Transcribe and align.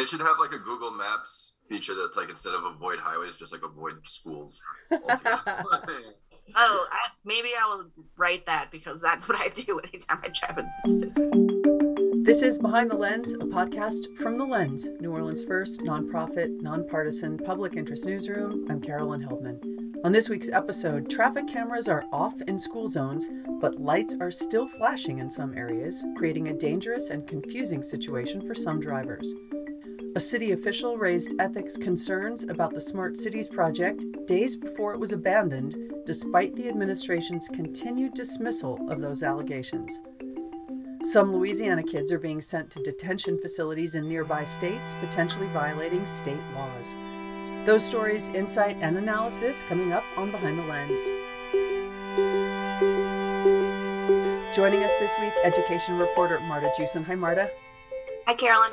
They 0.00 0.06
should 0.06 0.22
have 0.22 0.38
like 0.38 0.52
a 0.52 0.58
Google 0.58 0.92
Maps 0.92 1.56
feature 1.68 1.92
that's 1.94 2.16
like 2.16 2.30
instead 2.30 2.54
of 2.54 2.64
avoid 2.64 3.00
highways, 3.00 3.36
just 3.36 3.52
like 3.52 3.62
avoid 3.62 4.06
schools. 4.06 4.64
Oh, 6.56 6.88
I, 6.90 7.10
maybe 7.24 7.50
I 7.56 7.64
will 7.68 7.92
write 8.16 8.46
that 8.46 8.72
because 8.72 9.00
that's 9.00 9.28
what 9.28 9.40
I 9.40 9.50
do 9.50 9.78
anytime 9.78 10.18
I 10.24 10.30
drive 10.34 10.58
in 10.58 10.66
the 10.66 10.90
city. 10.98 12.22
This 12.24 12.42
is 12.42 12.58
Behind 12.58 12.90
the 12.90 12.96
Lens, 12.96 13.34
a 13.34 13.44
podcast 13.44 14.16
from 14.16 14.34
The 14.34 14.44
Lens, 14.44 14.88
New 14.98 15.12
Orleans' 15.12 15.44
first 15.44 15.82
nonprofit, 15.82 16.60
nonpartisan 16.60 17.38
public 17.38 17.76
interest 17.76 18.04
newsroom. 18.04 18.66
I'm 18.68 18.80
Carolyn 18.80 19.22
Heldman. 19.22 20.04
On 20.04 20.10
this 20.10 20.28
week's 20.28 20.48
episode, 20.48 21.08
traffic 21.08 21.46
cameras 21.46 21.86
are 21.86 22.04
off 22.12 22.34
in 22.48 22.58
school 22.58 22.88
zones, 22.88 23.30
but 23.60 23.78
lights 23.78 24.16
are 24.20 24.32
still 24.32 24.66
flashing 24.66 25.18
in 25.20 25.30
some 25.30 25.56
areas, 25.56 26.04
creating 26.16 26.48
a 26.48 26.54
dangerous 26.54 27.10
and 27.10 27.28
confusing 27.28 27.80
situation 27.80 28.44
for 28.44 28.56
some 28.56 28.80
drivers. 28.80 29.32
A 30.16 30.20
city 30.20 30.50
official 30.50 30.96
raised 30.96 31.34
ethics 31.38 31.76
concerns 31.76 32.42
about 32.42 32.74
the 32.74 32.80
Smart 32.80 33.16
Cities 33.16 33.46
project 33.46 34.04
days 34.26 34.56
before 34.56 34.92
it 34.92 34.98
was 34.98 35.12
abandoned, 35.12 35.76
despite 36.04 36.52
the 36.56 36.68
administration's 36.68 37.46
continued 37.46 38.14
dismissal 38.14 38.90
of 38.90 39.00
those 39.00 39.22
allegations. 39.22 40.00
Some 41.04 41.32
Louisiana 41.32 41.84
kids 41.84 42.10
are 42.10 42.18
being 42.18 42.40
sent 42.40 42.72
to 42.72 42.82
detention 42.82 43.38
facilities 43.40 43.94
in 43.94 44.08
nearby 44.08 44.42
states, 44.42 44.96
potentially 45.00 45.46
violating 45.48 46.04
state 46.04 46.42
laws. 46.56 46.96
Those 47.64 47.84
stories, 47.84 48.30
insight, 48.30 48.78
and 48.80 48.98
analysis 48.98 49.62
coming 49.62 49.92
up 49.92 50.04
on 50.16 50.32
Behind 50.32 50.58
the 50.58 50.64
Lens. 50.64 51.06
Joining 54.56 54.82
us 54.82 54.92
this 54.98 55.14
week, 55.20 55.34
education 55.44 55.98
reporter 55.98 56.40
Marta 56.40 56.72
Jewson. 56.76 57.04
Hi, 57.04 57.14
Marta. 57.14 57.48
Hi, 58.26 58.34
Carolyn. 58.34 58.72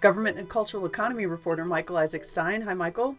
Government 0.00 0.38
and 0.38 0.48
Cultural 0.48 0.86
Economy 0.86 1.26
reporter 1.26 1.64
Michael 1.64 1.98
Isaac 1.98 2.24
Stein. 2.24 2.62
Hi, 2.62 2.72
Michael. 2.72 3.16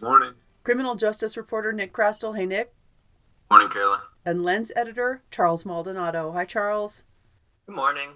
Morning. 0.00 0.32
Criminal 0.64 0.94
Justice 0.94 1.36
reporter 1.36 1.72
Nick 1.72 1.92
Chrastil. 1.92 2.36
Hey, 2.36 2.46
Nick. 2.46 2.72
Morning, 3.50 3.68
Carolyn. 3.68 4.00
And 4.24 4.42
Lens 4.42 4.72
editor 4.74 5.22
Charles 5.30 5.66
Maldonado. 5.66 6.32
Hi, 6.32 6.44
Charles. 6.46 7.04
Good 7.66 7.76
morning. 7.76 8.12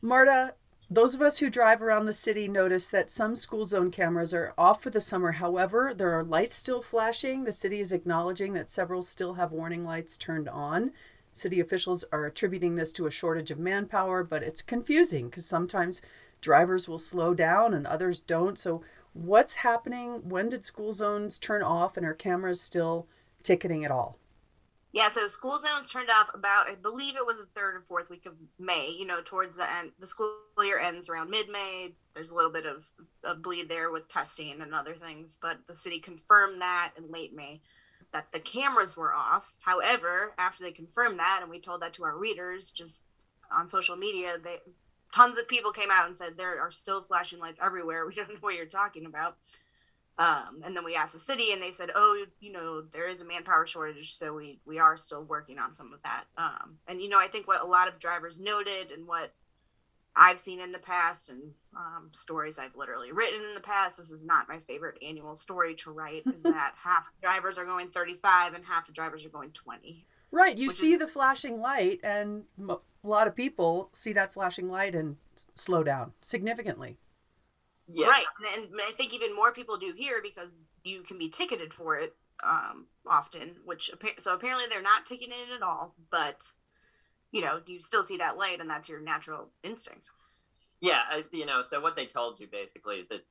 Marta, 0.00 0.54
those 0.88 1.14
of 1.14 1.20
us 1.20 1.38
who 1.38 1.50
drive 1.50 1.82
around 1.82 2.06
the 2.06 2.12
city 2.12 2.48
notice 2.48 2.88
that 2.88 3.10
some 3.10 3.36
school 3.36 3.66
zone 3.66 3.90
cameras 3.90 4.32
are 4.32 4.54
off 4.56 4.82
for 4.82 4.90
the 4.90 5.00
summer. 5.00 5.32
However, 5.32 5.92
there 5.94 6.18
are 6.18 6.24
lights 6.24 6.54
still 6.54 6.80
flashing. 6.80 7.44
The 7.44 7.52
city 7.52 7.80
is 7.80 7.92
acknowledging 7.92 8.54
that 8.54 8.70
several 8.70 9.02
still 9.02 9.34
have 9.34 9.52
warning 9.52 9.84
lights 9.84 10.16
turned 10.16 10.48
on. 10.48 10.92
City 11.34 11.60
officials 11.60 12.04
are 12.10 12.24
attributing 12.24 12.74
this 12.74 12.92
to 12.94 13.06
a 13.06 13.10
shortage 13.10 13.50
of 13.50 13.58
manpower, 13.58 14.24
but 14.24 14.42
it's 14.42 14.62
confusing 14.62 15.28
because 15.28 15.46
sometimes 15.46 16.02
drivers 16.40 16.88
will 16.88 16.98
slow 16.98 17.34
down 17.34 17.74
and 17.74 17.86
others 17.86 18.20
don't. 18.20 18.58
So, 18.58 18.82
what's 19.12 19.56
happening? 19.56 20.28
When 20.28 20.48
did 20.48 20.64
school 20.64 20.92
zones 20.92 21.38
turn 21.38 21.62
off 21.62 21.96
and 21.96 22.06
are 22.06 22.14
cameras 22.14 22.60
still 22.60 23.06
ticketing 23.42 23.84
at 23.84 23.90
all? 23.90 24.16
Yeah, 24.92 25.08
so 25.08 25.26
school 25.28 25.56
zones 25.56 25.88
turned 25.92 26.10
off 26.10 26.30
about, 26.34 26.68
I 26.68 26.74
believe 26.74 27.14
it 27.14 27.24
was 27.24 27.38
the 27.38 27.46
third 27.46 27.76
or 27.76 27.80
fourth 27.80 28.10
week 28.10 28.26
of 28.26 28.34
May, 28.58 28.90
you 28.90 29.06
know, 29.06 29.20
towards 29.24 29.56
the 29.56 29.72
end. 29.78 29.92
The 30.00 30.06
school 30.06 30.34
year 30.60 30.80
ends 30.80 31.08
around 31.08 31.30
mid 31.30 31.48
May. 31.48 31.92
There's 32.14 32.32
a 32.32 32.34
little 32.34 32.50
bit 32.50 32.66
of 32.66 32.90
a 33.22 33.36
bleed 33.36 33.68
there 33.68 33.92
with 33.92 34.08
testing 34.08 34.60
and 34.60 34.74
other 34.74 34.94
things, 34.94 35.38
but 35.40 35.58
the 35.68 35.74
city 35.74 36.00
confirmed 36.00 36.60
that 36.60 36.92
in 36.98 37.10
late 37.10 37.34
May 37.34 37.60
that 38.12 38.32
the 38.32 38.40
cameras 38.40 38.96
were 38.96 39.14
off. 39.14 39.54
However, 39.60 40.32
after 40.38 40.64
they 40.64 40.72
confirmed 40.72 41.18
that, 41.18 41.40
and 41.42 41.50
we 41.50 41.60
told 41.60 41.82
that 41.82 41.92
to 41.94 42.04
our 42.04 42.18
readers 42.18 42.72
just 42.72 43.04
on 43.52 43.68
social 43.68 43.96
media, 43.96 44.36
they 44.42 44.58
tons 45.12 45.38
of 45.38 45.48
people 45.48 45.72
came 45.72 45.90
out 45.90 46.06
and 46.06 46.16
said 46.16 46.36
there 46.36 46.60
are 46.60 46.70
still 46.70 47.02
flashing 47.02 47.38
lights 47.38 47.60
everywhere. 47.62 48.06
We 48.08 48.14
don't 48.14 48.28
know 48.28 48.36
what 48.40 48.54
you're 48.54 48.66
talking 48.66 49.06
about. 49.06 49.36
Um, 50.18 50.60
and 50.64 50.76
then 50.76 50.84
we 50.84 50.96
asked 50.96 51.14
the 51.14 51.18
city, 51.18 51.52
and 51.52 51.62
they 51.62 51.70
said, 51.70 51.90
"Oh, 51.94 52.26
you 52.40 52.52
know, 52.52 52.82
there 52.82 53.06
is 53.08 53.22
a 53.22 53.24
manpower 53.24 53.66
shortage, 53.66 54.12
so 54.12 54.34
we 54.34 54.60
we 54.66 54.78
are 54.78 54.96
still 54.96 55.24
working 55.24 55.58
on 55.58 55.74
some 55.74 55.94
of 55.94 56.02
that." 56.02 56.24
Um, 56.36 56.78
and 56.86 57.00
you 57.00 57.08
know, 57.08 57.18
I 57.18 57.28
think 57.28 57.48
what 57.48 57.62
a 57.62 57.66
lot 57.66 57.88
of 57.88 57.98
drivers 57.98 58.38
noted, 58.38 58.90
and 58.94 59.06
what 59.06 59.32
I've 60.14 60.38
seen 60.38 60.60
in 60.60 60.72
the 60.72 60.78
past, 60.78 61.30
and 61.30 61.40
um, 61.74 62.08
stories 62.10 62.58
I've 62.58 62.76
literally 62.76 63.12
written 63.12 63.40
in 63.48 63.54
the 63.54 63.60
past. 63.60 63.96
This 63.96 64.10
is 64.10 64.22
not 64.24 64.48
my 64.48 64.58
favorite 64.58 64.98
annual 65.02 65.36
story 65.36 65.74
to 65.76 65.90
write. 65.90 66.24
is 66.26 66.42
that 66.42 66.74
half 66.76 67.06
the 67.06 67.22
drivers 67.22 67.56
are 67.56 67.64
going 67.64 67.88
35 67.88 68.54
and 68.54 68.64
half 68.64 68.86
the 68.86 68.92
drivers 68.92 69.24
are 69.24 69.30
going 69.30 69.52
20. 69.52 70.06
Right. 70.32 70.56
You 70.56 70.70
see 70.70 70.92
is, 70.92 70.98
the 71.00 71.06
flashing 71.06 71.60
light, 71.60 72.00
and 72.04 72.44
a 72.68 72.76
lot 73.02 73.26
of 73.26 73.34
people 73.34 73.88
see 73.92 74.12
that 74.12 74.32
flashing 74.32 74.68
light 74.68 74.94
and 74.94 75.16
slow 75.54 75.82
down 75.82 76.12
significantly. 76.20 76.98
Yeah. 77.86 78.06
Right. 78.06 78.24
And, 78.56 78.66
and 78.66 78.80
I 78.80 78.92
think 78.92 79.12
even 79.12 79.34
more 79.34 79.52
people 79.52 79.76
do 79.76 79.92
here 79.96 80.20
because 80.22 80.60
you 80.84 81.02
can 81.02 81.18
be 81.18 81.28
ticketed 81.28 81.74
for 81.74 81.96
it 81.96 82.14
um, 82.44 82.86
often, 83.06 83.56
which 83.64 83.90
so 84.18 84.34
apparently 84.34 84.66
they're 84.70 84.82
not 84.82 85.04
ticketing 85.06 85.34
it 85.48 85.54
at 85.54 85.62
all, 85.62 85.94
but 86.10 86.52
you 87.32 87.40
know, 87.40 87.60
you 87.66 87.80
still 87.80 88.02
see 88.02 88.16
that 88.18 88.36
light 88.36 88.60
and 88.60 88.70
that's 88.70 88.88
your 88.88 89.00
natural 89.00 89.50
instinct. 89.64 90.10
Yeah. 90.80 91.02
You 91.32 91.46
know, 91.46 91.62
so 91.62 91.80
what 91.80 91.96
they 91.96 92.06
told 92.06 92.38
you 92.38 92.46
basically 92.46 92.96
is 92.96 93.08
that 93.08 93.26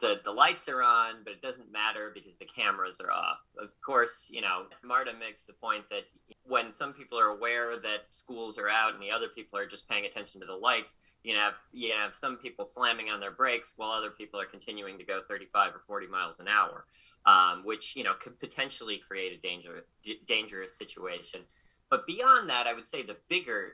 the, 0.00 0.20
the 0.24 0.32
lights 0.32 0.68
are 0.68 0.82
on, 0.82 1.16
but 1.24 1.32
it 1.32 1.42
doesn't 1.42 1.70
matter 1.70 2.10
because 2.14 2.34
the 2.36 2.46
cameras 2.46 3.00
are 3.00 3.12
off. 3.12 3.40
Of 3.58 3.68
course, 3.82 4.28
you 4.32 4.40
know, 4.40 4.64
Marta 4.82 5.12
makes 5.18 5.44
the 5.44 5.52
point 5.52 5.84
that 5.90 6.04
when 6.44 6.72
some 6.72 6.92
people 6.94 7.18
are 7.18 7.28
aware 7.28 7.76
that 7.76 8.06
schools 8.08 8.58
are 8.58 8.68
out 8.68 8.94
and 8.94 9.02
the 9.02 9.10
other 9.10 9.28
people 9.28 9.58
are 9.58 9.66
just 9.66 9.88
paying 9.88 10.06
attention 10.06 10.40
to 10.40 10.46
the 10.46 10.54
lights, 10.54 10.98
you 11.22 11.36
have 11.36 11.54
you 11.70 11.92
have 11.92 12.14
some 12.14 12.36
people 12.38 12.64
slamming 12.64 13.10
on 13.10 13.20
their 13.20 13.30
brakes 13.30 13.74
while 13.76 13.90
other 13.90 14.10
people 14.10 14.40
are 14.40 14.46
continuing 14.46 14.96
to 14.98 15.04
go 15.04 15.20
35 15.20 15.74
or 15.74 15.82
40 15.86 16.06
miles 16.06 16.40
an 16.40 16.48
hour, 16.48 16.86
um, 17.26 17.62
which 17.64 17.94
you 17.94 18.02
know 18.02 18.14
could 18.18 18.38
potentially 18.38 19.00
create 19.06 19.36
a 19.36 19.40
danger, 19.40 19.84
d- 20.02 20.20
dangerous 20.26 20.76
situation. 20.76 21.42
But 21.90 22.06
beyond 22.06 22.48
that, 22.48 22.66
I 22.66 22.72
would 22.72 22.88
say 22.88 23.02
the 23.02 23.16
bigger 23.28 23.72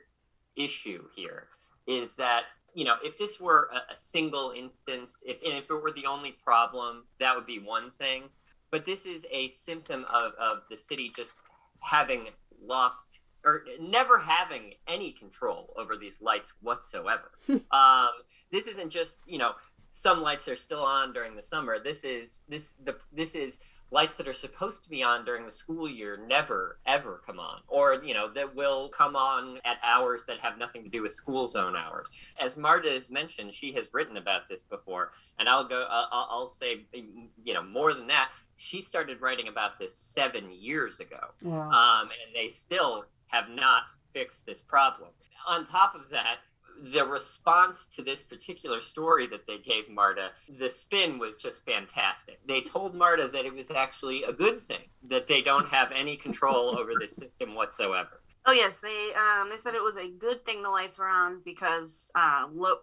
issue 0.55 1.05
here 1.15 1.47
is 1.85 2.13
that 2.13 2.43
you 2.77 2.83
know, 2.83 2.93
if 3.03 3.17
this 3.17 3.41
were 3.41 3.71
a, 3.73 3.91
a 3.91 3.95
single 3.95 4.53
instance, 4.55 5.23
if 5.25 5.41
and 5.41 5.53
if 5.53 5.63
it 5.71 5.81
were 5.81 5.91
the 5.91 6.05
only 6.05 6.31
problem, 6.31 7.05
that 7.19 7.35
would 7.35 7.47
be 7.47 7.57
one 7.57 7.89
thing. 7.89 8.25
But 8.69 8.85
this 8.85 9.07
is 9.07 9.25
a 9.31 9.47
symptom 9.47 10.05
of, 10.13 10.33
of 10.33 10.61
the 10.69 10.77
city 10.77 11.11
just 11.13 11.33
having 11.79 12.27
lost 12.63 13.21
or 13.43 13.63
never 13.79 14.19
having 14.19 14.75
any 14.87 15.11
control 15.11 15.73
over 15.75 15.97
these 15.97 16.21
lights 16.21 16.53
whatsoever. 16.61 17.31
um, 17.71 18.09
this 18.51 18.67
isn't 18.67 18.91
just 18.91 19.21
you 19.25 19.39
know 19.39 19.53
some 19.89 20.21
lights 20.21 20.47
are 20.47 20.55
still 20.55 20.83
on 20.83 21.13
during 21.13 21.35
the 21.35 21.41
summer. 21.41 21.79
This 21.79 22.03
is 22.03 22.43
this 22.47 22.73
the 22.83 22.95
this 23.11 23.33
is 23.33 23.59
lights 23.91 24.17
that 24.17 24.27
are 24.27 24.33
supposed 24.33 24.83
to 24.83 24.89
be 24.89 25.01
on 25.03 25.23
during 25.23 25.45
the 25.45 25.51
school 25.51 25.89
year 25.89 26.19
never 26.27 26.79
ever 26.85 27.21
come 27.25 27.39
on. 27.39 27.61
Or 27.67 28.01
you 28.03 28.13
know 28.13 28.31
that 28.33 28.55
will 28.55 28.89
come 28.89 29.15
on 29.15 29.59
at 29.65 29.77
hours 29.83 30.25
that 30.25 30.39
have 30.39 30.57
nothing 30.57 30.83
to 30.83 30.89
do 30.89 31.01
with 31.01 31.11
school 31.11 31.47
zone 31.47 31.75
hours. 31.75 32.07
As 32.39 32.57
marta 32.57 32.89
has 32.89 33.11
mentioned 33.11 33.53
she 33.53 33.73
has 33.73 33.87
written 33.93 34.17
about 34.17 34.47
this 34.47 34.63
before 34.63 35.11
and 35.39 35.47
i'll 35.47 35.63
go 35.63 35.85
i'll, 35.89 36.27
I'll 36.29 36.47
say 36.47 36.85
you 36.93 37.53
know 37.53 37.63
more 37.63 37.93
than 37.93 38.07
that. 38.07 38.31
She 38.55 38.81
started 38.81 39.21
writing 39.21 39.47
about 39.47 39.77
this 39.77 39.95
seven 39.95 40.49
years 40.51 40.99
ago. 40.99 41.19
Wow. 41.43 41.69
um, 41.69 42.09
and 42.09 42.35
they 42.35 42.47
still 42.47 43.05
have 43.27 43.49
not 43.49 43.83
fixed 44.11 44.45
this 44.45 44.61
problem. 44.61 45.09
On 45.47 45.65
top 45.65 45.95
of 45.95 46.09
that 46.09 46.37
the 46.81 47.05
response 47.05 47.87
to 47.87 48.01
this 48.01 48.23
particular 48.23 48.81
story 48.81 49.27
that 49.27 49.47
they 49.47 49.57
gave 49.57 49.89
Marta, 49.89 50.31
the 50.57 50.69
spin 50.69 51.19
was 51.19 51.35
just 51.35 51.65
fantastic. 51.65 52.39
They 52.47 52.61
told 52.61 52.95
Marta 52.95 53.27
that 53.27 53.45
it 53.45 53.53
was 53.53 53.71
actually 53.71 54.23
a 54.23 54.33
good 54.33 54.61
thing 54.61 54.83
that 55.03 55.27
they 55.27 55.41
don't 55.41 55.67
have 55.69 55.91
any 55.91 56.15
control 56.15 56.77
over 56.77 56.91
this 56.99 57.15
system 57.15 57.55
whatsoever. 57.55 58.21
Oh 58.49 58.53
yes, 58.53 58.77
they 58.77 59.11
um, 59.13 59.49
they 59.49 59.57
said 59.57 59.73
it 59.73 59.83
was 59.83 59.97
a 59.97 60.07
good 60.07 60.45
thing 60.45 60.63
the 60.63 60.69
lights 60.69 60.97
were 60.97 61.07
on 61.07 61.41
because 61.43 62.09
uh, 62.15 62.47
lo- 62.53 62.79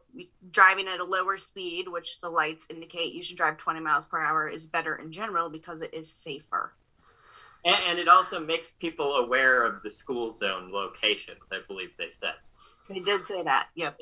driving 0.51 0.87
at 0.89 1.01
a 1.01 1.05
lower 1.05 1.39
speed, 1.39 1.89
which 1.89 2.21
the 2.21 2.29
lights 2.29 2.67
indicate 2.69 3.15
you 3.15 3.23
should 3.23 3.39
drive 3.39 3.57
20 3.57 3.81
miles 3.81 4.07
per 4.07 4.21
hour, 4.21 4.47
is 4.47 4.67
better 4.67 4.97
in 4.97 5.11
general 5.11 5.49
because 5.49 5.81
it 5.81 5.95
is 5.95 6.11
safer. 6.11 6.75
And, 7.65 7.79
and 7.89 7.99
it 7.99 8.09
also 8.09 8.41
makes 8.41 8.73
people 8.73 9.15
aware 9.15 9.65
of 9.65 9.83
the 9.83 9.91
school 9.91 10.31
zone 10.31 10.71
locations. 10.71 11.51
I 11.51 11.61
believe 11.67 11.93
they 11.97 12.11
said. 12.11 12.35
He 12.91 13.01
did 13.01 13.27
say 13.27 13.43
that. 13.43 13.69
Yep. 13.75 14.01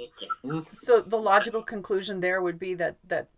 So 0.62 1.00
the 1.00 1.18
logical 1.18 1.62
conclusion 1.62 2.20
there 2.20 2.42
would 2.42 2.58
be 2.58 2.74
that 2.74 2.96
that 3.06 3.28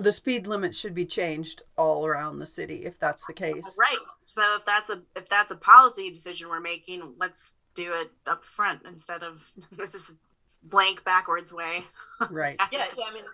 the 0.00 0.12
speed 0.12 0.46
limit 0.46 0.74
should 0.74 0.94
be 0.94 1.04
changed 1.04 1.62
all 1.76 2.06
around 2.06 2.38
the 2.38 2.46
city 2.46 2.84
if 2.84 2.98
that's 2.98 3.24
the 3.26 3.32
case. 3.32 3.76
Right. 3.78 3.98
So 4.26 4.42
if 4.56 4.64
that's 4.64 4.90
a 4.90 5.02
if 5.14 5.28
that's 5.28 5.52
a 5.52 5.56
policy 5.56 6.10
decision 6.10 6.48
we're 6.48 6.60
making, 6.60 7.14
let's 7.18 7.54
do 7.74 7.92
it 7.94 8.10
up 8.26 8.44
front 8.44 8.82
instead 8.86 9.22
of 9.22 9.52
this 9.72 10.14
blank 10.62 11.04
backwards 11.04 11.52
way. 11.52 11.84
Right. 12.30 12.56
yeah, 12.72 12.84
yeah, 12.96 13.04
I 13.08 13.14
mean 13.14 13.24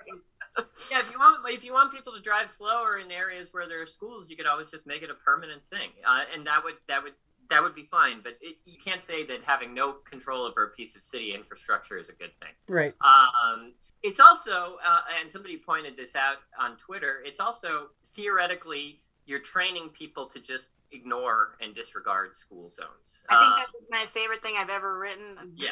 yeah, 0.90 1.00
if 1.00 1.10
you 1.12 1.18
want 1.18 1.38
if 1.48 1.64
you 1.64 1.72
want 1.72 1.92
people 1.92 2.12
to 2.12 2.20
drive 2.20 2.48
slower 2.48 2.98
in 2.98 3.10
areas 3.10 3.52
where 3.52 3.66
there 3.66 3.80
are 3.80 3.86
schools, 3.86 4.28
you 4.28 4.36
could 4.36 4.46
always 4.46 4.70
just 4.70 4.86
make 4.86 5.02
it 5.02 5.10
a 5.10 5.14
permanent 5.14 5.62
thing, 5.70 5.90
uh, 6.06 6.24
and 6.34 6.46
that 6.46 6.62
would 6.62 6.74
that 6.88 7.02
would 7.02 7.14
that 7.50 7.62
would 7.62 7.74
be 7.74 7.88
fine. 7.90 8.20
But 8.22 8.38
it, 8.40 8.56
you 8.64 8.78
can't 8.82 9.02
say 9.02 9.24
that 9.26 9.44
having 9.44 9.74
no 9.74 9.92
control 9.92 10.44
over 10.44 10.64
a 10.64 10.68
piece 10.68 10.96
of 10.96 11.02
city 11.02 11.34
infrastructure 11.34 11.98
is 11.98 12.08
a 12.08 12.14
good 12.14 12.32
thing. 12.40 12.52
Right. 12.68 12.94
Um, 13.02 13.74
it's 14.02 14.20
also, 14.20 14.78
uh, 14.86 15.00
and 15.20 15.30
somebody 15.30 15.56
pointed 15.58 15.96
this 15.96 16.16
out 16.16 16.36
on 16.60 16.76
Twitter. 16.76 17.22
It's 17.24 17.40
also 17.40 17.88
theoretically 18.14 19.00
you're 19.26 19.38
training 19.38 19.88
people 19.90 20.26
to 20.26 20.40
just 20.40 20.72
ignore 20.90 21.56
and 21.60 21.74
disregard 21.74 22.36
school 22.36 22.68
zones. 22.68 23.22
I 23.28 23.38
think 23.38 23.52
Uh, 23.52 23.56
that 23.56 23.66
was 23.72 23.82
my 23.90 24.06
favorite 24.06 24.42
thing 24.42 24.56
I've 24.58 24.70
ever 24.70 24.98
written 24.98 25.52
yeah. 25.56 25.68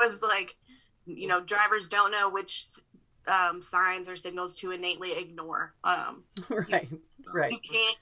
was 0.00 0.22
like, 0.22 0.56
you 1.06 1.28
know, 1.28 1.40
drivers 1.40 1.88
don't 1.88 2.10
know 2.10 2.28
which 2.30 2.64
um, 3.26 3.60
signs 3.62 4.08
or 4.08 4.16
signals 4.16 4.54
to 4.56 4.70
innately 4.70 5.12
ignore. 5.12 5.74
Um, 5.84 6.24
right. 6.48 6.88
Right. 7.32 7.52
you 7.52 7.58
can't 7.58 7.96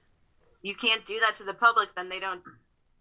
you 0.63 0.75
can't 0.75 1.05
do 1.05 1.21
that 1.21 1.35
to 1.35 1.45
the 1.45 1.55
public. 1.55 1.95
Then 1.95 2.09
they 2.09 2.21
don't 2.21 2.43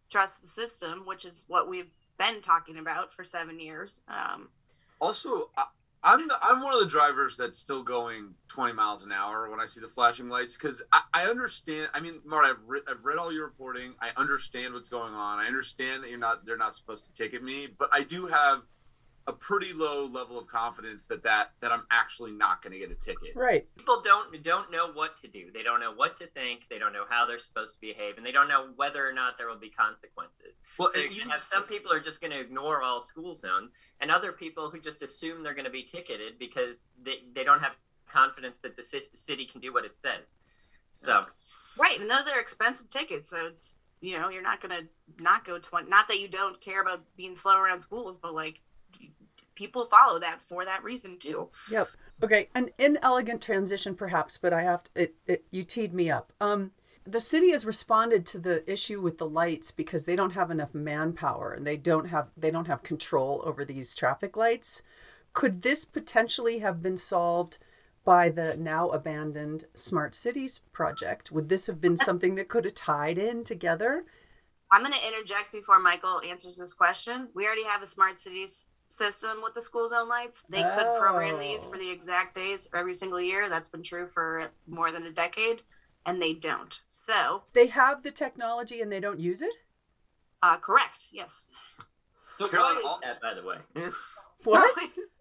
trust 0.09 0.41
the 0.41 0.47
system, 0.47 1.03
which 1.05 1.25
is 1.25 1.45
what 1.47 1.69
we've 1.69 1.91
been 2.17 2.41
talking 2.41 2.77
about 2.77 3.13
for 3.13 3.23
seven 3.23 3.59
years. 3.59 4.01
Um, 4.07 4.49
Also, 4.99 5.49
I, 5.57 5.65
I'm 6.03 6.27
the, 6.27 6.37
I'm 6.41 6.61
one 6.61 6.73
of 6.73 6.79
the 6.79 6.85
drivers 6.87 7.35
that's 7.37 7.59
still 7.59 7.83
going 7.83 8.33
20 8.47 8.73
miles 8.73 9.03
an 9.03 9.11
hour 9.11 9.49
when 9.49 9.59
I 9.59 9.65
see 9.65 9.81
the 9.81 9.87
flashing 9.87 10.29
lights 10.29 10.55
because 10.57 10.81
I, 10.91 11.01
I 11.13 11.23
understand. 11.25 11.89
I 11.93 11.99
mean, 11.99 12.21
Mark, 12.25 12.45
I've, 12.45 12.57
re- 12.65 12.81
I've 12.89 13.03
read 13.03 13.17
all 13.17 13.31
your 13.31 13.45
reporting. 13.45 13.93
I 14.01 14.09
understand 14.17 14.73
what's 14.73 14.89
going 14.89 15.13
on. 15.13 15.39
I 15.39 15.47
understand 15.47 16.03
that 16.03 16.09
you're 16.09 16.19
not 16.19 16.45
they're 16.45 16.57
not 16.57 16.73
supposed 16.75 17.05
to 17.07 17.13
ticket 17.13 17.43
me, 17.43 17.67
but 17.77 17.89
I 17.93 18.03
do 18.03 18.27
have 18.27 18.63
a 19.27 19.33
pretty 19.33 19.73
low 19.73 20.05
level 20.05 20.39
of 20.39 20.47
confidence 20.47 21.05
that 21.05 21.23
that 21.23 21.51
that 21.61 21.71
I'm 21.71 21.83
actually 21.91 22.31
not 22.31 22.61
going 22.61 22.73
to 22.73 22.79
get 22.79 22.91
a 22.91 22.95
ticket. 22.95 23.35
Right. 23.35 23.65
people 23.77 24.01
don't 24.01 24.41
don't 24.43 24.71
know 24.71 24.91
what 24.91 25.17
to 25.17 25.27
do. 25.27 25.51
They 25.53 25.63
don't 25.63 25.79
know 25.79 25.93
what 25.93 26.15
to 26.17 26.25
think. 26.25 26.67
They 26.69 26.79
don't 26.79 26.93
know 26.93 27.05
how 27.07 27.25
they're 27.25 27.37
supposed 27.37 27.75
to 27.75 27.81
behave, 27.81 28.17
and 28.17 28.25
they 28.25 28.31
don't 28.31 28.47
know 28.47 28.69
whether 28.75 29.07
or 29.07 29.13
not 29.13 29.37
there 29.37 29.47
will 29.47 29.59
be 29.59 29.69
consequences. 29.69 30.59
Well, 30.77 30.89
so 30.89 31.01
you 31.01 31.29
have 31.29 31.43
some 31.43 31.63
people 31.63 31.91
are 31.91 31.99
just 31.99 32.21
going 32.21 32.31
to 32.31 32.39
ignore 32.39 32.81
all 32.81 33.01
school 33.01 33.35
zones, 33.35 33.71
and 34.01 34.09
other 34.09 34.31
people 34.31 34.69
who 34.69 34.79
just 34.79 35.01
assume 35.01 35.43
they're 35.43 35.53
going 35.53 35.65
to 35.65 35.71
be 35.71 35.83
ticketed 35.83 36.39
because 36.39 36.87
they, 37.01 37.17
they 37.33 37.43
don't 37.43 37.61
have 37.61 37.75
confidence 38.07 38.57
that 38.63 38.75
the 38.75 38.83
city 38.83 39.45
can 39.45 39.61
do 39.61 39.71
what 39.71 39.85
it 39.85 39.95
says. 39.95 40.37
So 40.97 41.25
right, 41.77 41.99
and 41.99 42.09
those 42.09 42.27
are 42.27 42.39
expensive 42.39 42.89
tickets, 42.89 43.29
so 43.29 43.45
it's 43.45 43.77
you 44.01 44.19
know 44.19 44.29
you're 44.29 44.41
not 44.41 44.61
gonna 44.61 44.81
not 45.19 45.45
go 45.45 45.59
twenty. 45.59 45.89
Not 45.89 46.07
that 46.07 46.19
you 46.19 46.27
don't 46.27 46.59
care 46.59 46.81
about 46.81 47.03
being 47.15 47.35
slow 47.35 47.57
around 47.57 47.79
schools, 47.79 48.17
but 48.17 48.33
like 48.33 48.61
people 49.59 49.83
follow 49.83 50.17
that 50.19 50.41
for 50.41 50.63
that 50.63 50.81
reason 50.85 51.17
too. 51.17 51.49
Yep. 51.69 51.89
Okay, 52.23 52.47
an 52.55 52.69
inelegant 52.79 53.41
transition 53.41 53.93
perhaps, 53.93 54.37
but 54.37 54.53
I 54.53 54.63
have 54.63 54.85
to, 54.85 54.91
it, 54.95 55.15
it 55.27 55.43
you 55.51 55.65
teed 55.65 55.93
me 55.93 56.09
up. 56.09 56.31
Um 56.39 56.71
the 57.05 57.19
city 57.19 57.51
has 57.51 57.65
responded 57.65 58.25
to 58.27 58.39
the 58.39 58.71
issue 58.71 59.01
with 59.01 59.17
the 59.17 59.27
lights 59.27 59.71
because 59.71 60.05
they 60.05 60.15
don't 60.15 60.33
have 60.33 60.51
enough 60.51 60.73
manpower 60.73 61.51
and 61.51 61.67
they 61.67 61.75
don't 61.75 62.07
have 62.07 62.29
they 62.37 62.51
don't 62.51 62.67
have 62.67 62.83
control 62.83 63.41
over 63.43 63.65
these 63.65 63.93
traffic 63.93 64.37
lights. 64.37 64.81
Could 65.33 65.61
this 65.61 65.83
potentially 65.83 66.59
have 66.59 66.81
been 66.81 66.97
solved 66.97 67.57
by 68.05 68.29
the 68.29 68.55
now 68.55 68.87
abandoned 68.89 69.65
Smart 69.73 70.15
Cities 70.15 70.61
project? 70.71 71.33
Would 71.33 71.49
this 71.49 71.67
have 71.67 71.81
been 71.81 71.97
something 71.97 72.35
that 72.35 72.47
could 72.47 72.63
have 72.63 72.73
tied 72.73 73.17
in 73.17 73.43
together? 73.43 74.05
I'm 74.71 74.81
going 74.81 74.93
to 74.93 75.07
interject 75.07 75.51
before 75.51 75.79
Michael 75.79 76.21
answers 76.25 76.57
this 76.57 76.73
question. 76.73 77.27
We 77.33 77.45
already 77.45 77.65
have 77.65 77.81
a 77.81 77.87
smart 77.87 78.19
cities 78.19 78.69
system 78.89 79.37
with 79.43 79.53
the 79.53 79.61
school 79.61 79.87
zone 79.87 80.09
lights. 80.09 80.43
They 80.49 80.63
could 80.63 80.97
program 80.99 81.39
these 81.39 81.65
Oh. 81.65 81.71
for 81.71 81.77
the 81.77 81.89
exact 81.89 82.35
days 82.35 82.67
for 82.67 82.77
every 82.77 82.93
single 82.93 83.21
year. 83.21 83.47
That's 83.49 83.69
been 83.69 83.83
true 83.83 84.07
for 84.07 84.51
more 84.67 84.91
than 84.91 85.05
a 85.05 85.11
decade, 85.11 85.61
and 86.05 86.21
they 86.21 86.33
don't. 86.33 86.81
So, 86.91 87.43
They 87.53 87.67
have 87.67 88.03
the 88.03 88.11
technology 88.11 88.81
and 88.81 88.91
they 88.91 88.99
don't 88.99 89.19
use 89.19 89.41
it? 89.41 89.53
uh, 90.41 90.57
correct. 90.57 91.09
Yes. 91.11 91.47
so 92.37 92.47
Caroline, 92.47 92.75
why 92.75 92.79
is 92.79 92.85
all- 92.85 92.99
that, 93.03 93.21
by 93.21 93.33
the 93.33 93.43
way? 93.43 93.57
What? 94.45 94.73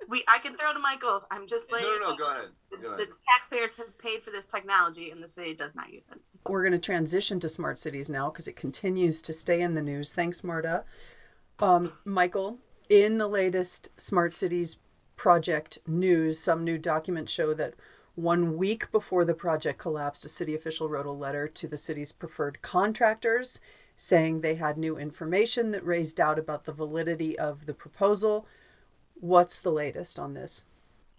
we 0.09 0.23
I 0.29 0.38
can 0.38 0.56
throw 0.56 0.73
to 0.73 0.79
Michael. 0.79 1.26
I'm 1.29 1.49
just 1.49 1.73
no, 1.73 1.76
letting 1.79 1.88
no, 1.88 1.94
you 1.94 2.00
no, 2.12 2.17
go 2.17 2.31
ahead. 2.31 2.44
The, 2.70 2.76
Go 2.76 2.88
the 2.91 2.94
ahead. 3.03 3.09
taxpayers 3.35 3.75
have 3.75 3.99
paid 3.99 4.23
for 4.23 4.31
this 4.31 4.47
technology, 4.47 5.11
and 5.11 5.20
the 5.20 5.26
city 5.26 5.55
does 5.55 5.75
not 5.75 5.93
use 5.93 6.09
it. 6.09 6.20
We're 6.49 6.62
going 6.62 6.73
to 6.73 6.79
transition 6.79 7.41
to 7.41 7.49
smart 7.49 7.81
cities 7.81 8.09
now 8.09 8.31
because 8.31 8.47
it 8.47 8.55
continues 8.55 9.20
to 9.23 9.32
stay 9.32 9.61
in 9.61 9.75
the 9.75 9.82
news. 9.82 10.15
Thanks, 10.15 10.44
Marta. 10.44 10.85
Um, 11.59 11.93
Michael, 12.05 12.59
in 12.88 13.19
the 13.19 13.29
latest 13.29 13.88
smart 13.96 14.32
cities 14.32 14.79
project 15.17 15.79
news, 15.87 16.38
some 16.38 16.64
new 16.64 16.79
documents 16.79 17.32
show 17.32 17.52
that 17.55 17.75
one 18.14 18.56
week 18.56 18.90
before 18.90 19.25
the 19.25 19.35
project 19.35 19.79
collapsed, 19.79 20.25
a 20.25 20.29
city 20.29 20.55
official 20.55 20.88
wrote 20.88 21.06
a 21.06 21.12
letter 21.12 21.46
to 21.46 21.69
the 21.69 21.76
city's 21.76 22.12
preferred 22.12 22.62
contractors 22.62 23.61
saying 23.94 24.40
they 24.40 24.55
had 24.55 24.79
new 24.79 24.96
information 24.96 25.73
that 25.73 25.85
raised 25.85 26.17
doubt 26.17 26.38
about 26.38 26.64
the 26.64 26.73
validity 26.73 27.38
of 27.38 27.67
the 27.67 27.75
proposal. 27.75 28.46
What's 29.14 29.61
the 29.61 29.73
latest 29.73 30.19
on 30.19 30.34
this? 30.34 30.64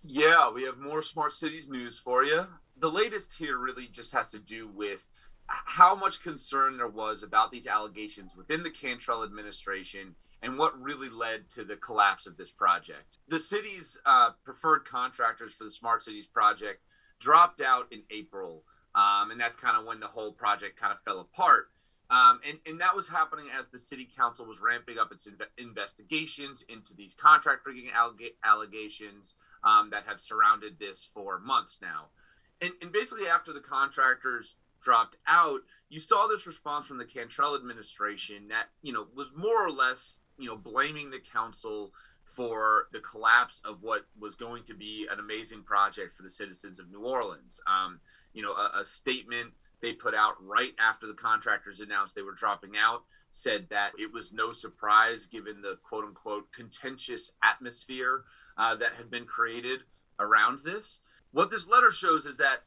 Yeah, 0.01 0.50
we 0.50 0.63
have 0.63 0.77
more 0.77 1.01
smart 1.01 1.33
cities 1.33 1.69
news 1.69 2.00
for 2.00 2.24
you. 2.24 2.48
The 2.77 2.89
latest 2.89 3.38
here 3.38 3.57
really 3.57 3.88
just 3.88 4.13
has 4.13 4.31
to 4.31 4.39
do 4.39 4.69
with 4.69 5.07
how 5.48 5.95
much 5.95 6.24
concern 6.24 6.77
there 6.77 6.88
was 6.88 7.24
about 7.24 7.51
these 7.51 7.68
allegations 7.68 8.36
within 8.36 8.63
the 8.63 8.69
Cantrell 8.69 9.24
administration 9.24 10.15
and 10.41 10.57
what 10.57 10.80
really 10.81 11.09
led 11.09 11.50
to 11.50 11.63
the 11.63 11.75
collapse 11.75 12.25
of 12.25 12.38
this 12.38 12.51
project. 12.51 13.18
The 13.27 13.39
city's 13.39 14.00
uh, 14.06 14.31
preferred 14.44 14.86
contractors 14.86 15.53
for 15.53 15.63
the 15.63 15.71
Smart 15.71 16.01
Cities 16.03 16.27
project 16.27 16.81
dropped 17.19 17.62
out 17.62 17.88
in 17.91 18.03
April, 18.09 18.63
um, 18.95 19.31
and 19.31 19.39
that's 19.39 19.57
kind 19.57 19.77
of 19.77 19.86
when 19.86 20.00
the 20.00 20.07
whole 20.07 20.31
project 20.31 20.80
kind 20.80 20.94
of 20.94 21.00
fell 21.01 21.19
apart. 21.19 21.68
Um, 22.12 22.39
and, 22.47 22.57
and 22.65 22.81
that 22.81 22.95
was 22.95 23.07
happening 23.07 23.45
as 23.57 23.68
the 23.68 23.77
city 23.77 24.07
council 24.18 24.45
was 24.45 24.62
ramping 24.62 24.97
up 24.97 25.12
its 25.12 25.27
inve- 25.30 25.45
investigations 25.59 26.63
into 26.68 26.95
these 26.95 27.13
contract 27.13 27.68
rigging 27.68 27.91
allega- 27.95 28.33
allegations 28.44 29.36
um, 29.63 29.91
that 29.91 30.06
have 30.06 30.19
surrounded 30.19 30.80
this 30.80 31.06
for 31.06 31.39
months 31.39 31.80
now. 31.81 32.07
And, 32.62 32.71
and 32.81 32.91
basically, 32.91 33.27
after 33.27 33.53
the 33.53 33.59
contractors 33.59 34.56
dropped 34.81 35.18
out, 35.27 35.59
you 35.89 36.00
saw 36.00 36.25
this 36.25 36.47
response 36.47 36.88
from 36.88 36.97
the 36.97 37.06
Cantrell 37.06 37.56
administration 37.56 38.47
that, 38.47 38.69
you 38.81 38.91
know, 38.91 39.07
was 39.15 39.27
more 39.36 39.68
or 39.68 39.71
less, 39.71 40.19
you 40.39 40.47
know, 40.47 40.57
blaming 40.57 41.12
the 41.12 41.19
council 41.19 41.91
for 42.24 42.88
the 42.91 43.00
collapse 43.00 43.62
of 43.65 43.81
what 43.81 44.01
was 44.19 44.36
going 44.36 44.63
to 44.63 44.74
be 44.74 45.07
an 45.12 45.19
amazing 45.19 45.63
project 45.63 46.15
for 46.15 46.24
the 46.24 46.30
citizens 46.30 46.80
of 46.80 46.91
New 46.91 47.01
Orleans. 47.01 47.59
Um, 47.68 48.00
you 48.33 48.44
know, 48.44 48.51
a, 48.51 48.81
a 48.81 48.86
statement 48.86 49.51
they 49.81 49.94
put 49.94 50.13
out 50.13 50.36
right 50.41 50.74
after 50.80 51.07
the 51.07 51.13
contractors 51.13 51.80
announced 51.80 52.15
they 52.15 52.21
were 52.21 52.33
dropping 52.33 52.71
out 52.77 53.03
said 53.30 53.68
that 53.69 53.91
it 53.97 54.12
was 54.12 54.33
no 54.33 54.51
surprise 54.51 55.25
given 55.25 55.62
the 55.62 55.77
quote 55.83 56.06
unquote 56.06 56.51
contentious 56.51 57.31
atmosphere 57.44 58.24
uh, 58.57 58.75
that 58.75 58.94
had 58.94 59.09
been 59.09 59.25
created 59.25 59.81
around 60.19 60.59
this. 60.63 61.01
What 61.31 61.51
this 61.51 61.69
letter 61.69 61.91
shows 61.91 62.25
is 62.25 62.38
that 62.38 62.63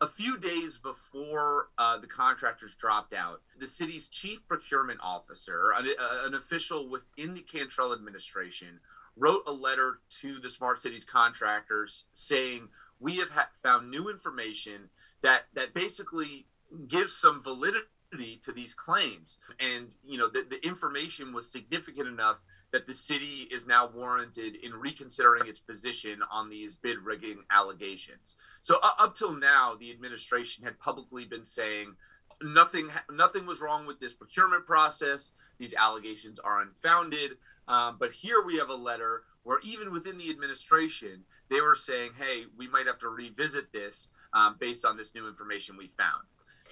a, 0.00 0.06
few 0.06 0.38
days 0.38 0.78
before 0.78 1.68
uh, 1.78 1.98
the 1.98 2.06
contractors 2.06 2.74
dropped 2.74 3.12
out, 3.12 3.40
the 3.58 3.66
city's 3.66 4.08
chief 4.08 4.46
procurement 4.46 5.00
officer, 5.02 5.72
an, 5.76 5.88
an 6.24 6.34
official 6.34 6.88
within 6.88 7.34
the 7.34 7.40
Cantrell 7.40 7.92
administration, 7.92 8.80
wrote 9.16 9.42
a 9.46 9.52
letter 9.52 10.00
to 10.20 10.38
the 10.38 10.50
Smart 10.50 10.80
Cities 10.80 11.04
contractors 11.04 12.06
saying, 12.12 12.68
"We 13.00 13.16
have 13.16 13.30
ha- 13.30 13.50
found 13.62 13.90
new 13.90 14.08
information 14.08 14.90
that 15.22 15.46
that 15.54 15.74
basically 15.74 16.46
gives 16.88 17.14
some 17.14 17.42
validity 17.42 17.86
to 18.16 18.52
these 18.52 18.74
claims, 18.74 19.38
and 19.60 19.94
you 20.02 20.18
know 20.18 20.28
the, 20.28 20.44
the 20.48 20.64
information 20.66 21.32
was 21.32 21.50
significant 21.50 22.08
enough 22.08 22.40
that 22.72 22.86
the 22.86 22.94
city 22.94 23.48
is 23.50 23.66
now 23.66 23.88
warranted 23.88 24.56
in 24.56 24.72
reconsidering 24.74 25.46
its 25.46 25.60
position 25.60 26.20
on 26.30 26.50
these 26.50 26.76
bid 26.76 26.98
rigging 26.98 27.42
allegations. 27.50 28.36
So 28.60 28.78
uh, 28.82 28.90
up 28.98 29.14
till 29.14 29.32
now, 29.32 29.74
the 29.78 29.90
administration 29.90 30.64
had 30.64 30.78
publicly 30.78 31.24
been 31.24 31.44
saying 31.44 31.94
nothing 32.42 32.88
nothing 33.10 33.46
was 33.46 33.60
wrong 33.60 33.86
with 33.86 34.00
this 34.00 34.14
procurement 34.14 34.66
process. 34.66 35.32
These 35.58 35.74
allegations 35.74 36.38
are 36.38 36.60
unfounded. 36.62 37.32
Um, 37.68 37.96
but 37.98 38.12
here 38.12 38.42
we 38.44 38.56
have 38.58 38.70
a 38.70 38.74
letter 38.74 39.22
where 39.42 39.58
even 39.62 39.92
within 39.92 40.18
the 40.18 40.30
administration, 40.30 41.24
they 41.48 41.60
were 41.60 41.74
saying, 41.74 42.12
"Hey, 42.18 42.44
we 42.56 42.68
might 42.68 42.86
have 42.86 42.98
to 42.98 43.08
revisit 43.08 43.72
this 43.72 44.10
um, 44.32 44.56
based 44.58 44.84
on 44.84 44.96
this 44.96 45.14
new 45.14 45.28
information 45.28 45.76
we 45.76 45.88
found." 45.88 46.24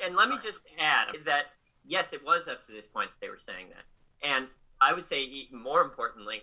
And 0.04 0.16
let 0.16 0.28
me 0.28 0.38
just 0.38 0.64
add 0.78 1.16
that 1.24 1.46
yes, 1.86 2.12
it 2.12 2.24
was 2.24 2.48
up 2.48 2.64
to 2.66 2.72
this 2.72 2.86
point 2.86 3.10
that 3.10 3.20
they 3.20 3.28
were 3.28 3.36
saying 3.36 3.66
that, 3.70 4.26
and 4.26 4.46
I 4.80 4.92
would 4.92 5.04
say 5.04 5.22
even 5.22 5.62
more 5.62 5.82
importantly, 5.82 6.42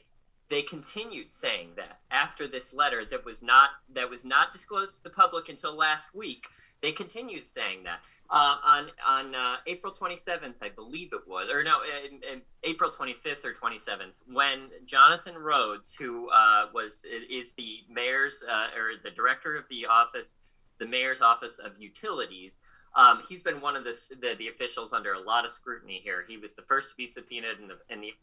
they 0.49 0.61
continued 0.61 1.33
saying 1.33 1.69
that 1.77 1.99
after 2.11 2.45
this 2.45 2.73
letter 2.73 3.05
that 3.05 3.23
was 3.23 3.41
not 3.41 3.69
that 3.93 4.09
was 4.09 4.25
not 4.25 4.51
disclosed 4.51 4.95
to 4.95 5.03
the 5.03 5.09
public 5.09 5.49
until 5.49 5.75
last 5.75 6.13
week. 6.13 6.47
They 6.81 6.91
continued 6.91 7.45
saying 7.45 7.83
that 7.83 7.99
uh, 8.29 8.57
on 8.65 8.87
on 9.07 9.35
uh, 9.35 9.57
April 9.67 9.93
27th, 9.93 10.63
I 10.63 10.69
believe 10.69 11.13
it 11.13 11.27
was, 11.27 11.49
or 11.49 11.63
no, 11.63 11.77
in, 12.05 12.15
in 12.29 12.41
April 12.63 12.89
25th 12.89 13.45
or 13.45 13.53
27th, 13.53 14.15
when 14.27 14.69
Jonathan 14.85 15.37
Rhodes, 15.37 15.95
who 15.95 16.29
uh, 16.31 16.65
was 16.73 17.05
is 17.29 17.53
the 17.53 17.81
mayor's 17.89 18.43
uh, 18.49 18.77
or 18.77 18.93
the 19.03 19.11
director 19.11 19.55
of 19.55 19.65
the 19.69 19.85
office 19.85 20.37
the 20.79 20.87
mayor's 20.87 21.21
office 21.21 21.59
of 21.59 21.77
utilities. 21.77 22.59
Um, 22.95 23.21
he's 23.27 23.41
been 23.41 23.61
one 23.61 23.75
of 23.75 23.83
the, 23.83 23.97
the, 24.21 24.35
the 24.37 24.47
officials 24.49 24.93
under 24.93 25.13
a 25.13 25.19
lot 25.19 25.45
of 25.45 25.51
scrutiny 25.51 26.01
here. 26.03 26.25
He 26.27 26.37
was 26.37 26.53
the 26.53 26.63
first 26.63 26.91
to 26.91 26.97
be 26.97 27.07
subpoenaed 27.07 27.59
and 27.59 27.69
the, 27.69 27.77
and 27.89 28.03
the 28.03 28.13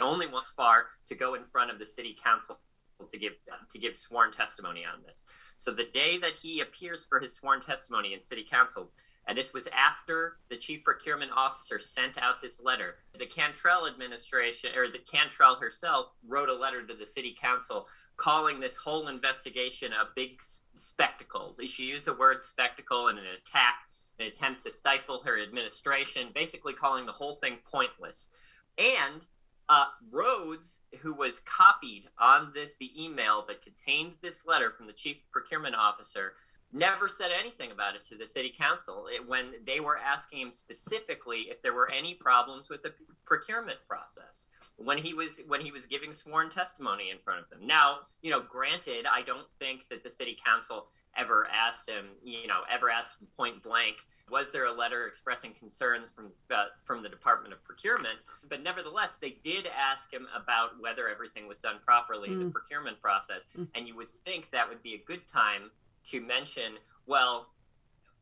only 0.00 0.26
one 0.26 0.42
far 0.56 0.86
to 1.06 1.14
go 1.14 1.34
in 1.34 1.44
front 1.44 1.70
of 1.70 1.78
the 1.78 1.86
city 1.86 2.16
council 2.22 2.60
to 3.08 3.18
give 3.18 3.32
to 3.68 3.78
give 3.78 3.96
sworn 3.96 4.30
testimony 4.30 4.84
on 4.84 5.02
this. 5.04 5.24
So 5.56 5.72
the 5.72 5.88
day 5.92 6.18
that 6.18 6.32
he 6.32 6.60
appears 6.60 7.04
for 7.04 7.18
his 7.18 7.34
sworn 7.34 7.60
testimony 7.60 8.14
in 8.14 8.20
city 8.20 8.44
council, 8.48 8.92
and 9.26 9.38
this 9.38 9.52
was 9.52 9.68
after 9.68 10.38
the 10.50 10.56
chief 10.56 10.82
procurement 10.82 11.30
officer 11.34 11.78
sent 11.78 12.18
out 12.18 12.40
this 12.40 12.60
letter. 12.62 12.96
The 13.16 13.26
Cantrell 13.26 13.86
administration, 13.86 14.70
or 14.76 14.88
the 14.88 14.98
Cantrell 14.98 15.56
herself, 15.56 16.06
wrote 16.26 16.48
a 16.48 16.54
letter 16.54 16.84
to 16.84 16.94
the 16.94 17.06
city 17.06 17.36
council 17.40 17.86
calling 18.16 18.58
this 18.58 18.76
whole 18.76 19.08
investigation 19.08 19.92
a 19.92 20.08
big 20.16 20.40
spectacle. 20.40 21.54
She 21.64 21.88
used 21.88 22.06
the 22.06 22.14
word 22.14 22.42
spectacle 22.42 23.08
in 23.08 23.18
an 23.18 23.24
attack, 23.38 23.76
an 24.18 24.26
attempt 24.26 24.64
to 24.64 24.72
stifle 24.72 25.22
her 25.24 25.40
administration, 25.40 26.28
basically 26.34 26.72
calling 26.72 27.06
the 27.06 27.12
whole 27.12 27.36
thing 27.36 27.58
pointless. 27.70 28.30
And 28.76 29.24
uh, 29.68 29.86
Rhodes, 30.10 30.82
who 31.00 31.14
was 31.14 31.40
copied 31.40 32.08
on 32.18 32.52
this 32.54 32.74
the 32.80 32.90
email 33.02 33.44
that 33.46 33.62
contained 33.62 34.14
this 34.20 34.44
letter 34.46 34.72
from 34.72 34.86
the 34.86 34.92
chief 34.92 35.18
procurement 35.30 35.76
officer, 35.76 36.34
never 36.72 37.08
said 37.08 37.30
anything 37.38 37.70
about 37.70 37.94
it 37.94 38.04
to 38.04 38.16
the 38.16 38.26
city 38.26 38.50
council 38.50 39.06
it, 39.10 39.28
when 39.28 39.52
they 39.66 39.80
were 39.80 39.98
asking 39.98 40.40
him 40.40 40.52
specifically 40.52 41.46
if 41.50 41.60
there 41.62 41.74
were 41.74 41.90
any 41.90 42.14
problems 42.14 42.68
with 42.68 42.82
the 42.82 42.92
procurement 43.26 43.78
process 43.88 44.48
when 44.76 44.98
he 44.98 45.14
was 45.14 45.42
when 45.46 45.60
he 45.60 45.70
was 45.70 45.86
giving 45.86 46.12
sworn 46.12 46.50
testimony 46.50 47.10
in 47.10 47.18
front 47.18 47.40
of 47.40 47.48
them 47.50 47.66
now 47.66 47.98
you 48.22 48.30
know 48.30 48.40
granted 48.40 49.06
i 49.10 49.22
don't 49.22 49.46
think 49.58 49.88
that 49.88 50.02
the 50.02 50.10
city 50.10 50.36
council 50.44 50.86
ever 51.16 51.46
asked 51.52 51.88
him 51.88 52.06
you 52.24 52.46
know 52.46 52.60
ever 52.70 52.90
asked 52.90 53.20
him 53.20 53.28
point 53.36 53.62
blank 53.62 53.96
was 54.30 54.50
there 54.50 54.66
a 54.66 54.72
letter 54.72 55.06
expressing 55.06 55.52
concerns 55.52 56.10
from 56.10 56.32
uh, 56.50 56.64
from 56.84 57.02
the 57.02 57.08
department 57.08 57.52
of 57.52 57.62
procurement 57.64 58.16
but 58.48 58.62
nevertheless 58.62 59.16
they 59.20 59.36
did 59.42 59.68
ask 59.78 60.12
him 60.12 60.26
about 60.34 60.70
whether 60.80 61.08
everything 61.08 61.46
was 61.46 61.60
done 61.60 61.76
properly 61.84 62.28
mm. 62.28 62.32
in 62.32 62.38
the 62.38 62.44
mm. 62.46 62.52
procurement 62.52 63.00
process 63.00 63.42
mm. 63.56 63.68
and 63.74 63.86
you 63.86 63.94
would 63.94 64.10
think 64.10 64.50
that 64.50 64.68
would 64.68 64.82
be 64.82 64.94
a 64.94 65.04
good 65.06 65.26
time 65.26 65.70
to 66.04 66.20
mention, 66.20 66.74
well, 67.06 67.48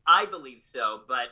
I 0.07 0.25
believe 0.25 0.61
so, 0.61 1.01
but 1.07 1.29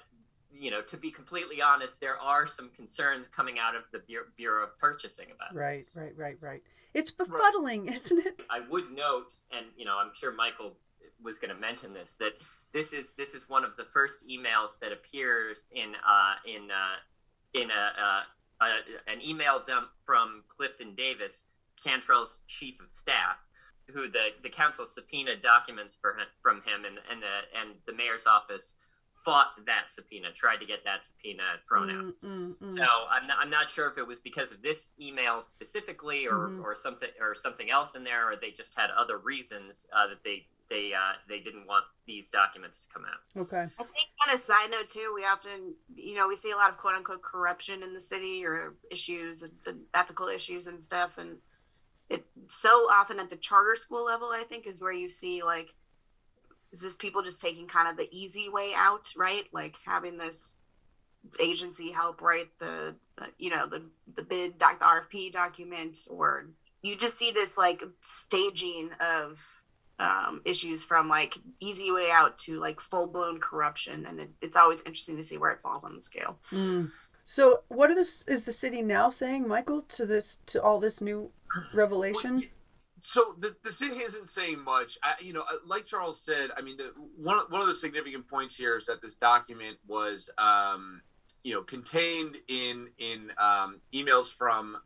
you 0.52 0.72
know, 0.72 0.82
to 0.82 0.98
be 0.98 1.12
completely 1.12 1.62
honest, 1.62 2.02
there 2.02 2.20
are 2.20 2.48
some 2.48 2.70
concerns 2.70 3.28
coming 3.28 3.60
out 3.60 3.76
of 3.76 3.84
the 3.92 4.02
Bureau 4.36 4.64
of 4.64 4.78
Purchasing 4.78 5.28
about 5.34 5.54
right, 5.54 5.76
this. 5.76 5.96
Right, 5.96 6.06
right, 6.18 6.38
right, 6.42 6.52
right. 6.52 6.64
It's 6.94 7.12
befuddling, 7.12 7.86
right. 7.86 7.96
isn't 7.96 8.26
it? 8.26 8.42
I 8.50 8.62
would 8.62 8.92
note, 8.92 9.28
and 9.56 9.68
you 9.78 9.86
know, 9.86 9.98
I'm 9.98 10.12
sure 10.14 10.34
Michael 10.34 10.76
was 11.22 11.38
going 11.38 11.54
to 11.54 11.60
mention 11.60 11.94
this 11.94 12.16
that 12.16 12.34
this 12.74 12.94
is 12.94 13.14
this 13.14 13.36
is 13.36 13.50
one 13.50 13.64
of 13.64 13.76
the 13.78 13.84
first 13.84 14.28
emails 14.28 14.80
that 14.80 14.92
appears 14.92 15.64
in 15.72 15.94
uh, 16.08 16.34
in 16.46 16.70
uh, 16.72 16.96
in 17.54 17.70
a, 17.70 18.02
uh, 18.02 18.22
a, 18.62 19.12
an 19.12 19.22
email 19.22 19.62
dump 19.66 19.90
from 20.04 20.44
Clifton 20.48 20.96
Davis, 20.96 21.46
Cantrell's 21.84 22.42
chief 22.48 22.80
of 22.80 22.90
staff, 22.90 23.38
who 23.94 24.10
the 24.10 24.30
the 24.44 24.50
council 24.50 24.86
subpoenaed 24.86 25.42
documents 25.42 25.98
for 26.00 26.12
him, 26.14 26.28
from 26.42 26.58
him, 26.58 26.86
and 26.86 27.00
and 27.12 27.22
the 27.22 27.60
and 27.60 27.76
the 27.86 27.94
mayor's 27.94 28.28
office 28.28 28.76
fought 29.26 29.48
that 29.66 29.92
subpoena, 29.92 30.32
tried 30.32 30.58
to 30.58 30.66
get 30.66 30.84
that 30.86 31.06
subpoena 31.06 31.44
thrown 31.68 31.90
out. 31.90 32.06
Mm, 32.24 32.30
mm, 32.30 32.56
mm. 32.58 32.70
So 32.70 32.84
I'm 32.84 33.28
not, 33.28 33.38
I'm 33.40 33.50
not 33.50 33.70
sure 33.70 33.88
if 33.88 33.98
it 33.98 34.08
was 34.08 34.20
because 34.20 34.52
of 34.52 34.62
this 34.62 34.94
email 35.00 35.42
specifically, 35.42 36.26
or 36.26 36.50
mm-hmm. 36.50 36.64
or 36.64 36.76
something 36.76 37.10
or 37.20 37.36
something 37.36 37.70
else 37.70 37.96
in 37.96 38.04
there, 38.04 38.30
or 38.30 38.36
they 38.36 38.52
just 38.52 38.78
had 38.78 38.90
other 38.92 39.18
reasons 39.18 39.88
uh, 39.96 40.08
that 40.08 40.24
they 40.24 40.46
they 40.70 40.94
uh, 40.94 41.14
they 41.28 41.40
didn't 41.40 41.68
want 41.68 41.86
these 42.06 42.30
documents 42.30 42.86
to 42.86 42.94
come 42.94 43.04
out. 43.06 43.42
Okay. 43.42 43.64
I 43.64 43.84
think 43.84 44.10
on 44.28 44.34
a 44.34 44.38
side 44.38 44.72
note 44.72 44.90
too, 44.90 45.12
we 45.14 45.26
often 45.26 45.74
you 45.96 46.16
know 46.16 46.28
we 46.28 46.36
see 46.36 46.52
a 46.52 46.56
lot 46.56 46.70
of 46.70 46.78
quote 46.78 46.96
unquote 46.96 47.22
corruption 47.22 47.84
in 47.84 47.94
the 47.94 48.00
city 48.00 48.46
or 48.46 48.76
issues, 48.92 49.44
ethical 49.94 50.28
issues 50.28 50.68
and 50.68 50.82
stuff, 50.84 51.18
and 51.18 51.38
it 52.10 52.26
so 52.48 52.70
often 52.92 53.20
at 53.20 53.30
the 53.30 53.36
charter 53.36 53.76
school 53.76 54.06
level 54.06 54.30
i 54.30 54.44
think 54.44 54.68
is 54.68 54.82
where 54.82 54.92
you 54.92 55.10
see 55.10 55.44
like 55.44 55.74
is 56.72 56.82
this 56.82 56.96
people 56.96 57.22
just 57.22 57.42
taking 57.42 57.68
kind 57.68 57.88
of 57.88 57.98
the 57.98 58.08
easy 58.12 58.50
way 58.50 58.72
out 58.76 59.12
right 59.18 59.46
like 59.52 59.76
having 59.86 60.18
this 60.18 60.56
agency 61.40 61.92
help 61.92 62.22
write 62.22 62.50
the 62.60 62.96
you 63.38 63.50
know 63.50 63.66
the 63.66 63.84
the 64.16 64.24
bid 64.24 64.58
doc 64.58 64.80
the 64.80 64.86
rfp 64.86 65.32
document 65.32 66.00
or 66.10 66.48
you 66.82 66.96
just 66.96 67.18
see 67.18 67.32
this 67.32 67.58
like 67.58 67.84
staging 68.02 68.90
of 69.00 69.46
um, 70.00 70.42
issues 70.46 70.84
from 70.84 71.10
like 71.10 71.38
easy 71.60 71.92
way 71.92 72.10
out 72.12 72.38
to 72.40 72.60
like 72.60 72.80
full 72.80 73.08
blown 73.08 73.40
corruption, 73.40 74.06
and 74.06 74.20
it, 74.20 74.30
it's 74.42 74.56
always 74.56 74.82
interesting 74.84 75.18
to 75.18 75.24
see 75.24 75.38
where 75.38 75.52
it 75.52 75.60
falls 75.60 75.84
on 75.84 75.94
the 75.94 76.02
scale. 76.02 76.40
Mm. 76.52 76.92
So, 77.32 77.62
what 77.68 77.92
is 77.92 78.26
is 78.28 78.42
the 78.42 78.52
city 78.52 78.82
now 78.82 79.12
saying, 79.12 79.48
Michael, 79.48 79.84
to 79.84 80.08
this 80.08 80.40
to 80.48 80.64
all 80.64 80.80
this 80.80 81.00
new 81.00 81.30
revelation? 81.76 82.50
So 83.02 83.36
the, 83.38 83.56
the 83.64 83.72
city 83.72 83.98
isn't 83.98 84.30
saying 84.30 84.64
much. 84.64 84.98
I, 85.04 85.14
you 85.22 85.34
know, 85.34 85.42
uh, 85.42 85.58
like 85.64 85.86
Charles 85.86 86.26
said, 86.26 86.50
I 86.58 86.62
mean, 86.62 86.78
the, 86.78 86.92
one 87.16 87.38
one 87.50 87.62
of 87.62 87.68
the 87.68 87.76
significant 87.76 88.28
points 88.28 88.58
here 88.58 88.76
is 88.76 88.88
that 88.88 89.04
this 89.04 89.14
document 89.14 89.78
was, 89.88 90.32
um, 90.40 91.04
you 91.44 91.54
know, 91.54 91.62
contained 91.62 92.38
in 92.48 92.88
in 92.98 93.30
um, 93.38 93.80
emails 93.94 94.34
from. 94.34 94.78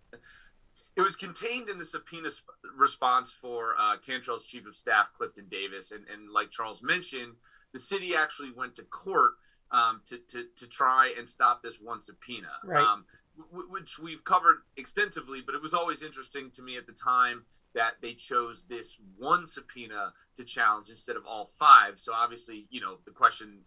It 0.98 1.02
was 1.02 1.16
contained 1.16 1.70
in 1.70 1.78
the 1.78 1.86
subpoena 1.86 2.30
sp- 2.30 2.52
response 2.76 3.32
for 3.32 3.76
uh, 3.80 3.96
Cantrell's 4.06 4.46
chief 4.46 4.68
of 4.68 4.76
staff, 4.76 5.14
Clifton 5.16 5.46
Davis, 5.50 5.94
and 5.94 6.04
and 6.12 6.30
like 6.30 6.52
Charles 6.52 6.84
mentioned, 6.84 7.36
the 7.72 7.80
city 7.80 8.18
actually 8.18 8.52
went 8.52 8.76
to 8.76 8.84
court 8.84 9.36
um, 9.74 10.02
to, 10.06 10.18
to 10.30 10.46
to 10.58 10.68
try 10.68 11.14
and 11.18 11.28
stop 11.28 11.62
this 11.62 11.80
one 11.82 12.00
subpoena. 12.00 12.52
Right. 12.64 12.82
Um, 12.82 13.06
which 13.52 13.98
we've 13.98 14.24
covered 14.24 14.58
extensively, 14.78 15.42
but 15.44 15.56
it 15.56 15.62
was 15.62 15.74
always 15.74 16.04
interesting 16.04 16.52
to 16.52 16.62
me 16.62 16.78
at 16.78 16.86
the 16.86 16.94
time 16.94 17.46
that 17.74 17.94
they 18.00 18.14
chose 18.14 18.66
this 18.70 18.98
one 19.18 19.48
subpoena 19.48 20.14
to 20.36 20.44
challenge 20.44 20.92
instead 20.92 21.16
of 21.16 21.24
all 21.26 21.46
five. 21.46 21.98
So 22.00 22.14
obviously, 22.14 22.68
you 22.70 22.80
know, 22.80 22.98
the 23.06 23.12
question 23.12 23.62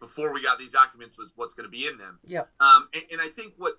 before 0.00 0.32
we 0.32 0.42
got 0.42 0.58
these 0.58 0.72
documents 0.72 1.18
was 1.18 1.34
what's 1.36 1.52
going 1.52 1.66
to 1.66 1.70
be 1.70 1.86
in 1.86 1.98
them. 1.98 2.18
Yeah. 2.24 2.44
Um, 2.60 2.88
and, 2.94 3.04
and, 3.12 3.20
I 3.20 3.28
think 3.28 3.54
what 3.58 3.74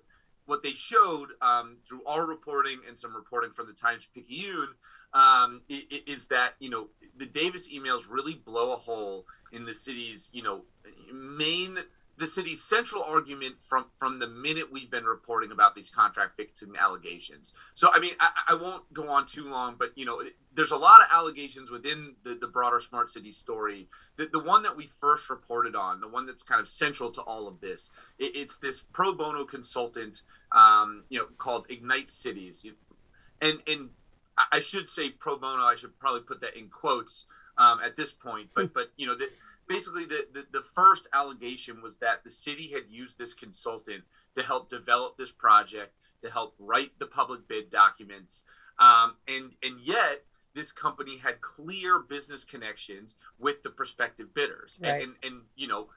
what 0.46 0.62
they 0.62 0.72
showed 0.72 1.28
um, 1.42 1.76
through 1.86 2.04
our 2.06 2.26
reporting 2.26 2.80
and 2.88 2.98
some 2.98 3.14
reporting 3.14 3.50
from 3.50 3.66
the 3.66 3.72
Times 3.72 4.08
Picayune 4.14 4.74
um, 5.12 5.62
is 5.68 6.28
that 6.28 6.54
you 6.58 6.70
know 6.70 6.88
the 7.16 7.26
Davis 7.26 7.72
emails 7.72 8.10
really 8.10 8.34
blow 8.34 8.72
a 8.72 8.76
hole 8.76 9.26
in 9.52 9.64
the 9.64 9.74
city's 9.74 10.30
you 10.32 10.42
know 10.42 10.62
main 11.12 11.78
the 12.18 12.26
city's 12.26 12.62
central 12.62 13.02
argument 13.02 13.56
from 13.62 13.86
from 13.96 14.18
the 14.18 14.26
minute 14.26 14.72
we've 14.72 14.90
been 14.90 15.04
reporting 15.04 15.52
about 15.52 15.74
these 15.74 15.90
contract 15.90 16.36
fixing 16.36 16.74
allegations. 16.76 17.52
So 17.74 17.90
I 17.92 17.98
mean, 17.98 18.12
I, 18.20 18.30
I, 18.48 18.54
won't 18.54 18.90
go 18.92 19.08
on 19.08 19.26
too 19.26 19.48
long, 19.48 19.76
but 19.78 19.96
you 19.96 20.04
know, 20.04 20.22
there's 20.54 20.70
a 20.70 20.76
lot 20.76 21.00
of 21.00 21.08
allegations 21.12 21.70
within 21.70 22.14
the, 22.24 22.34
the 22.34 22.46
broader 22.46 22.80
smart 22.80 23.10
city 23.10 23.32
story. 23.32 23.86
The, 24.16 24.26
the 24.32 24.38
one 24.38 24.62
that 24.62 24.76
we 24.76 24.88
first 25.00 25.28
reported 25.28 25.76
on, 25.76 26.00
the 26.00 26.08
one 26.08 26.26
that's 26.26 26.42
kind 26.42 26.60
of 26.60 26.68
central 26.68 27.10
to 27.12 27.20
all 27.22 27.46
of 27.48 27.60
this, 27.60 27.90
it, 28.18 28.34
it's 28.34 28.56
this 28.56 28.82
pro 28.92 29.12
bono 29.12 29.44
consultant, 29.44 30.22
um, 30.52 31.04
you 31.10 31.18
know, 31.18 31.26
called 31.38 31.66
Ignite 31.68 32.10
Cities, 32.10 32.64
and 33.42 33.60
and 33.66 33.90
I 34.52 34.60
should 34.60 34.88
say 34.88 35.10
pro 35.10 35.36
bono. 35.36 35.64
I 35.64 35.76
should 35.76 35.98
probably 35.98 36.22
put 36.22 36.40
that 36.40 36.56
in 36.56 36.68
quotes 36.68 37.26
um, 37.58 37.80
at 37.84 37.96
this 37.96 38.12
point, 38.12 38.50
but 38.54 38.72
but 38.72 38.88
you 38.96 39.06
know 39.06 39.14
that 39.14 39.28
basically 39.68 40.04
the, 40.04 40.26
the, 40.32 40.46
the 40.52 40.60
first 40.60 41.08
allegation 41.12 41.82
was 41.82 41.96
that 41.98 42.24
the 42.24 42.30
city 42.30 42.68
had 42.68 42.84
used 42.88 43.18
this 43.18 43.34
consultant 43.34 44.04
to 44.34 44.42
help 44.42 44.68
develop 44.68 45.16
this 45.16 45.32
project 45.32 45.94
to 46.22 46.30
help 46.30 46.54
write 46.58 46.90
the 46.98 47.06
public 47.06 47.46
bid 47.48 47.70
documents. 47.70 48.44
Um, 48.78 49.14
and 49.26 49.52
and 49.62 49.80
yet 49.80 50.24
this 50.54 50.72
company 50.72 51.18
had 51.18 51.40
clear 51.40 51.98
business 51.98 52.44
connections 52.44 53.16
with 53.38 53.62
the 53.62 53.70
prospective 53.70 54.34
bidders. 54.34 54.80
Right. 54.82 55.02
and, 55.02 55.02
and, 55.02 55.14
and 55.22 55.42
you 55.56 55.68
know 55.68 55.88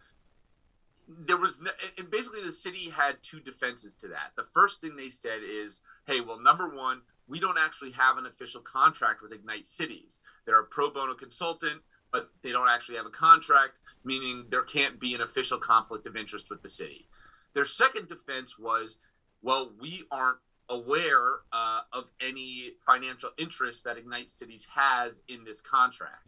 there 1.08 1.38
was 1.38 1.60
no, 1.60 1.72
and 1.98 2.12
basically 2.12 2.44
the 2.44 2.52
city 2.52 2.90
had 2.90 3.18
two 3.24 3.40
defenses 3.40 3.96
to 3.96 4.10
that. 4.10 4.32
The 4.36 4.46
first 4.54 4.80
thing 4.80 4.96
they 4.96 5.10
said 5.10 5.40
is 5.44 5.82
hey 6.06 6.22
well 6.22 6.40
number 6.40 6.70
one 6.70 7.02
we 7.28 7.40
don't 7.40 7.60
actually 7.60 7.92
have 7.92 8.18
an 8.18 8.26
official 8.26 8.62
contract 8.62 9.22
with 9.22 9.32
ignite 9.32 9.68
cities. 9.68 10.20
They're 10.46 10.60
a 10.60 10.66
pro 10.66 10.90
bono 10.90 11.14
consultant 11.14 11.82
but 12.12 12.30
they 12.42 12.51
don't 12.51 12.70
actually 12.70 12.98
have 12.98 13.06
a 13.06 13.12
contract, 13.12 13.80
meaning 14.04 14.46
there 14.50 14.63
can't 14.63 15.00
be 15.00 15.13
an 15.16 15.22
official 15.22 15.58
conflict 15.58 16.08
of 16.08 16.16
interest 16.16 16.50
with 16.50 16.62
the 16.62 16.70
city. 16.70 17.08
Their 17.54 17.66
second 17.66 18.10
defense 18.10 18.58
was, 18.60 18.98
well, 19.42 19.72
we 19.80 20.04
aren't 20.12 20.39
aware 20.70 21.39
uh, 21.51 21.82
of 21.94 22.06
any 22.22 22.72
financial 22.86 23.30
interest 23.38 23.84
that 23.84 23.98
Ignite 23.98 24.30
Cities 24.30 24.68
has 24.74 25.24
in 25.28 25.44
this 25.44 25.62
contract. 25.62 26.28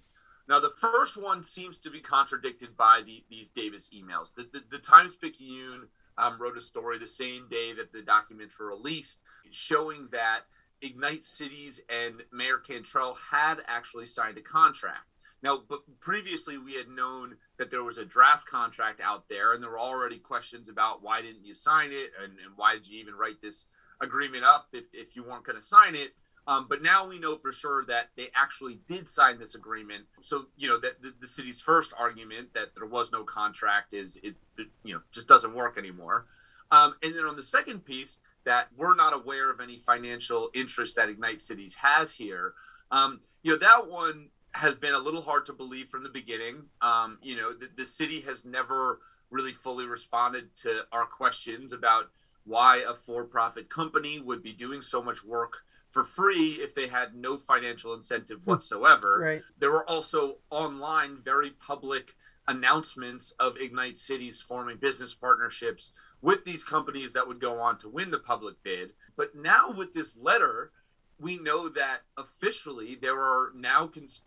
Now, 0.50 0.59
the 0.59 0.73
first 0.75 1.15
one 1.15 1.43
seems 1.43 1.77
to 1.79 1.89
be 1.89 2.00
contradicted 2.00 2.75
by 2.75 3.01
the, 3.05 3.23
these 3.29 3.50
Davis 3.50 3.91
emails. 3.95 4.33
The, 4.33 4.50
the, 4.51 4.63
the 4.71 4.79
Times 4.79 5.15
Picayune 5.15 5.88
um, 6.17 6.41
wrote 6.41 6.57
a 6.57 6.61
story 6.61 6.97
the 6.97 7.07
same 7.07 7.47
day 7.50 7.73
that 7.73 7.93
the 7.93 8.01
documents 8.01 8.59
were 8.59 8.67
released, 8.67 9.21
showing 9.51 10.09
that 10.11 10.41
Ignite 10.81 11.23
Cities 11.23 11.81
and 11.89 12.23
Mayor 12.33 12.57
Cantrell 12.57 13.15
had 13.31 13.57
actually 13.67 14.07
signed 14.07 14.38
a 14.38 14.41
contract. 14.41 15.10
Now, 15.43 15.62
but 15.67 15.79
previously 16.00 16.57
we 16.57 16.75
had 16.75 16.88
known 16.88 17.36
that 17.57 17.71
there 17.71 17.83
was 17.83 17.98
a 17.98 18.05
draft 18.05 18.48
contract 18.48 19.01
out 19.01 19.27
there, 19.27 19.53
and 19.53 19.63
there 19.63 19.71
were 19.71 19.79
already 19.79 20.19
questions 20.19 20.69
about 20.69 21.01
why 21.01 21.21
didn't 21.21 21.45
you 21.45 21.53
sign 21.53 21.89
it, 21.91 22.12
and, 22.21 22.33
and 22.33 22.55
why 22.55 22.74
did 22.74 22.88
you 22.89 23.00
even 23.00 23.15
write 23.15 23.41
this 23.41 23.67
agreement 24.01 24.43
up 24.43 24.67
if, 24.74 24.86
if 24.93 25.15
you 25.15 25.24
weren't 25.24 25.43
going 25.43 25.55
to 25.55 25.62
sign 25.62 25.95
it. 25.95 26.13
Um, 26.48 26.65
but 26.67 26.81
now 26.81 27.07
we 27.07 27.19
know 27.19 27.38
for 27.38 27.51
sure 27.51 27.86
that 27.86 28.10
they 28.17 28.27
actually 28.36 28.79
did 28.88 29.07
sign 29.07 29.38
this 29.38 29.53
agreement. 29.53 30.05
So 30.21 30.48
you 30.57 30.67
know 30.67 30.79
that 30.79 31.01
the, 31.01 31.13
the, 31.19 31.27
city's 31.27 31.62
first 31.62 31.93
argument 31.98 32.53
that 32.55 32.74
there 32.75 32.88
was 32.88 33.12
no 33.12 33.24
contract 33.24 33.93
is 33.93 34.17
is 34.17 34.41
you 34.83 34.95
know 34.95 35.01
just 35.12 35.27
doesn't 35.27 35.53
work 35.53 35.77
anymore. 35.77 36.25
Um, 36.71 36.95
and 37.03 37.13
then 37.13 37.25
on 37.25 37.36
the 37.36 37.43
second 37.43 37.86
piece, 37.86 38.19
that 38.45 38.69
we're 38.75 38.95
not 38.95 39.13
aware 39.13 39.51
of 39.51 39.60
any 39.60 39.77
financial 39.77 40.50
interest 40.55 40.95
that 40.95 41.10
Ignite 41.10 41.43
Cities 41.43 41.75
has 41.75 42.15
here. 42.15 42.53
Um, 42.89 43.19
you 43.43 43.51
know 43.51 43.60
that 43.60 43.88
one 43.88 44.29
has 44.53 44.75
been 44.75 44.93
a 44.93 45.00
little 45.00 45.22
hard 45.22 45.46
to 45.46 45.53
believe 45.53 45.88
from 45.88 46.03
the 46.03 46.10
beginning. 46.10 46.63
Um, 46.81 47.20
you 47.22 47.36
know 47.36 47.53
the, 47.53 47.70
the 47.75 47.86
city 47.86 48.22
has 48.22 48.46
never 48.46 49.00
really 49.29 49.53
fully 49.53 49.86
responded 49.86 50.55
to 50.58 50.81
our 50.91 51.05
questions 51.05 51.74
about 51.74 52.10
why 52.43 52.84
a 52.88 52.93
for-profit 52.93 53.70
company 53.70 54.20
would 54.20 54.43
be 54.43 54.51
doing 54.51 54.81
so 54.81 55.01
much 55.01 55.24
work 55.24 55.60
for 55.89 56.03
free 56.03 56.51
if 56.60 56.74
they 56.74 56.88
had 56.88 57.13
no 57.15 57.38
financial 57.38 57.93
incentive 57.93 58.39
hmm. 58.39 58.50
whatsoever. 58.50 59.20
Right. 59.22 59.41
There 59.60 59.72
were 59.72 59.88
also 59.89 60.38
online, 60.50 61.17
very 61.24 61.51
public 61.51 62.13
announcements 62.48 63.31
of 63.39 63.58
Ignite 63.58 63.98
Cities 63.98 64.41
forming 64.41 64.77
business 64.77 65.13
partnerships 65.13 65.91
with 66.22 66.43
these 66.43 66.63
companies 66.63 67.13
that 67.13 67.27
would 67.27 67.39
go 67.39 67.60
on 67.60 67.77
to 67.79 67.89
win 67.89 68.12
the 68.12 68.20
public 68.20 68.55
bid. 68.63 68.91
But 69.15 69.36
now 69.36 69.72
with 69.72 69.93
this 69.93 70.17
letter, 70.17 70.72
we 71.20 71.38
know 71.38 71.70
that 71.70 72.00
officially 72.17 72.98
there 73.00 73.20
are 73.20 73.51
now 73.55 73.88
cons- 73.88 74.24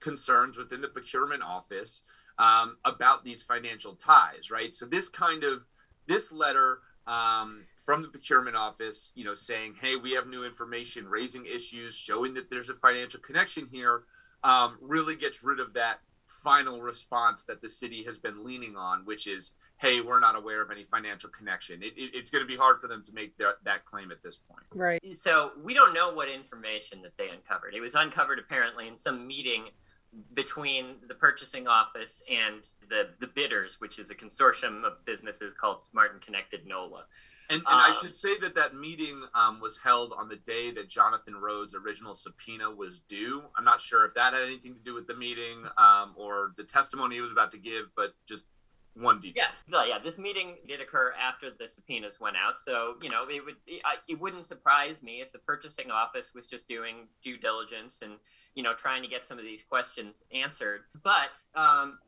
concerns 0.00 0.58
within 0.58 0.80
the 0.80 0.88
procurement 0.88 1.42
office 1.42 2.02
um, 2.38 2.76
about 2.84 3.24
these 3.24 3.42
financial 3.42 3.94
ties, 3.94 4.50
right? 4.50 4.74
So 4.74 4.86
this 4.86 5.08
kind 5.08 5.44
of 5.44 5.64
this 6.06 6.32
letter 6.32 6.80
um, 7.06 7.64
from 7.84 8.02
the 8.02 8.08
procurement 8.08 8.56
office, 8.56 9.12
you 9.14 9.24
know, 9.24 9.34
saying, 9.34 9.74
"Hey, 9.80 9.96
we 9.96 10.12
have 10.12 10.26
new 10.26 10.44
information, 10.44 11.08
raising 11.08 11.46
issues, 11.46 11.96
showing 11.96 12.34
that 12.34 12.50
there's 12.50 12.70
a 12.70 12.74
financial 12.74 13.20
connection 13.20 13.66
here," 13.66 14.04
um, 14.44 14.78
really 14.80 15.16
gets 15.16 15.42
rid 15.42 15.58
of 15.60 15.72
that 15.74 16.00
final 16.28 16.80
response 16.80 17.44
that 17.44 17.60
the 17.60 17.68
city 17.68 18.02
has 18.04 18.18
been 18.18 18.44
leaning 18.44 18.76
on, 18.76 19.04
which 19.04 19.26
is, 19.26 19.52
"Hey, 19.78 20.00
we're 20.00 20.20
not 20.20 20.36
aware 20.36 20.60
of 20.60 20.70
any 20.70 20.84
financial 20.84 21.30
connection." 21.30 21.82
It, 21.82 21.94
it, 21.96 22.10
it's 22.14 22.30
going 22.30 22.44
to 22.44 22.48
be 22.48 22.56
hard 22.56 22.78
for 22.78 22.88
them 22.88 23.02
to 23.04 23.12
make 23.12 23.36
their, 23.36 23.54
that 23.64 23.84
claim 23.84 24.10
at 24.10 24.22
this 24.22 24.36
point. 24.36 24.64
Right. 24.74 25.00
So 25.14 25.52
we 25.62 25.74
don't 25.74 25.94
know 25.94 26.12
what 26.12 26.28
information 26.28 27.02
that 27.02 27.16
they 27.16 27.30
uncovered. 27.30 27.74
It 27.74 27.80
was 27.80 27.94
uncovered 27.94 28.38
apparently 28.38 28.88
in 28.88 28.96
some 28.96 29.26
meeting 29.26 29.68
between 30.34 30.96
the 31.06 31.14
purchasing 31.14 31.68
office 31.68 32.22
and 32.30 32.66
the 32.88 33.10
the 33.18 33.26
bidders, 33.26 33.80
which 33.80 33.98
is 33.98 34.10
a 34.10 34.14
consortium 34.14 34.84
of 34.84 35.04
businesses 35.04 35.52
called 35.52 35.80
Smart 35.80 36.12
and 36.12 36.20
Connected 36.20 36.66
NOLA. 36.66 37.04
And, 37.50 37.58
and 37.58 37.66
um, 37.66 37.80
I 37.80 37.98
should 38.00 38.14
say 38.14 38.38
that 38.38 38.54
that 38.54 38.74
meeting 38.74 39.22
um, 39.34 39.60
was 39.60 39.78
held 39.78 40.14
on 40.16 40.28
the 40.28 40.36
day 40.36 40.70
that 40.72 40.88
Jonathan 40.88 41.36
Rhodes' 41.36 41.74
original 41.74 42.14
subpoena 42.14 42.70
was 42.70 43.00
due. 43.00 43.42
I'm 43.56 43.64
not 43.64 43.80
sure 43.80 44.04
if 44.04 44.14
that 44.14 44.32
had 44.32 44.42
anything 44.42 44.74
to 44.74 44.80
do 44.80 44.94
with 44.94 45.06
the 45.06 45.14
meeting 45.14 45.64
um, 45.76 46.14
or 46.16 46.52
the 46.56 46.64
testimony 46.64 47.16
he 47.16 47.20
was 47.20 47.32
about 47.32 47.50
to 47.50 47.58
give, 47.58 47.86
but 47.94 48.14
just 48.26 48.44
one 49.00 49.20
detail. 49.20 49.44
Yeah, 49.70 49.84
yeah. 49.84 49.98
This 49.98 50.18
meeting 50.18 50.56
did 50.66 50.80
occur 50.80 51.12
after 51.18 51.50
the 51.50 51.68
subpoenas 51.68 52.20
went 52.20 52.36
out, 52.36 52.58
so 52.58 52.94
you 53.02 53.08
know 53.08 53.24
it 53.28 53.44
would 53.44 53.56
it 53.66 54.20
wouldn't 54.20 54.44
surprise 54.44 55.02
me 55.02 55.20
if 55.20 55.32
the 55.32 55.38
purchasing 55.38 55.90
office 55.90 56.32
was 56.34 56.46
just 56.46 56.68
doing 56.68 57.08
due 57.22 57.36
diligence 57.36 58.02
and 58.02 58.14
you 58.54 58.62
know 58.62 58.74
trying 58.74 59.02
to 59.02 59.08
get 59.08 59.24
some 59.24 59.38
of 59.38 59.44
these 59.44 59.62
questions 59.62 60.24
answered. 60.32 60.82
But 61.02 61.38
um, 61.54 61.98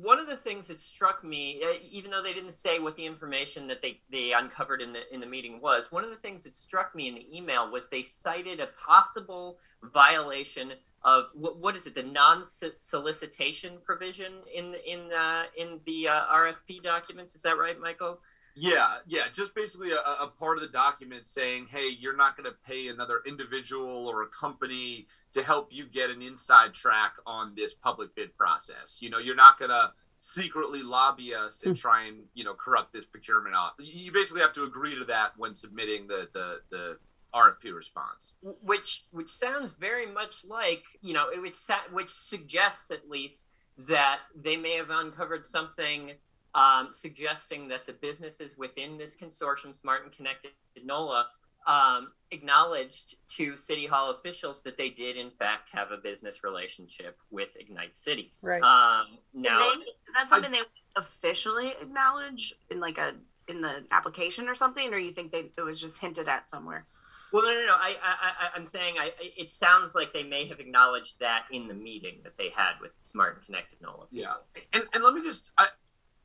one 0.00 0.20
of 0.20 0.28
the 0.28 0.36
things 0.36 0.68
that 0.68 0.78
struck 0.78 1.24
me, 1.24 1.60
uh, 1.64 1.74
even 1.90 2.12
though 2.12 2.22
they 2.22 2.32
didn't 2.32 2.52
say 2.52 2.78
what 2.78 2.94
the 2.94 3.04
information 3.04 3.66
that 3.66 3.82
they, 3.82 4.00
they 4.10 4.32
uncovered 4.32 4.80
in 4.80 4.92
the 4.92 5.12
in 5.12 5.20
the 5.20 5.26
meeting 5.26 5.60
was, 5.60 5.90
one 5.90 6.04
of 6.04 6.10
the 6.10 6.16
things 6.16 6.44
that 6.44 6.54
struck 6.54 6.94
me 6.94 7.08
in 7.08 7.16
the 7.16 7.26
email 7.36 7.70
was 7.70 7.88
they 7.88 8.04
cited 8.04 8.60
a 8.60 8.68
possible 8.78 9.58
violation 9.82 10.72
of 11.02 11.24
what, 11.34 11.58
what 11.58 11.74
is 11.74 11.88
it, 11.88 11.96
the 11.96 12.04
non 12.04 12.44
solicitation 12.44 13.78
provision 13.84 14.32
in 14.54 14.70
the, 14.70 14.92
in 14.92 15.08
the 15.08 15.46
in 15.56 15.80
the 15.84 16.06
uh, 16.06 16.26
RFP 16.26 16.80
documents. 16.80 17.34
Is 17.34 17.42
that 17.42 17.58
right, 17.58 17.78
Michael? 17.80 18.20
Yeah, 18.60 18.96
yeah, 19.06 19.22
just 19.32 19.54
basically 19.54 19.92
a, 19.92 19.96
a, 19.96 20.26
part 20.26 20.56
of 20.56 20.62
the 20.62 20.68
document 20.68 21.26
saying, 21.26 21.66
hey, 21.70 21.88
you're 21.96 22.16
not 22.16 22.36
going 22.36 22.50
to 22.50 22.56
pay 22.68 22.88
another 22.88 23.20
individual 23.24 24.08
or 24.08 24.22
a 24.22 24.26
company 24.26 25.06
to 25.32 25.44
help 25.44 25.72
you 25.72 25.86
get 25.86 26.10
an 26.10 26.22
inside 26.22 26.74
track 26.74 27.12
on 27.24 27.54
this 27.54 27.74
public 27.74 28.16
bid 28.16 28.36
process. 28.36 28.98
You 29.00 29.10
know, 29.10 29.18
you're 29.18 29.36
not 29.36 29.60
going 29.60 29.70
to 29.70 29.92
secretly 30.18 30.82
lobby 30.82 31.34
us 31.34 31.62
and 31.62 31.76
hmm. 31.76 31.80
try 31.80 32.06
and 32.06 32.24
you 32.34 32.42
know 32.42 32.54
corrupt 32.54 32.92
this 32.92 33.06
procurement. 33.06 33.54
You 33.78 34.10
basically 34.12 34.42
have 34.42 34.52
to 34.54 34.64
agree 34.64 34.98
to 34.98 35.04
that 35.04 35.32
when 35.36 35.54
submitting 35.54 36.08
the 36.08 36.28
the 36.32 36.60
the 36.70 36.98
RFP 37.32 37.72
response. 37.72 38.36
Which 38.42 39.04
which 39.12 39.30
sounds 39.30 39.72
very 39.72 40.06
much 40.06 40.44
like 40.44 40.82
you 41.00 41.14
know 41.14 41.28
it 41.28 41.40
which 41.40 41.56
which 41.92 42.10
suggests 42.10 42.90
at 42.90 43.08
least 43.08 43.48
that 43.76 44.20
they 44.34 44.56
may 44.56 44.74
have 44.74 44.90
uncovered 44.90 45.46
something 45.46 46.12
um, 46.54 46.90
suggesting 46.92 47.68
that 47.68 47.86
the 47.86 47.92
businesses 47.92 48.56
within 48.56 48.96
this 48.96 49.16
consortium, 49.16 49.74
Smart 49.74 50.04
and 50.04 50.12
Connected 50.12 50.52
NOLA, 50.84 51.26
um, 51.66 52.12
acknowledged 52.30 53.16
to 53.36 53.56
City 53.56 53.86
Hall 53.86 54.10
officials 54.10 54.62
that 54.62 54.78
they 54.78 54.88
did, 54.88 55.16
in 55.16 55.30
fact, 55.30 55.70
have 55.70 55.90
a 55.90 55.98
business 55.98 56.42
relationship 56.42 57.18
with 57.30 57.56
Ignite 57.60 57.96
Cities. 57.96 58.44
Right. 58.46 58.62
Um, 58.62 59.18
now, 59.34 59.58
they, 59.58 59.64
is 59.64 60.14
that 60.16 60.30
something 60.30 60.52
I, 60.52 60.58
they 60.58 60.64
officially 60.96 61.74
acknowledge 61.80 62.54
in 62.70 62.80
like 62.80 62.98
a 62.98 63.14
in 63.48 63.60
the 63.60 63.84
application 63.90 64.48
or 64.48 64.54
something, 64.54 64.92
or 64.92 64.98
you 64.98 65.10
think 65.10 65.32
they 65.32 65.50
it 65.56 65.62
was 65.62 65.80
just 65.80 66.00
hinted 66.00 66.28
at 66.28 66.48
somewhere? 66.50 66.86
Well, 67.32 67.42
no, 67.42 67.52
no, 67.52 67.66
no. 67.66 67.74
I, 67.74 67.96
I, 68.02 68.48
I'm 68.54 68.64
saying 68.64 68.94
I. 68.98 69.12
It 69.20 69.50
sounds 69.50 69.94
like 69.94 70.12
they 70.12 70.22
may 70.22 70.46
have 70.46 70.60
acknowledged 70.60 71.20
that 71.20 71.44
in 71.50 71.68
the 71.68 71.74
meeting 71.74 72.20
that 72.24 72.36
they 72.38 72.48
had 72.48 72.72
with 72.80 72.92
Smart 72.98 73.36
and 73.36 73.44
Connected 73.44 73.80
NOLA. 73.82 74.06
Yeah, 74.10 74.34
and 74.72 74.84
and 74.94 75.04
let 75.04 75.14
me 75.14 75.22
just. 75.22 75.50
I, 75.58 75.68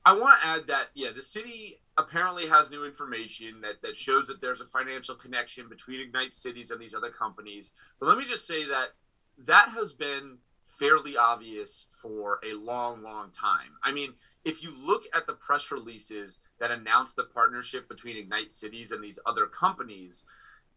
I 0.05 0.13
want 0.13 0.39
to 0.41 0.47
add 0.47 0.67
that 0.67 0.87
yeah, 0.93 1.11
the 1.15 1.21
city 1.21 1.79
apparently 1.97 2.47
has 2.47 2.71
new 2.71 2.85
information 2.85 3.61
that 3.61 3.81
that 3.83 3.95
shows 3.95 4.27
that 4.27 4.41
there's 4.41 4.61
a 4.61 4.65
financial 4.65 5.15
connection 5.15 5.69
between 5.69 6.01
Ignite 6.01 6.33
Cities 6.33 6.71
and 6.71 6.81
these 6.81 6.93
other 6.93 7.09
companies. 7.09 7.73
But 7.99 8.07
let 8.07 8.17
me 8.17 8.25
just 8.25 8.47
say 8.47 8.67
that 8.67 8.89
that 9.45 9.69
has 9.69 9.93
been 9.93 10.37
fairly 10.65 11.15
obvious 11.17 11.87
for 12.01 12.39
a 12.43 12.53
long, 12.53 13.03
long 13.03 13.31
time. 13.31 13.77
I 13.83 13.91
mean, 13.91 14.13
if 14.43 14.63
you 14.63 14.73
look 14.77 15.03
at 15.13 15.27
the 15.27 15.33
press 15.33 15.71
releases 15.71 16.39
that 16.59 16.71
announced 16.71 17.15
the 17.15 17.25
partnership 17.25 17.87
between 17.87 18.17
Ignite 18.17 18.51
Cities 18.51 18.91
and 18.91 19.03
these 19.03 19.19
other 19.25 19.45
companies, 19.45 20.25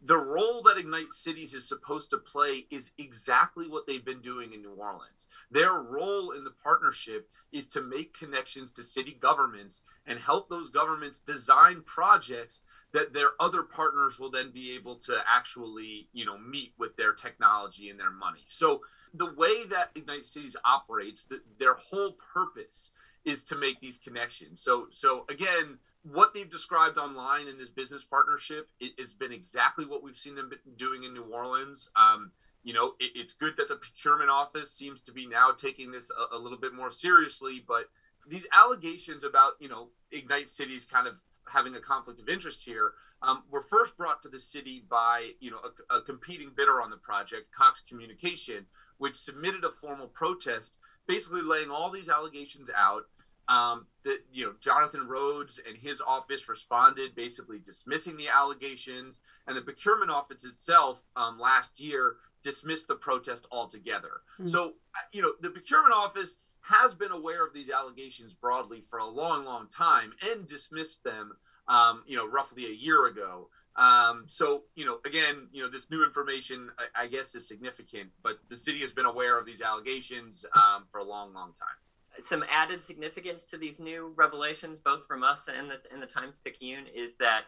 the 0.02 0.16
role 0.16 0.62
that 0.62 0.76
Ignite 0.78 1.12
Cities 1.12 1.54
is 1.54 1.66
supposed 1.66 2.11
to 2.11 2.18
play 2.18 2.66
is 2.70 2.92
exactly 2.98 3.66
what 3.66 3.87
they've 3.87 4.04
been 4.04 4.20
doing 4.20 4.52
in 4.52 4.62
New 4.62 4.74
Orleans. 4.74 5.28
Their 5.50 5.72
role 5.72 6.32
in 6.32 6.44
the 6.44 6.52
partnership 6.62 7.28
is 7.50 7.66
to 7.68 7.80
make 7.80 8.16
connections 8.16 8.70
to 8.72 8.82
city 8.82 9.16
governments 9.18 9.82
and 10.06 10.18
help 10.18 10.48
those 10.48 10.68
governments 10.68 11.18
design 11.18 11.82
projects 11.87 12.62
that 12.92 13.14
their 13.14 13.30
other 13.40 13.62
partners 13.62 14.20
will 14.20 14.30
then 14.30 14.50
be 14.52 14.74
able 14.74 14.96
to 14.96 15.18
actually, 15.26 16.09
you 16.12 16.26
know, 16.26 16.38
meet 16.38 16.74
with 16.78 16.96
their 16.96 17.12
technology 17.12 17.88
and 17.88 17.98
their 17.98 18.11
money. 18.11 18.44
So 18.46 18.82
the 19.14 19.32
way 19.32 19.64
that 19.70 19.90
Ignite 19.94 20.26
Cities 20.26 20.56
operates, 20.64 21.24
the, 21.24 21.40
their 21.59 21.74
whole 21.74 22.12
purpose 22.12 22.92
is 23.26 23.42
to 23.42 23.56
make 23.56 23.80
these 23.80 23.98
connections. 23.98 24.62
So 24.62 24.86
so 24.90 25.26
again, 25.28 25.78
what 26.02 26.32
they've 26.32 26.48
described 26.48 26.96
online 26.96 27.48
in 27.48 27.58
this 27.58 27.68
business 27.68 28.04
partnership 28.04 28.68
it, 28.80 28.92
has 28.98 29.12
been 29.12 29.32
exactly 29.32 29.84
what 29.84 30.02
we've 30.02 30.16
seen 30.16 30.36
them 30.36 30.50
doing 30.76 31.04
in 31.04 31.12
New 31.12 31.24
Orleans. 31.24 31.90
Um, 31.96 32.30
you 32.62 32.72
know, 32.72 32.94
it, 33.00 33.12
it's 33.14 33.34
good 33.34 33.56
that 33.56 33.68
the 33.68 33.76
procurement 33.76 34.30
office 34.30 34.70
seems 34.72 35.00
to 35.02 35.12
be 35.12 35.26
now 35.26 35.50
taking 35.50 35.90
this 35.90 36.10
a, 36.10 36.36
a, 36.36 36.38
little 36.38 36.58
bit 36.58 36.72
more 36.72 36.90
seriously. 36.90 37.62
But 37.66 37.84
these 38.28 38.46
allegations 38.52 39.24
about, 39.24 39.52
you 39.60 39.68
know, 39.68 39.88
Ignite 40.12 40.48
Cities 40.48 40.84
kind 40.84 41.06
of 41.06 41.20
having 41.52 41.76
a 41.76 41.80
conflict 41.80 42.20
of 42.20 42.28
interest 42.28 42.64
here 42.64 42.92
um, 43.22 43.44
were 43.50 43.62
first 43.62 43.96
brought 43.96 44.20
to 44.22 44.28
the 44.28 44.38
city 44.38 44.84
by, 44.88 45.30
you 45.40 45.50
know, 45.50 45.58
a, 45.90 45.96
a 45.96 46.02
competing 46.02 46.50
bidder 46.56 46.80
on 46.80 46.90
the 46.90 46.96
project, 46.96 47.52
Cox 47.52 47.82
Communication, 47.88 48.66
which 48.98 49.16
submitted 49.16 49.64
a 49.64 49.70
formal 49.70 50.08
protest, 50.08 50.78
basically 51.06 51.42
laying 51.42 51.70
all 51.70 51.90
these 51.90 52.08
allegations 52.08 52.70
out 52.76 53.04
um, 53.48 53.87
that 54.04 54.18
you 54.32 54.44
know 54.44 54.52
Jonathan 54.61 55.06
Rhodes 55.06 55.61
and 55.66 55.76
his 55.76 56.00
office 56.00 56.48
responded, 56.48 57.14
basically 57.14 57.59
dismissing 57.59 58.16
the 58.16 58.28
allegations, 58.28 59.20
and 59.46 59.56
the 59.56 59.62
procurement 59.62 60.11
office 60.11 60.44
itself 60.44 61.02
um, 61.16 61.38
last 61.38 61.80
year 61.80 62.16
dismissed 62.42 62.88
the 62.88 62.94
protest 62.94 63.46
altogether. 63.50 64.22
Mm-hmm. 64.35 64.46
So 64.46 64.74
you 65.12 65.22
know 65.22 65.32
the 65.40 65.50
procurement 65.50 65.94
office 65.94 66.38
has 66.62 66.94
been 66.94 67.12
aware 67.12 67.46
of 67.46 67.54
these 67.54 67.70
allegations 67.70 68.35
broadly 68.35 68.80
for 68.80 68.98
a 68.98 69.06
long, 69.06 69.44
long 69.44 69.68
time 69.68 70.12
and 70.30 70.46
dismissed 70.46 71.04
them. 71.04 71.32
Um, 71.68 72.04
you 72.06 72.16
know, 72.16 72.28
roughly 72.28 72.66
a 72.66 72.72
year 72.72 73.06
ago. 73.06 73.48
Um, 73.74 74.24
so, 74.26 74.64
you 74.74 74.87
know, 74.87 74.98
again, 75.04 75.48
you 75.52 75.62
know, 75.62 75.68
this 75.68 75.90
new 75.90 76.04
information, 76.04 76.70
I, 76.78 77.02
I, 77.02 77.06
guess, 77.09 77.35
is 77.35 77.46
significant, 77.46 78.11
but 78.22 78.38
the 78.48 78.56
city 78.56 78.80
has 78.80 78.92
been 78.92 79.04
aware 79.04 79.38
of 79.38 79.44
these 79.44 79.61
allegations 79.61 80.46
um, 80.54 80.85
for 80.88 80.98
a 80.98 81.04
long, 81.04 81.35
long 81.35 81.52
time. 81.59 81.76
Some 82.18 82.44
added 82.50 82.85
significance 82.85 83.46
to 83.50 83.59
these 83.59 83.81
new 83.81 84.12
revelations, 84.16 84.81
both 84.81 85.07
from 85.07 85.22
us 85.22 85.48
and 85.48 85.70
the 85.70 85.81
and 85.92 86.02
the 86.02 86.07
Times 86.07 86.35
Picayune, 86.44 86.87
is 86.94 87.14
that 87.16 87.42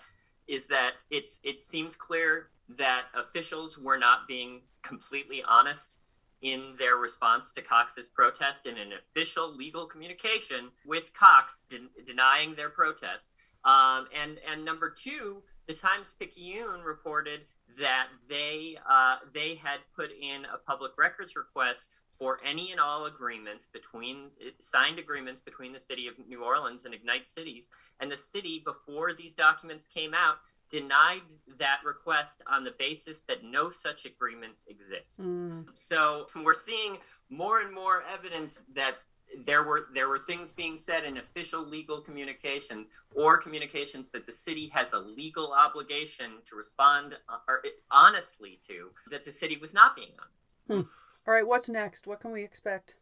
is 0.47 0.67
that 0.67 0.93
it's 1.11 1.41
it 1.43 1.65
seems 1.65 1.97
clear 1.97 2.49
that 2.71 3.05
officials 3.15 3.79
were 3.79 3.99
not 3.99 4.29
being 4.29 4.63
completely 4.83 5.43
honest 5.47 6.01
in 6.41 6.75
their 6.79 6.97
response 6.97 7.53
to 7.53 7.63
Cox's 7.63 8.09
protest 8.09 8.67
in 8.67 8.77
an 8.79 8.93
official 8.93 9.55
legal 9.55 9.87
communication 9.87 10.71
with 10.87 11.13
Cox 11.13 11.65
de- 11.69 11.89
denying 12.05 12.55
their 12.55 12.69
protest. 12.69 13.33
Um, 13.65 14.07
and 14.17 14.39
and 14.51 14.65
number 14.65 14.91
two, 14.91 15.43
the 15.67 15.75
Times 15.75 16.15
Picayune 16.19 16.83
reported 16.83 17.41
that 17.79 18.09
they 18.29 18.79
uh, 18.89 19.17
they 19.33 19.57
had 19.57 19.81
put 19.95 20.11
in 20.13 20.45
a 20.47 20.59
public 20.59 20.93
records 20.97 21.37
request 21.37 21.91
for 22.19 22.41
any 22.45 22.73
and 22.73 22.81
all 22.81 23.07
agreements 23.07 23.67
between 23.67 24.31
signed 24.59 24.99
agreements 24.99 25.41
between 25.41 25.73
the 25.73 25.81
city 25.81 26.09
of 26.09 26.15
New 26.27 26.45
Orleans 26.45 26.85
and 26.85 26.95
Ignite 26.95 27.29
Cities, 27.29 27.69
and 28.01 28.11
the 28.11 28.17
city 28.17 28.63
before 28.65 29.13
these 29.13 29.35
documents 29.35 29.87
came 29.87 30.15
out 30.15 30.39
denied 30.71 31.23
that 31.59 31.81
request 31.85 32.43
on 32.47 32.63
the 32.65 32.75
basis 32.79 33.23
that 33.23 33.43
no 33.43 33.71
such 33.71 34.05
agreements 34.05 34.67
exist. 34.69 35.23
Mm. 35.23 35.67
So 35.75 36.27
we're 36.45 36.55
seeing 36.55 36.99
more 37.31 37.61
and 37.61 37.75
more 37.75 38.05
evidence 38.13 38.59
that 38.75 38.99
there 39.45 39.63
were 39.63 39.89
there 39.93 40.09
were 40.09 40.19
things 40.19 40.53
being 40.53 40.79
said 40.79 41.05
in 41.05 41.19
official 41.19 41.65
legal 41.65 42.01
communications 42.01 42.89
or 43.15 43.37
communications 43.37 44.09
that 44.11 44.27
the 44.27 44.33
city 44.33 44.69
has 44.69 44.93
a 44.93 44.99
legal 44.99 45.53
obligation 45.53 46.33
to 46.47 46.57
respond 46.57 47.17
uh, 47.29 47.37
or 47.47 47.63
honestly 47.91 48.59
to 48.67 48.91
that 49.11 49.25
the 49.25 49.33
city 49.33 49.59
was 49.61 49.75
not 49.75 49.95
being 49.95 50.13
honest. 50.19 50.55
Hmm. 50.67 50.89
All 51.29 51.35
right, 51.35 51.47
what's 51.47 51.69
next? 51.69 52.07
What 52.07 52.21
can 52.21 52.33
we 52.33 52.43
expect? 52.43 52.95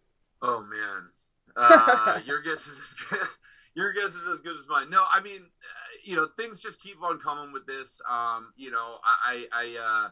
Oh 0.43 0.61
man, 0.61 1.11
uh, 1.55 2.19
your 2.27 2.43
guess 2.43 2.67
is 2.67 2.97
your 3.77 3.93
guess 3.93 4.17
is 4.17 4.27
as 4.27 4.41
good 4.41 4.59
as 4.59 4.67
mine. 4.69 4.91
No, 4.91 5.05
I 5.15 5.21
mean, 5.21 5.43
you 6.03 6.17
know, 6.17 6.27
things 6.37 6.61
just 6.61 6.83
keep 6.83 7.01
on 7.05 7.21
coming 7.21 7.53
with 7.53 7.69
this. 7.69 8.03
Um, 8.11 8.53
you 8.57 8.73
know, 8.73 8.99
I, 9.05 9.47
I, 9.53 9.77
uh, 9.81 10.11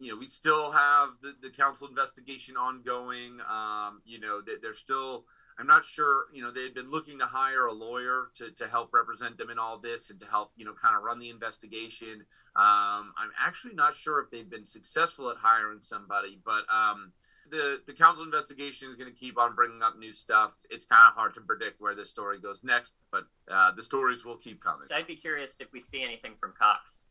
you 0.00 0.10
know, 0.10 0.18
we 0.18 0.26
still 0.26 0.72
have 0.72 1.10
the, 1.22 1.34
the 1.40 1.50
council 1.50 1.86
investigation 1.86 2.56
ongoing. 2.56 3.38
Um, 3.48 4.02
you 4.04 4.18
know, 4.18 4.40
that 4.40 4.60
they're 4.60 4.74
still, 4.74 5.24
I'm 5.56 5.68
not 5.68 5.84
sure, 5.84 6.24
you 6.32 6.42
know, 6.42 6.50
they've 6.50 6.74
been 6.74 6.90
looking 6.90 7.16
to 7.20 7.26
hire 7.26 7.66
a 7.66 7.72
lawyer 7.72 8.30
to, 8.38 8.50
to 8.50 8.66
help 8.66 8.92
represent 8.92 9.38
them 9.38 9.50
in 9.50 9.58
all 9.60 9.78
this 9.78 10.10
and 10.10 10.18
to 10.18 10.26
help, 10.26 10.50
you 10.56 10.64
know, 10.64 10.72
kind 10.72 10.96
of 10.96 11.04
run 11.04 11.20
the 11.20 11.30
investigation. 11.30 12.24
Um, 12.56 13.14
I'm 13.16 13.30
actually 13.38 13.74
not 13.74 13.94
sure 13.94 14.20
if 14.20 14.32
they've 14.32 14.50
been 14.50 14.66
successful 14.66 15.30
at 15.30 15.36
hiring 15.36 15.80
somebody, 15.80 16.40
but, 16.44 16.64
um, 16.74 17.12
the 17.50 17.80
the 17.86 17.92
council 17.92 18.24
investigation 18.24 18.88
is 18.88 18.96
going 18.96 19.12
to 19.12 19.18
keep 19.18 19.38
on 19.38 19.54
bringing 19.54 19.82
up 19.82 19.98
new 19.98 20.12
stuff. 20.12 20.56
It's 20.70 20.84
kind 20.84 21.08
of 21.08 21.14
hard 21.14 21.34
to 21.34 21.40
predict 21.40 21.80
where 21.80 21.94
this 21.94 22.10
story 22.10 22.38
goes 22.38 22.62
next, 22.64 22.96
but 23.10 23.24
uh, 23.50 23.72
the 23.72 23.82
stories 23.82 24.24
will 24.24 24.36
keep 24.36 24.62
coming. 24.62 24.86
I'd 24.94 25.06
be 25.06 25.16
curious 25.16 25.60
if 25.60 25.72
we 25.72 25.80
see 25.80 26.02
anything 26.02 26.32
from 26.38 26.52
Cox. 26.58 27.04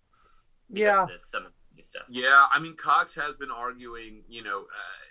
Yeah, 0.70 1.06
this, 1.10 1.30
some 1.30 1.48
new 1.76 1.84
stuff. 1.84 2.04
Yeah, 2.10 2.46
I 2.52 2.60
mean 2.60 2.76
Cox 2.76 3.16
has 3.16 3.36
been 3.36 3.52
arguing. 3.52 4.24
You 4.28 4.44
know, 4.44 4.62
uh, 4.62 5.06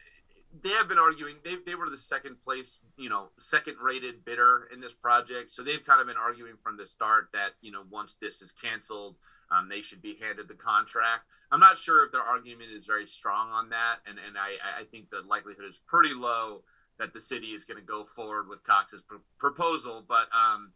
they 0.63 0.71
have 0.71 0.89
been 0.89 0.99
arguing. 0.99 1.37
They 1.45 1.57
they 1.67 1.75
were 1.75 1.91
the 1.91 1.97
second 1.97 2.41
place, 2.41 2.81
you 2.97 3.09
know, 3.09 3.31
second 3.39 3.77
rated 3.83 4.25
bidder 4.25 4.69
in 4.73 4.81
this 4.81 4.93
project, 4.93 5.51
so 5.51 5.63
they've 5.63 5.85
kind 5.85 6.01
of 6.01 6.07
been 6.07 6.17
arguing 6.17 6.57
from 6.57 6.77
the 6.77 6.87
start 6.87 7.29
that 7.33 7.51
you 7.61 7.73
know 7.73 7.83
once 7.91 8.17
this 8.17 8.43
is 8.43 8.53
canceled 8.53 9.17
um, 9.51 9.69
they 9.69 9.83
should 9.83 10.03
be 10.03 10.17
handed 10.21 10.49
the 10.49 10.55
contract. 10.55 11.25
I'm 11.51 11.61
not 11.61 11.79
sure 11.79 12.05
if 12.05 12.13
their 12.13 12.23
argument 12.23 12.71
is 12.73 12.87
very 12.87 13.07
strong 13.07 13.51
on 13.51 13.71
that, 13.71 13.97
and 14.07 14.19
and 14.27 14.37
I 14.37 14.81
I 14.81 14.85
think 14.85 15.11
the 15.11 15.23
likelihood 15.29 15.67
is 15.69 15.79
pretty 15.79 16.15
low 16.15 16.63
that 16.99 17.13
the 17.13 17.21
city 17.21 17.49
is 17.49 17.65
going 17.65 17.79
to 17.79 17.85
go 17.85 18.05
forward 18.05 18.49
with 18.49 18.63
Cox's 18.63 19.03
pr- 19.03 19.17
proposal, 19.39 20.05
but 20.07 20.29
um, 20.33 20.73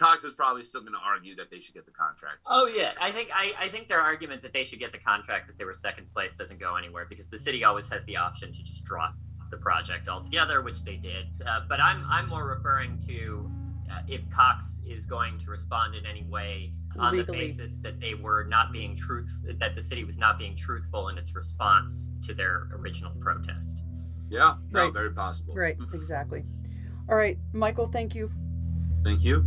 Cox 0.00 0.24
is 0.24 0.32
probably 0.32 0.62
still 0.62 0.80
going 0.80 0.94
to 0.94 0.98
argue 0.98 1.36
that 1.36 1.50
they 1.50 1.60
should 1.60 1.74
get 1.74 1.84
the 1.84 1.92
contract. 1.92 2.38
Oh 2.46 2.66
yeah, 2.66 2.92
I 2.98 3.10
think 3.10 3.28
I, 3.34 3.52
I 3.60 3.68
think 3.68 3.86
their 3.86 4.00
argument 4.00 4.40
that 4.40 4.54
they 4.54 4.64
should 4.64 4.78
get 4.78 4.92
the 4.92 4.98
contract 4.98 5.44
because 5.44 5.58
they 5.58 5.66
were 5.66 5.74
second 5.74 6.10
place 6.10 6.34
doesn't 6.34 6.58
go 6.58 6.76
anywhere 6.76 7.04
because 7.06 7.28
the 7.28 7.36
city 7.36 7.64
always 7.64 7.86
has 7.90 8.02
the 8.04 8.16
option 8.16 8.50
to 8.50 8.64
just 8.64 8.82
drop 8.84 9.14
the 9.50 9.58
project 9.58 10.08
altogether, 10.08 10.62
which 10.62 10.84
they 10.84 10.96
did. 10.96 11.26
Uh, 11.46 11.60
but 11.68 11.82
I'm 11.82 12.06
I'm 12.08 12.30
more 12.30 12.46
referring 12.46 12.96
to 13.08 13.50
uh, 13.92 13.98
if 14.08 14.22
Cox 14.30 14.80
is 14.88 15.04
going 15.04 15.38
to 15.40 15.50
respond 15.50 15.94
in 15.94 16.06
any 16.06 16.24
way 16.24 16.72
on 16.98 17.14
Legally. 17.14 17.26
the 17.26 17.44
basis 17.44 17.76
that 17.82 18.00
they 18.00 18.14
were 18.14 18.44
not 18.44 18.72
being 18.72 18.96
truth 18.96 19.30
that 19.44 19.74
the 19.74 19.82
city 19.82 20.04
was 20.04 20.16
not 20.16 20.38
being 20.38 20.56
truthful 20.56 21.08
in 21.08 21.18
its 21.18 21.36
response 21.36 22.12
to 22.22 22.32
their 22.32 22.70
original 22.72 23.12
protest. 23.20 23.82
Yeah, 24.30 24.54
no, 24.70 24.84
right. 24.84 24.92
very 24.94 25.12
possible. 25.12 25.54
Right, 25.54 25.76
exactly. 25.92 26.42
All 27.10 27.16
right, 27.16 27.36
Michael, 27.52 27.86
thank 27.86 28.14
you. 28.14 28.30
Thank 29.04 29.24
you. 29.24 29.44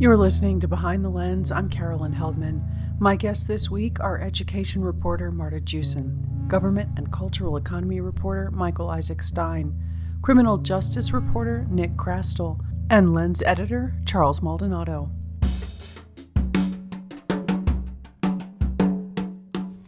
You're 0.00 0.16
listening 0.16 0.60
to 0.60 0.68
Behind 0.68 1.04
the 1.04 1.08
Lens. 1.08 1.50
I'm 1.50 1.68
Carolyn 1.68 2.14
Heldman. 2.14 2.62
My 3.00 3.16
guests 3.16 3.46
this 3.46 3.68
week 3.68 3.98
are 3.98 4.20
education 4.20 4.84
reporter 4.84 5.32
Marta 5.32 5.60
Jewson, 5.60 6.46
government 6.46 6.90
and 6.96 7.12
cultural 7.12 7.56
economy 7.56 8.00
reporter 8.00 8.52
Michael 8.52 8.90
Isaac 8.90 9.24
Stein, 9.24 9.76
criminal 10.22 10.56
justice 10.56 11.12
reporter 11.12 11.66
Nick 11.68 11.96
Chrastil, 11.96 12.64
and 12.88 13.12
Lens 13.12 13.42
editor 13.42 13.92
Charles 14.06 14.40
Maldonado. 14.40 15.10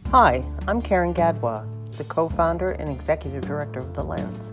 Hi, 0.09 0.43
I'm 0.67 0.81
Karen 0.81 1.13
Gadbois, 1.13 1.65
the 1.95 2.03
co 2.03 2.27
founder 2.27 2.71
and 2.71 2.89
executive 2.89 3.45
director 3.45 3.79
of 3.79 3.93
The 3.93 4.03
Lens. 4.03 4.51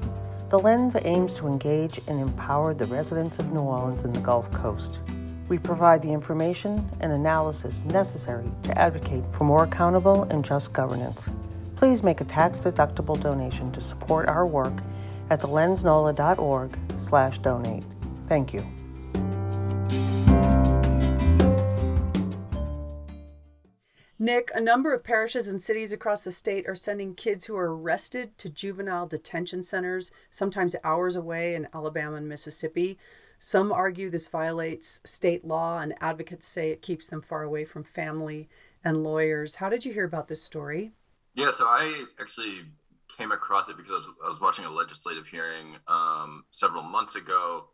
The 0.51 0.59
Lens 0.61 0.97
aims 1.05 1.35
to 1.35 1.49
engage 1.49 1.99
and 2.07 2.21
empower 2.21 2.75
the 2.75 2.87
residents 2.87 3.41
of 3.41 3.53
New 3.53 3.63
Orleans 3.63 4.05
and 4.05 4.15
the 4.15 4.21
Gulf 4.21 4.53
Coast. 4.53 5.01
We 5.49 5.59
provide 5.59 6.03
the 6.03 6.13
information 6.13 6.87
and 7.01 7.13
analysis 7.13 7.85
necessary 7.87 8.51
to 8.65 8.79
advocate 8.79 9.25
for 9.33 9.45
more 9.45 9.65
accountable 9.65 10.25
and 10.25 10.45
just 10.45 10.73
governance. 10.73 11.29
Please 11.77 12.03
make 12.03 12.21
a 12.21 12.25
tax-deductible 12.25 13.21
donation 13.21 13.73
to 13.73 13.81
support 13.81 14.29
our 14.29 14.47
work 14.47 14.75
at 15.31 15.41
thelensnola.org 15.41 16.79
slash 16.97 17.39
donate. 17.39 17.85
Thank 18.27 18.53
you. 18.53 18.65
Nick, 24.21 24.51
a 24.53 24.61
number 24.61 24.93
of 24.93 25.05
parishes 25.05 25.47
and 25.47 25.63
cities 25.63 25.93
across 25.93 26.23
the 26.23 26.33
state 26.33 26.69
are 26.69 26.75
sending 26.75 27.15
kids 27.15 27.47
who 27.47 27.57
are 27.57 27.75
arrested 27.75 28.37
to 28.39 28.51
juvenile 28.51 29.07
detention 29.07 29.63
centers, 29.63 30.11
sometimes 30.31 30.75
hours 30.83 31.15
away 31.15 31.55
in 31.55 31.69
Alabama 31.73 32.17
and 32.17 32.29
Mississippi. 32.29 32.99
Some 33.39 33.73
argue 33.73 34.11
this 34.11 34.29
violates 34.29 35.01
state 35.05 35.45
law, 35.45 35.79
and 35.79 35.95
advocates 36.01 36.47
say 36.47 36.71
it 36.71 36.83
keeps 36.83 37.09
them 37.09 37.23
far 37.23 37.43
away 37.43 37.65
from 37.65 37.85
family 37.85 38.49
and 38.85 39.03
lawyers. 39.03 39.57
How 39.57 39.69
did 39.69 39.85
you 39.85 39.93
hear 39.93 40.05
about 40.05 40.29
this 40.29 40.43
story? 40.43 40.93
Yeah, 41.35 41.51
so 41.51 41.67
I 41.67 42.05
actually 42.21 42.65
came 43.17 43.33
across 43.33 43.69
it 43.69 43.77
because 43.77 43.93
I 43.93 43.97
was, 43.97 44.11
I 44.25 44.29
was 44.29 44.41
watching 44.41 44.65
a 44.65 44.71
legislative 44.71 45.27
hearing 45.27 45.77
um, 45.87 46.45
several 46.51 46.83
months 46.83 47.17
ago 47.17 47.69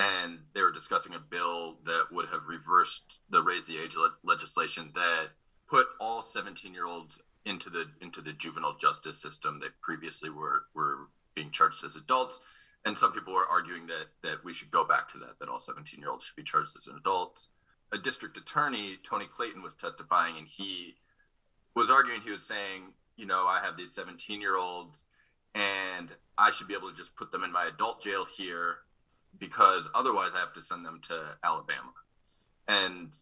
and 0.00 0.38
they 0.54 0.62
were 0.62 0.72
discussing 0.72 1.14
a 1.14 1.18
bill 1.18 1.78
that 1.84 2.06
would 2.10 2.28
have 2.28 2.48
reversed 2.48 3.20
the 3.28 3.42
raise 3.42 3.66
the 3.66 3.76
age 3.76 3.94
le- 3.96 4.14
legislation 4.24 4.90
that 4.94 5.28
put 5.68 5.86
all 6.00 6.22
17 6.22 6.72
year 6.72 6.86
olds 6.86 7.22
into 7.44 7.70
the 7.70 7.86
into 8.00 8.20
the 8.20 8.32
juvenile 8.32 8.76
justice 8.76 9.20
system 9.20 9.60
that 9.60 9.80
previously 9.82 10.30
were 10.30 10.64
were 10.74 11.08
being 11.34 11.50
charged 11.50 11.84
as 11.84 11.96
adults 11.96 12.40
and 12.84 12.96
some 12.96 13.12
people 13.12 13.34
were 13.34 13.46
arguing 13.50 13.86
that 13.86 14.06
that 14.22 14.44
we 14.44 14.52
should 14.52 14.70
go 14.70 14.84
back 14.84 15.08
to 15.08 15.18
that 15.18 15.38
that 15.38 15.48
all 15.48 15.58
17 15.58 15.98
year 16.00 16.10
olds 16.10 16.24
should 16.24 16.36
be 16.36 16.42
charged 16.42 16.76
as 16.76 16.86
an 16.86 16.96
adult 16.96 17.46
a 17.92 17.98
district 17.98 18.36
attorney 18.36 18.96
tony 19.02 19.26
clayton 19.26 19.62
was 19.62 19.74
testifying 19.74 20.36
and 20.36 20.46
he 20.48 20.94
was 21.74 21.90
arguing 21.90 22.20
he 22.20 22.30
was 22.30 22.46
saying 22.46 22.92
you 23.16 23.26
know 23.26 23.46
i 23.46 23.60
have 23.62 23.76
these 23.76 23.94
17 23.94 24.40
year 24.40 24.56
olds 24.56 25.06
and 25.54 26.10
i 26.38 26.50
should 26.50 26.68
be 26.68 26.74
able 26.74 26.90
to 26.90 26.96
just 26.96 27.16
put 27.16 27.32
them 27.32 27.44
in 27.44 27.52
my 27.52 27.66
adult 27.66 28.02
jail 28.02 28.24
here 28.24 28.78
because 29.38 29.90
otherwise 29.94 30.34
I 30.34 30.40
have 30.40 30.52
to 30.54 30.60
send 30.60 30.84
them 30.84 31.00
to 31.04 31.36
Alabama. 31.44 31.92
And 32.66 33.14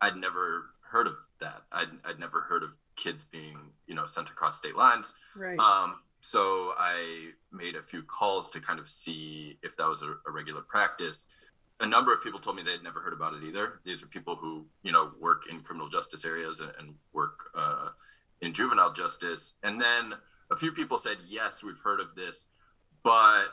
I'd 0.00 0.16
never 0.16 0.70
heard 0.90 1.06
of 1.06 1.14
that. 1.40 1.62
I'd, 1.72 1.88
I'd 2.04 2.18
never 2.18 2.42
heard 2.42 2.62
of 2.62 2.76
kids 2.96 3.24
being, 3.24 3.58
you 3.86 3.94
know, 3.94 4.04
sent 4.04 4.28
across 4.28 4.58
state 4.58 4.76
lines. 4.76 5.14
Right. 5.36 5.58
Um, 5.58 6.00
so 6.20 6.72
I 6.78 7.30
made 7.52 7.74
a 7.76 7.82
few 7.82 8.02
calls 8.02 8.50
to 8.50 8.60
kind 8.60 8.78
of 8.78 8.88
see 8.88 9.58
if 9.62 9.76
that 9.76 9.88
was 9.88 10.02
a, 10.02 10.16
a 10.26 10.32
regular 10.32 10.62
practice. 10.62 11.26
A 11.80 11.86
number 11.86 12.12
of 12.12 12.22
people 12.22 12.40
told 12.40 12.56
me 12.56 12.62
they 12.62 12.72
had 12.72 12.82
never 12.82 13.00
heard 13.00 13.12
about 13.12 13.34
it 13.34 13.44
either. 13.44 13.80
These 13.84 14.02
are 14.02 14.06
people 14.06 14.34
who, 14.34 14.66
you 14.82 14.90
know, 14.90 15.12
work 15.20 15.44
in 15.48 15.60
criminal 15.60 15.88
justice 15.88 16.24
areas 16.24 16.60
and, 16.60 16.72
and 16.78 16.94
work 17.12 17.50
uh, 17.56 17.90
in 18.40 18.52
juvenile 18.52 18.92
justice. 18.92 19.54
And 19.62 19.80
then 19.80 20.14
a 20.50 20.56
few 20.56 20.72
people 20.72 20.98
said, 20.98 21.18
yes, 21.26 21.62
we've 21.62 21.78
heard 21.82 22.00
of 22.00 22.14
this, 22.14 22.46
but 23.04 23.44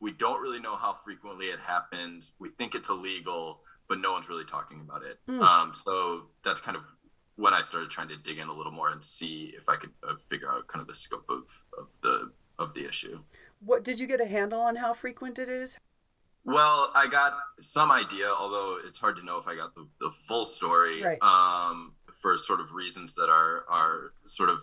we 0.00 0.12
don't 0.12 0.42
really 0.42 0.60
know 0.60 0.76
how 0.76 0.92
frequently 0.92 1.46
it 1.46 1.60
happens. 1.60 2.34
We 2.38 2.50
think 2.50 2.74
it's 2.74 2.90
illegal, 2.90 3.62
but 3.88 3.98
no 3.98 4.12
one's 4.12 4.28
really 4.28 4.44
talking 4.44 4.82
about 4.82 5.02
it. 5.02 5.18
Mm. 5.26 5.40
Um, 5.40 5.72
so 5.72 6.26
that's 6.44 6.60
kind 6.60 6.76
of 6.76 6.84
when 7.36 7.52
I 7.52 7.60
started 7.60 7.90
trying 7.90 8.08
to 8.08 8.16
dig 8.16 8.38
in 8.38 8.48
a 8.48 8.52
little 8.52 8.72
more 8.72 8.90
and 8.90 9.02
see 9.02 9.52
if 9.56 9.68
I 9.68 9.76
could 9.76 9.90
uh, 10.08 10.16
figure 10.16 10.50
out 10.50 10.66
kind 10.68 10.80
of 10.80 10.86
the 10.86 10.94
scope 10.94 11.26
of, 11.28 11.64
of 11.78 12.00
the 12.02 12.32
of 12.58 12.74
the 12.74 12.86
issue. 12.86 13.20
What 13.60 13.82
did 13.82 13.98
you 13.98 14.06
get 14.06 14.20
a 14.20 14.26
handle 14.26 14.60
on 14.60 14.76
how 14.76 14.92
frequent 14.92 15.38
it 15.38 15.48
is? 15.48 15.78
Well, 16.44 16.92
I 16.94 17.08
got 17.08 17.32
some 17.58 17.90
idea, 17.90 18.28
although 18.28 18.76
it's 18.86 19.00
hard 19.00 19.16
to 19.16 19.24
know 19.24 19.38
if 19.38 19.48
I 19.48 19.56
got 19.56 19.74
the, 19.74 19.86
the 19.98 20.10
full 20.10 20.44
story. 20.44 21.02
Right. 21.02 21.18
Um, 21.22 21.94
for 22.24 22.38
sort 22.38 22.58
of 22.58 22.72
reasons 22.72 23.14
that 23.16 23.28
are 23.28 23.64
are 23.68 24.12
sort 24.24 24.48
of 24.48 24.58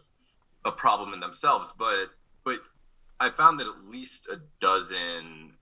a 0.66 0.72
problem 0.72 1.14
in 1.14 1.20
themselves, 1.20 1.72
but 1.78 2.08
but 2.44 2.58
I 3.20 3.30
found 3.30 3.60
that 3.60 3.68
at 3.68 3.88
least 3.88 4.28
a 4.28 4.38
dozen 4.60 5.58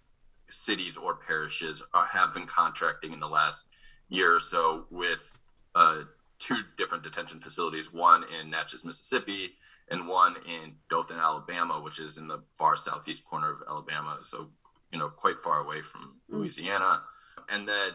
cities 0.47 0.95
or 0.95 1.15
parishes 1.15 1.83
are, 1.93 2.05
have 2.05 2.33
been 2.33 2.45
contracting 2.45 3.11
in 3.11 3.19
the 3.19 3.27
last 3.27 3.69
year 4.07 4.33
or 4.33 4.39
so 4.39 4.85
with 4.89 5.43
uh, 5.75 6.03
two 6.39 6.57
different 6.77 7.03
detention 7.03 7.39
facilities, 7.39 7.93
one 7.93 8.23
in 8.39 8.49
Natchez, 8.49 8.85
Mississippi, 8.85 9.51
and 9.89 10.07
one 10.07 10.35
in 10.47 10.75
Dothan, 10.89 11.17
Alabama, 11.17 11.79
which 11.81 11.99
is 11.99 12.17
in 12.17 12.27
the 12.27 12.41
far 12.57 12.75
southeast 12.75 13.25
corner 13.25 13.51
of 13.51 13.59
Alabama. 13.67 14.19
So, 14.23 14.49
you 14.91 14.99
know, 14.99 15.09
quite 15.09 15.39
far 15.39 15.59
away 15.59 15.81
from 15.81 16.21
Mm. 16.31 16.39
Louisiana. 16.39 17.01
And 17.49 17.67
that, 17.67 17.91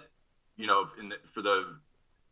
you 0.57 0.67
know, 0.67 0.89
in 0.99 1.09
the, 1.11 1.17
for 1.27 1.41
the 1.43 1.77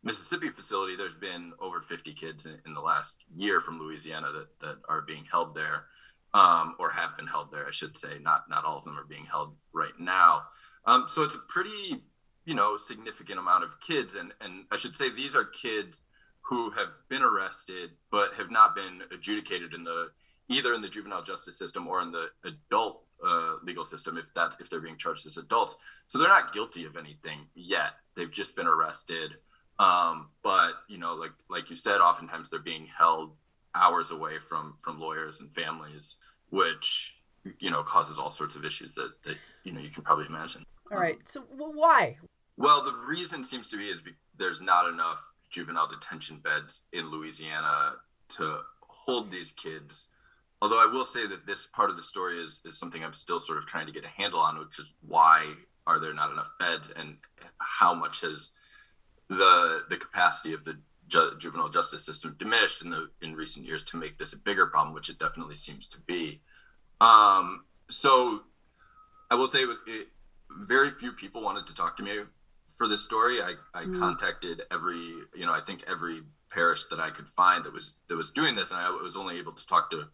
Mississippi 0.03 0.49
facility, 0.49 0.95
there's 0.95 1.15
been 1.15 1.53
over 1.59 1.79
50 1.79 2.13
kids 2.13 2.45
in, 2.45 2.59
in 2.65 2.73
the 2.73 2.81
last 2.81 3.23
year 3.33 3.59
from 3.61 3.79
Louisiana 3.79 4.31
that, 4.33 4.59
that 4.59 4.77
are 4.89 5.01
being 5.01 5.25
held 5.31 5.55
there, 5.55 5.85
um, 6.33 6.75
or 6.79 6.89
have 6.91 7.15
been 7.15 7.27
held 7.27 7.51
there, 7.51 7.65
I 7.67 7.71
should 7.71 7.95
say. 7.95 8.17
Not 8.19 8.49
not 8.49 8.65
all 8.65 8.79
of 8.79 8.83
them 8.83 8.99
are 8.99 9.05
being 9.05 9.25
held 9.25 9.55
right 9.71 9.97
now. 9.99 10.43
Um, 10.85 11.05
so 11.07 11.23
it's 11.23 11.35
a 11.35 11.39
pretty, 11.47 12.03
you 12.45 12.55
know, 12.55 12.75
significant 12.75 13.39
amount 13.39 13.63
of 13.63 13.79
kids, 13.79 14.15
and 14.15 14.33
and 14.41 14.65
I 14.71 14.77
should 14.77 14.95
say 14.95 15.09
these 15.09 15.35
are 15.35 15.45
kids 15.45 16.03
who 16.41 16.71
have 16.71 16.89
been 17.07 17.23
arrested 17.23 17.91
but 18.11 18.33
have 18.33 18.51
not 18.51 18.75
been 18.75 19.01
adjudicated 19.11 19.73
in 19.73 19.83
the 19.83 20.11
either 20.49 20.73
in 20.73 20.81
the 20.81 20.89
juvenile 20.89 21.23
justice 21.23 21.57
system 21.57 21.87
or 21.87 22.01
in 22.01 22.11
the 22.11 22.27
adult 22.43 23.05
uh, 23.25 23.53
legal 23.63 23.85
system 23.85 24.17
if 24.17 24.33
that 24.33 24.55
if 24.59 24.69
they're 24.69 24.81
being 24.81 24.97
charged 24.97 25.25
as 25.25 25.37
adults. 25.37 25.77
So 26.07 26.19
they're 26.19 26.27
not 26.27 26.53
guilty 26.53 26.85
of 26.85 26.97
anything 26.97 27.47
yet. 27.55 27.93
They've 28.15 28.31
just 28.31 28.55
been 28.55 28.67
arrested. 28.67 29.35
Um, 29.79 30.29
but 30.43 30.73
you 30.87 30.97
know, 30.97 31.13
like 31.13 31.33
like 31.49 31.69
you 31.69 31.75
said, 31.75 31.99
oftentimes 31.99 32.49
they're 32.49 32.59
being 32.59 32.85
held 32.85 33.37
hours 33.73 34.11
away 34.11 34.39
from 34.39 34.75
from 34.79 34.99
lawyers 34.99 35.39
and 35.39 35.51
families, 35.51 36.17
which 36.49 37.17
you 37.59 37.71
know 37.71 37.83
causes 37.83 38.19
all 38.19 38.29
sorts 38.29 38.55
of 38.55 38.65
issues 38.65 38.93
that 38.93 39.11
that 39.23 39.37
you 39.63 39.71
know 39.71 39.79
you 39.79 39.89
can 39.89 40.03
probably 40.03 40.25
imagine. 40.25 40.63
All 40.91 40.99
right. 40.99 41.17
So 41.27 41.41
wh- 41.41 41.75
why? 41.75 42.17
Well, 42.57 42.83
the 42.83 42.93
reason 42.93 43.43
seems 43.43 43.67
to 43.69 43.77
be 43.77 43.89
is 43.89 44.01
be, 44.01 44.11
there's 44.37 44.61
not 44.61 44.87
enough 44.87 45.23
juvenile 45.49 45.87
detention 45.87 46.37
beds 46.37 46.87
in 46.93 47.11
Louisiana 47.11 47.93
to 48.29 48.59
hold 48.81 49.31
these 49.31 49.51
kids. 49.51 50.09
Although 50.61 50.81
I 50.81 50.91
will 50.91 51.05
say 51.05 51.27
that 51.27 51.45
this 51.45 51.67
part 51.67 51.89
of 51.89 51.97
the 51.97 52.03
story 52.03 52.37
is 52.37 52.61
is 52.65 52.77
something 52.77 53.03
I'm 53.03 53.13
still 53.13 53.39
sort 53.39 53.57
of 53.57 53.65
trying 53.65 53.85
to 53.87 53.91
get 53.91 54.05
a 54.05 54.09
handle 54.09 54.39
on, 54.39 54.59
which 54.59 54.79
is 54.79 54.93
why 55.01 55.53
are 55.85 55.99
there 55.99 56.13
not 56.13 56.31
enough 56.31 56.49
beds 56.59 56.89
and 56.89 57.17
how 57.57 57.93
much 57.93 58.21
has 58.21 58.51
the 59.29 59.81
the 59.89 59.97
capacity 59.97 60.53
of 60.53 60.63
the 60.63 60.77
ju- 61.07 61.33
juvenile 61.37 61.69
justice 61.69 62.05
system 62.05 62.35
diminished 62.39 62.83
in 62.83 62.91
the 62.91 63.09
in 63.21 63.35
recent 63.35 63.65
years 63.65 63.83
to 63.83 63.97
make 63.97 64.17
this 64.17 64.33
a 64.33 64.37
bigger 64.37 64.67
problem, 64.67 64.93
which 64.93 65.09
it 65.09 65.19
definitely 65.19 65.55
seems 65.55 65.87
to 65.87 65.99
be. 66.01 66.39
Um, 67.01 67.65
so 67.89 68.43
I 69.29 69.35
will 69.35 69.47
say 69.47 69.63
it 69.63 70.07
very 70.49 70.89
few 70.89 71.11
people 71.11 71.41
wanted 71.41 71.67
to 71.67 71.75
talk 71.75 71.97
to 71.97 72.03
me 72.03 72.21
for 72.77 72.87
this 72.87 73.03
story. 73.03 73.41
I, 73.41 73.53
I 73.73 73.85
Mm. 73.85 73.99
contacted 73.99 74.63
every, 74.71 74.97
you 75.33 75.45
know, 75.45 75.53
I 75.53 75.59
think 75.59 75.83
every 75.87 76.23
parish 76.49 76.83
that 76.85 76.99
I 76.99 77.09
could 77.09 77.27
find 77.27 77.63
that 77.65 77.73
was 77.73 77.95
that 78.07 78.15
was 78.15 78.31
doing 78.31 78.55
this, 78.55 78.71
and 78.71 78.79
I 78.81 78.89
was 78.89 79.17
only 79.17 79.37
able 79.37 79.53
to 79.53 79.65
talk 79.65 79.89
to, 79.91 80.07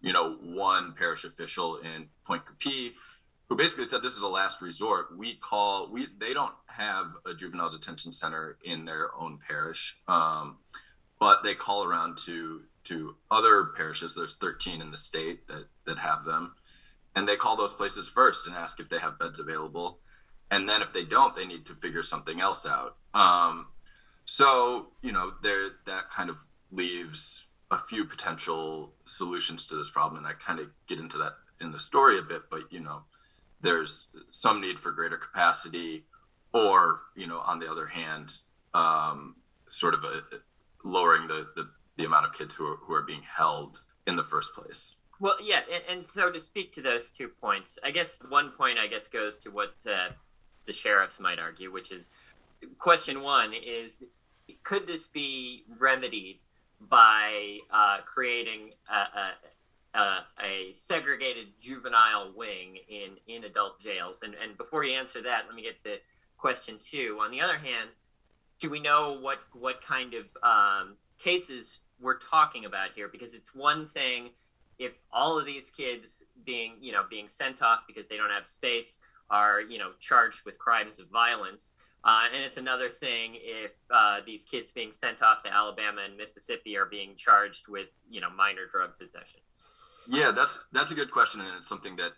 you 0.00 0.12
know, 0.12 0.34
one 0.36 0.92
parish 0.92 1.24
official 1.24 1.76
in 1.78 2.08
Pointe 2.24 2.44
Coupee, 2.46 2.92
who 3.48 3.56
basically 3.56 3.86
said 3.86 4.02
this 4.02 4.14
is 4.16 4.22
a 4.22 4.28
last 4.28 4.60
resort. 4.60 5.16
We 5.16 5.34
call 5.34 5.90
we 5.90 6.06
they 6.18 6.34
don't 6.34 6.54
have 6.66 7.06
a 7.24 7.34
juvenile 7.34 7.70
detention 7.70 8.12
center 8.12 8.58
in 8.64 8.84
their 8.84 9.14
own 9.14 9.38
parish, 9.38 9.96
um, 10.08 10.58
but 11.18 11.42
they 11.42 11.54
call 11.54 11.84
around 11.84 12.16
to 12.26 12.62
to 12.84 13.16
other 13.30 13.64
parishes. 13.76 14.14
There's 14.14 14.36
13 14.36 14.80
in 14.80 14.90
the 14.90 14.96
state 14.98 15.46
that 15.48 15.68
that 15.86 15.98
have 15.98 16.24
them, 16.24 16.54
and 17.14 17.26
they 17.28 17.36
call 17.36 17.56
those 17.56 17.74
places 17.74 18.08
first 18.08 18.46
and 18.46 18.54
ask 18.54 18.80
if 18.80 18.88
they 18.88 18.98
have 18.98 19.18
beds 19.18 19.38
available 19.38 20.00
and 20.50 20.68
then 20.68 20.82
if 20.82 20.92
they 20.92 21.04
don't 21.04 21.36
they 21.36 21.46
need 21.46 21.66
to 21.66 21.74
figure 21.74 22.02
something 22.02 22.40
else 22.40 22.66
out. 22.66 22.96
Um, 23.14 23.68
so 24.24 24.88
you 25.02 25.12
know 25.12 25.32
there 25.42 25.68
that 25.86 26.08
kind 26.10 26.30
of 26.30 26.40
leaves 26.70 27.46
a 27.70 27.78
few 27.78 28.04
potential 28.04 28.92
solutions 29.04 29.64
to 29.66 29.76
this 29.76 29.90
problem. 29.90 30.24
And 30.24 30.26
i 30.26 30.32
kind 30.32 30.60
of 30.60 30.68
get 30.86 30.98
into 30.98 31.18
that 31.18 31.34
in 31.60 31.72
the 31.72 31.80
story 31.80 32.18
a 32.18 32.22
bit 32.22 32.42
but 32.50 32.70
you 32.70 32.80
know 32.80 33.02
there's 33.62 34.08
some 34.30 34.60
need 34.60 34.78
for 34.78 34.92
greater 34.92 35.16
capacity 35.16 36.04
or 36.52 37.00
you 37.14 37.26
know 37.26 37.38
on 37.38 37.58
the 37.58 37.70
other 37.70 37.86
hand 37.86 38.38
um, 38.74 39.36
sort 39.68 39.94
of 39.94 40.04
a 40.04 40.22
lowering 40.84 41.26
the, 41.26 41.48
the 41.56 41.68
the 41.96 42.04
amount 42.04 42.26
of 42.26 42.32
kids 42.32 42.54
who 42.54 42.66
are, 42.66 42.76
who 42.76 42.94
are 42.94 43.02
being 43.02 43.22
held 43.22 43.80
in 44.06 44.16
the 44.16 44.22
first 44.22 44.54
place. 44.54 44.94
Well, 45.18 45.36
yeah, 45.42 45.60
and, 45.72 45.98
and 45.98 46.06
so 46.06 46.30
to 46.30 46.38
speak 46.38 46.72
to 46.72 46.82
those 46.82 47.10
two 47.10 47.28
points, 47.28 47.78
I 47.82 47.90
guess 47.90 48.20
one 48.28 48.50
point 48.50 48.78
I 48.78 48.86
guess 48.86 49.08
goes 49.08 49.38
to 49.38 49.50
what 49.50 49.74
uh, 49.90 50.08
the 50.66 50.72
sheriffs 50.72 51.20
might 51.20 51.38
argue, 51.38 51.72
which 51.72 51.92
is 51.92 52.10
question 52.78 53.22
one 53.22 53.52
is 53.52 54.04
could 54.62 54.86
this 54.86 55.06
be 55.06 55.64
remedied 55.78 56.38
by 56.88 57.58
uh, 57.70 57.98
creating 58.04 58.70
a, 58.90 58.94
a, 58.94 59.98
a, 59.98 60.24
a 60.44 60.72
segregated 60.72 61.48
juvenile 61.58 62.32
wing 62.36 62.78
in, 62.88 63.16
in 63.26 63.44
adult 63.44 63.80
jails? 63.80 64.22
And, 64.22 64.34
and 64.42 64.56
before 64.56 64.84
you 64.84 64.92
answer 64.92 65.22
that, 65.22 65.44
let 65.46 65.54
me 65.54 65.62
get 65.62 65.78
to 65.80 65.98
question 66.36 66.76
two. 66.78 67.18
On 67.22 67.30
the 67.30 67.40
other 67.40 67.56
hand, 67.56 67.90
do 68.58 68.70
we 68.70 68.80
know 68.80 69.18
what 69.20 69.40
what 69.52 69.82
kind 69.82 70.14
of 70.14 70.24
um, 70.42 70.96
cases 71.18 71.80
we're 72.00 72.18
talking 72.18 72.64
about 72.64 72.90
here? 72.94 73.08
Because 73.08 73.34
it's 73.34 73.54
one 73.54 73.86
thing 73.86 74.30
if 74.78 74.98
all 75.12 75.38
of 75.38 75.46
these 75.46 75.70
kids 75.70 76.24
being 76.44 76.76
you 76.80 76.92
know 76.92 77.02
being 77.08 77.28
sent 77.28 77.62
off 77.62 77.80
because 77.86 78.06
they 78.06 78.16
don't 78.16 78.30
have 78.30 78.46
space 78.46 79.00
are 79.30 79.60
you 79.60 79.78
know 79.78 79.90
charged 80.00 80.44
with 80.44 80.58
crimes 80.58 80.98
of 80.98 81.08
violence 81.08 81.74
uh, 82.04 82.24
and 82.32 82.44
it's 82.44 82.56
another 82.56 82.88
thing 82.88 83.32
if 83.34 83.72
uh, 83.90 84.20
these 84.24 84.44
kids 84.44 84.70
being 84.70 84.92
sent 84.92 85.22
off 85.22 85.42
to 85.42 85.52
alabama 85.52 86.02
and 86.04 86.16
mississippi 86.16 86.76
are 86.76 86.86
being 86.86 87.14
charged 87.16 87.68
with 87.68 87.88
you 88.08 88.20
know 88.20 88.30
minor 88.30 88.66
drug 88.70 88.96
possession 88.98 89.40
Yeah, 90.08 90.30
that's 90.30 90.66
that's 90.72 90.92
a 90.92 90.94
good 90.94 91.10
question, 91.10 91.40
and 91.40 91.50
it's 91.56 91.68
something 91.68 91.96
that 91.96 92.12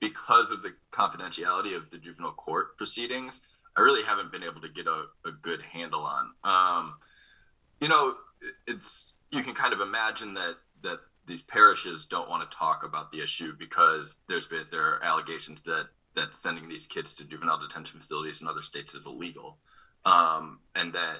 because 0.00 0.52
of 0.52 0.62
the 0.62 0.74
confidentiality 0.92 1.76
of 1.76 1.90
the 1.90 1.98
juvenile 1.98 2.32
court 2.32 2.76
proceedings, 2.76 3.42
I 3.76 3.80
really 3.80 4.04
haven't 4.04 4.30
been 4.30 4.42
able 4.44 4.60
to 4.60 4.68
get 4.68 4.86
a, 4.86 5.06
a 5.24 5.32
good 5.32 5.62
handle 5.62 6.02
on. 6.02 6.32
Um, 6.44 6.94
you 7.80 7.88
know, 7.88 8.14
it's 8.66 9.14
you 9.30 9.42
can 9.42 9.54
kind 9.54 9.72
of 9.72 9.80
imagine 9.80 10.34
that 10.34 10.56
that 10.82 10.98
these 11.26 11.42
parishes 11.42 12.06
don't 12.06 12.28
want 12.28 12.48
to 12.48 12.56
talk 12.56 12.84
about 12.84 13.10
the 13.10 13.22
issue 13.22 13.52
because 13.58 14.24
there's 14.28 14.46
been 14.46 14.66
there 14.70 14.82
are 14.82 15.04
allegations 15.04 15.62
that 15.62 15.88
that 16.14 16.34
sending 16.34 16.68
these 16.68 16.86
kids 16.86 17.14
to 17.14 17.28
juvenile 17.28 17.60
detention 17.60 18.00
facilities 18.00 18.40
in 18.40 18.48
other 18.48 18.62
states 18.62 18.94
is 18.94 19.06
illegal, 19.06 19.58
um, 20.04 20.60
and 20.74 20.92
that 20.92 21.18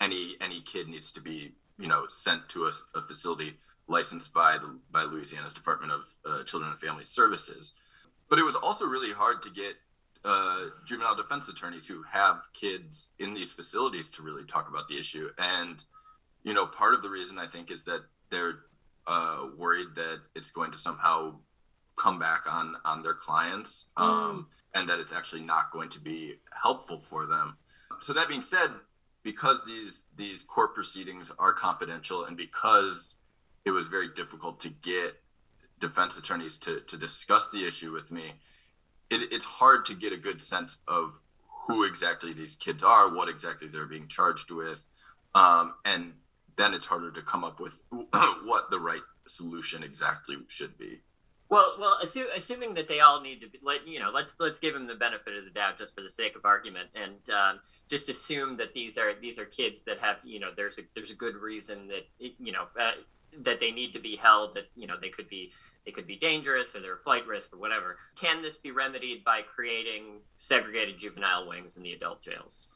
any 0.00 0.36
any 0.40 0.60
kid 0.60 0.88
needs 0.88 1.12
to 1.12 1.20
be 1.20 1.52
you 1.78 1.88
know 1.88 2.04
sent 2.08 2.48
to 2.50 2.64
a 2.94 3.02
facility 3.02 3.54
licensed 3.88 4.32
by 4.32 4.58
the 4.58 4.78
by 4.90 5.02
Louisiana's 5.02 5.54
Department 5.54 5.92
of 5.92 6.14
uh, 6.24 6.44
Children 6.44 6.70
and 6.70 6.80
Family 6.80 7.04
Services. 7.04 7.74
But 8.28 8.38
it 8.38 8.44
was 8.44 8.56
also 8.56 8.86
really 8.86 9.12
hard 9.12 9.42
to 9.42 9.50
get 9.50 9.74
uh, 10.24 10.66
juvenile 10.84 11.16
defense 11.16 11.48
attorneys 11.48 11.88
who 11.88 12.02
have 12.02 12.42
kids 12.52 13.10
in 13.18 13.34
these 13.34 13.52
facilities 13.52 14.10
to 14.10 14.22
really 14.22 14.44
talk 14.44 14.68
about 14.68 14.88
the 14.88 14.98
issue. 14.98 15.30
And 15.38 15.82
you 16.42 16.54
know, 16.54 16.66
part 16.66 16.94
of 16.94 17.02
the 17.02 17.10
reason 17.10 17.38
I 17.38 17.46
think 17.46 17.70
is 17.70 17.84
that 17.84 18.02
they're 18.30 18.60
uh, 19.06 19.46
worried 19.56 19.88
that 19.94 20.20
it's 20.34 20.50
going 20.50 20.70
to 20.72 20.78
somehow 20.78 21.36
come 21.98 22.18
back 22.18 22.42
on 22.50 22.76
on 22.84 23.02
their 23.02 23.14
clients, 23.14 23.86
um, 23.96 24.46
and 24.74 24.88
that 24.88 24.98
it's 24.98 25.12
actually 25.12 25.42
not 25.42 25.70
going 25.70 25.88
to 25.90 26.00
be 26.00 26.34
helpful 26.62 26.98
for 26.98 27.26
them. 27.26 27.56
So 27.98 28.12
that 28.12 28.28
being 28.28 28.42
said, 28.42 28.68
because 29.22 29.64
these 29.64 30.02
these 30.16 30.42
court 30.42 30.74
proceedings 30.74 31.32
are 31.38 31.52
confidential, 31.52 32.24
and 32.24 32.36
because 32.36 33.16
it 33.64 33.70
was 33.70 33.88
very 33.88 34.08
difficult 34.14 34.60
to 34.60 34.68
get 34.68 35.20
defense 35.78 36.18
attorneys 36.18 36.58
to 36.58 36.80
to 36.80 36.96
discuss 36.96 37.50
the 37.50 37.66
issue 37.66 37.92
with 37.92 38.10
me, 38.10 38.34
it, 39.10 39.32
it's 39.32 39.44
hard 39.44 39.84
to 39.86 39.94
get 39.94 40.12
a 40.12 40.16
good 40.16 40.40
sense 40.40 40.78
of 40.86 41.22
who 41.66 41.84
exactly 41.84 42.32
these 42.32 42.54
kids 42.54 42.82
are, 42.82 43.14
what 43.14 43.28
exactly 43.28 43.68
they're 43.68 43.86
being 43.86 44.08
charged 44.08 44.50
with, 44.50 44.86
um, 45.34 45.74
and 45.84 46.14
then 46.56 46.74
it's 46.74 46.86
harder 46.86 47.10
to 47.10 47.22
come 47.22 47.44
up 47.44 47.60
with 47.60 47.80
what 47.90 48.70
the 48.70 48.78
right 48.78 49.02
solution 49.26 49.82
exactly 49.82 50.36
should 50.48 50.76
be. 50.78 51.00
Well, 51.50 51.76
well, 51.80 51.98
assu- 52.02 52.34
assuming 52.36 52.74
that 52.74 52.88
they 52.88 53.00
all 53.00 53.22
need 53.22 53.40
to 53.40 53.48
be, 53.48 53.58
let 53.62 53.88
you 53.88 54.00
know, 54.00 54.10
let's 54.12 54.38
let's 54.38 54.58
give 54.58 54.74
them 54.74 54.86
the 54.86 54.94
benefit 54.94 55.34
of 55.34 55.44
the 55.44 55.50
doubt 55.50 55.78
just 55.78 55.94
for 55.94 56.02
the 56.02 56.10
sake 56.10 56.36
of 56.36 56.44
argument, 56.44 56.88
and 56.94 57.34
um, 57.34 57.60
just 57.88 58.10
assume 58.10 58.58
that 58.58 58.74
these 58.74 58.98
are 58.98 59.14
these 59.18 59.38
are 59.38 59.46
kids 59.46 59.82
that 59.84 59.98
have 59.98 60.18
you 60.24 60.40
know 60.40 60.50
there's 60.54 60.78
a 60.78 60.82
there's 60.94 61.10
a 61.10 61.14
good 61.14 61.36
reason 61.36 61.88
that 61.88 62.06
you 62.18 62.52
know 62.52 62.66
uh, 62.78 62.92
that 63.40 63.60
they 63.60 63.70
need 63.70 63.94
to 63.94 63.98
be 63.98 64.16
held 64.16 64.54
that 64.54 64.68
you 64.76 64.86
know 64.86 64.96
they 65.00 65.08
could 65.08 65.28
be 65.28 65.50
they 65.86 65.90
could 65.90 66.06
be 66.06 66.16
dangerous 66.16 66.76
or 66.76 66.80
they're 66.80 66.96
a 66.96 66.98
flight 66.98 67.26
risk 67.26 67.54
or 67.54 67.58
whatever. 67.58 67.96
Can 68.20 68.42
this 68.42 68.58
be 68.58 68.70
remedied 68.70 69.24
by 69.24 69.40
creating 69.40 70.20
segregated 70.36 70.98
juvenile 70.98 71.48
wings 71.48 71.78
in 71.78 71.82
the 71.82 71.92
adult 71.92 72.20
jails? 72.20 72.66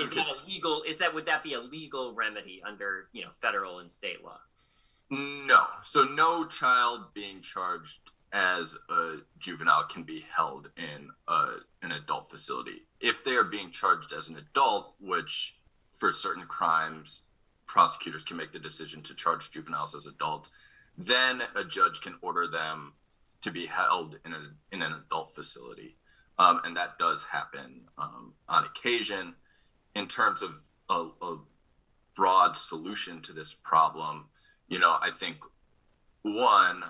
Is 0.00 0.10
that 0.10 0.26
a 0.26 0.46
legal? 0.46 0.82
Is 0.82 0.98
that 0.98 1.14
would 1.14 1.26
that 1.26 1.42
be 1.42 1.54
a 1.54 1.60
legal 1.60 2.14
remedy 2.14 2.62
under 2.66 3.08
you 3.12 3.22
know 3.22 3.30
federal 3.40 3.80
and 3.80 3.92
state 3.92 4.24
law? 4.24 4.40
No. 5.10 5.64
So 5.82 6.04
no 6.04 6.46
child 6.46 7.14
being 7.14 7.40
charged 7.40 8.10
as 8.32 8.76
a 8.90 9.16
juvenile 9.38 9.84
can 9.84 10.02
be 10.02 10.24
held 10.34 10.70
in 10.76 11.10
a, 11.28 11.58
an 11.82 11.92
adult 11.92 12.28
facility. 12.28 12.82
If 13.00 13.22
they 13.22 13.32
are 13.32 13.44
being 13.44 13.70
charged 13.70 14.12
as 14.12 14.28
an 14.28 14.36
adult, 14.36 14.94
which 14.98 15.58
for 15.90 16.10
certain 16.10 16.44
crimes 16.46 17.28
prosecutors 17.66 18.24
can 18.24 18.36
make 18.36 18.52
the 18.52 18.58
decision 18.58 19.02
to 19.02 19.14
charge 19.14 19.50
juveniles 19.50 19.94
as 19.94 20.06
adults, 20.06 20.50
then 20.98 21.42
a 21.54 21.64
judge 21.64 22.00
can 22.00 22.16
order 22.22 22.46
them 22.46 22.94
to 23.40 23.50
be 23.50 23.66
held 23.66 24.18
in, 24.24 24.32
a, 24.32 24.40
in 24.72 24.82
an 24.82 24.92
adult 24.92 25.30
facility. 25.30 25.96
Um, 26.38 26.60
and 26.64 26.76
that 26.76 26.98
does 26.98 27.26
happen 27.26 27.82
um, 27.96 28.34
on 28.48 28.64
occasion. 28.64 29.34
In 29.94 30.08
terms 30.08 30.42
of 30.42 30.70
a, 30.90 31.10
a 31.24 31.38
broad 32.16 32.56
solution 32.56 33.20
to 33.22 33.32
this 33.32 33.54
problem, 33.54 34.26
you 34.68 34.78
know, 34.78 34.96
I 35.00 35.10
think 35.10 35.38
one, 36.22 36.84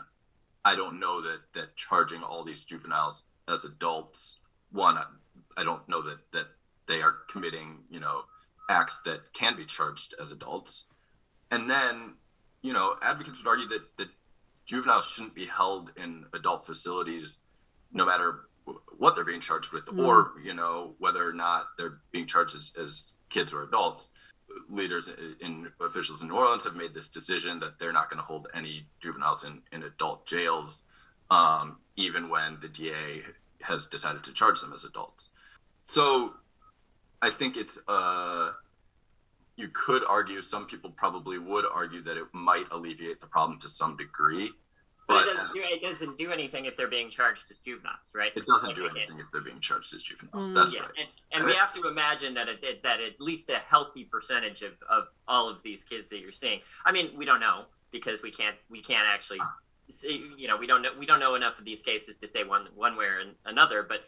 I 0.64 0.76
don't 0.76 1.00
know 1.00 1.20
that 1.20 1.40
that 1.54 1.76
charging 1.76 2.22
all 2.22 2.44
these 2.44 2.64
juveniles 2.64 3.28
as 3.48 3.64
adults, 3.64 4.40
one, 4.72 4.98
I 5.56 5.64
don't 5.64 5.88
know 5.88 6.02
that 6.02 6.30
that 6.32 6.46
they 6.86 7.02
are 7.02 7.14
committing, 7.28 7.84
you 7.88 8.00
know, 8.00 8.22
acts 8.68 9.00
that 9.04 9.32
can 9.32 9.56
be 9.56 9.64
charged 9.64 10.14
as 10.20 10.32
adults. 10.32 10.86
And 11.50 11.68
then, 11.68 12.14
you 12.62 12.72
know, 12.72 12.96
advocates 13.02 13.44
would 13.44 13.50
argue 13.50 13.68
that 13.68 13.96
that 13.98 14.08
juveniles 14.66 15.06
shouldn't 15.06 15.34
be 15.34 15.46
held 15.46 15.90
in 15.96 16.24
adult 16.32 16.64
facilities 16.64 17.40
no 17.92 18.04
matter 18.06 18.40
what 18.96 19.14
they're 19.14 19.24
being 19.24 19.40
charged 19.40 19.72
with 19.72 19.84
mm. 19.86 20.06
or 20.06 20.32
you 20.42 20.54
know 20.54 20.94
whether 20.98 21.28
or 21.28 21.32
not 21.32 21.66
they're 21.76 21.98
being 22.12 22.26
charged 22.26 22.56
as, 22.56 22.72
as 22.80 23.12
kids 23.28 23.52
or 23.52 23.62
adults 23.62 24.10
leaders 24.68 25.10
in 25.40 25.68
officials 25.80 26.22
in 26.22 26.28
New 26.28 26.34
Orleans 26.34 26.64
have 26.64 26.74
made 26.74 26.94
this 26.94 27.08
decision 27.08 27.60
that 27.60 27.78
they're 27.78 27.92
not 27.92 28.10
going 28.10 28.20
to 28.20 28.26
hold 28.26 28.48
any 28.54 28.86
juveniles 29.00 29.44
in, 29.44 29.62
in 29.72 29.82
adult 29.82 30.26
jails, 30.26 30.84
um, 31.30 31.78
even 31.96 32.28
when 32.28 32.58
the 32.60 32.68
DA 32.68 33.22
has 33.62 33.86
decided 33.86 34.22
to 34.24 34.32
charge 34.32 34.60
them 34.60 34.72
as 34.72 34.84
adults. 34.84 35.30
So 35.86 36.34
I 37.22 37.30
think 37.30 37.56
it's, 37.56 37.80
uh, 37.88 38.50
you 39.56 39.68
could 39.68 40.02
argue, 40.08 40.40
some 40.40 40.66
people 40.66 40.90
probably 40.90 41.38
would 41.38 41.64
argue 41.72 42.02
that 42.02 42.16
it 42.16 42.26
might 42.32 42.66
alleviate 42.70 43.20
the 43.20 43.26
problem 43.26 43.58
to 43.60 43.68
some 43.68 43.96
degree. 43.96 44.50
But, 45.06 45.28
it, 45.28 45.36
doesn't 45.36 45.52
do, 45.52 45.62
it 45.62 45.82
doesn't 45.82 46.16
do 46.16 46.32
anything 46.32 46.64
if 46.64 46.76
they're 46.76 46.88
being 46.88 47.10
charged 47.10 47.50
as 47.50 47.58
juveniles, 47.58 48.10
right? 48.14 48.32
It 48.34 48.46
doesn't 48.46 48.70
like, 48.70 48.76
do 48.76 48.88
anything 48.88 49.18
if 49.18 49.30
they're 49.32 49.42
being 49.42 49.60
charged 49.60 49.94
as 49.94 50.02
juveniles. 50.02 50.48
Mm, 50.48 50.54
That's 50.54 50.74
yeah. 50.74 50.82
right. 50.82 50.90
And, 50.98 51.42
and 51.42 51.44
we 51.44 51.52
have 51.54 51.74
to 51.74 51.86
imagine 51.88 52.32
that 52.34 52.48
it, 52.48 52.82
that 52.82 53.00
at 53.00 53.20
least 53.20 53.50
a 53.50 53.58
healthy 53.58 54.04
percentage 54.04 54.62
of, 54.62 54.72
of 54.88 55.08
all 55.28 55.48
of 55.48 55.62
these 55.62 55.84
kids 55.84 56.08
that 56.08 56.20
you're 56.20 56.32
seeing. 56.32 56.60
I 56.86 56.92
mean, 56.92 57.10
we 57.16 57.26
don't 57.26 57.40
know 57.40 57.64
because 57.90 58.22
we 58.22 58.30
can't 58.30 58.56
we 58.70 58.80
can't 58.80 59.06
actually 59.06 59.40
see, 59.90 60.30
you 60.36 60.48
know 60.48 60.56
we 60.56 60.66
don't 60.66 60.82
know 60.82 60.90
we 60.98 61.06
don't 61.06 61.20
know 61.20 61.34
enough 61.34 61.58
of 61.58 61.64
these 61.64 61.82
cases 61.82 62.16
to 62.16 62.28
say 62.28 62.44
one 62.44 62.66
one 62.74 62.96
way 62.96 63.04
or 63.04 63.20
another. 63.44 63.82
But 63.82 64.04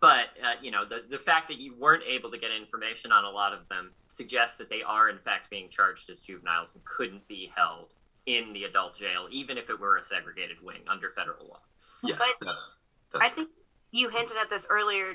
but 0.00 0.28
uh, 0.44 0.54
you 0.60 0.70
know 0.70 0.84
the 0.84 1.04
the 1.08 1.18
fact 1.18 1.48
that 1.48 1.58
you 1.58 1.74
weren't 1.78 2.04
able 2.06 2.30
to 2.30 2.38
get 2.38 2.50
information 2.50 3.12
on 3.12 3.24
a 3.24 3.30
lot 3.30 3.52
of 3.52 3.68
them 3.68 3.92
suggests 4.08 4.58
that 4.58 4.70
they 4.70 4.82
are 4.82 5.08
in 5.08 5.18
fact 5.18 5.50
being 5.50 5.68
charged 5.68 6.10
as 6.10 6.20
juveniles 6.20 6.74
and 6.74 6.84
couldn't 6.84 7.26
be 7.28 7.52
held 7.56 7.94
in 8.26 8.52
the 8.52 8.64
adult 8.64 8.96
jail, 8.96 9.26
even 9.30 9.58
if 9.58 9.70
it 9.70 9.80
were 9.80 9.96
a 9.96 10.02
segregated 10.02 10.62
wing 10.62 10.80
under 10.88 11.10
federal 11.10 11.46
law. 11.46 11.60
Yes, 12.02 12.18
but 12.18 12.46
that's, 12.46 12.76
that's 13.12 13.24
I 13.24 13.28
think 13.28 13.50
you 13.90 14.08
hinted 14.08 14.36
at 14.40 14.50
this 14.50 14.66
earlier. 14.70 15.14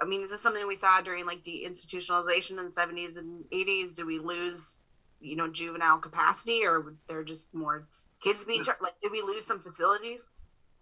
I 0.00 0.04
mean, 0.04 0.20
is 0.20 0.30
this 0.30 0.40
something 0.40 0.66
we 0.66 0.74
saw 0.74 1.00
during 1.00 1.26
like 1.26 1.42
deinstitutionalization 1.42 2.58
in 2.58 2.64
the 2.66 2.70
70s 2.70 3.18
and 3.18 3.44
80s? 3.50 3.94
Did 3.94 4.06
we 4.06 4.18
lose, 4.18 4.80
you 5.20 5.36
know, 5.36 5.48
juvenile 5.48 5.98
capacity 5.98 6.64
or 6.64 6.80
were 6.80 6.94
there 7.08 7.24
just 7.24 7.54
more 7.54 7.86
kids 8.22 8.44
being 8.44 8.62
charged? 8.62 8.82
Like, 8.82 8.98
did 8.98 9.12
we 9.12 9.22
lose 9.22 9.46
some 9.46 9.60
facilities? 9.60 10.28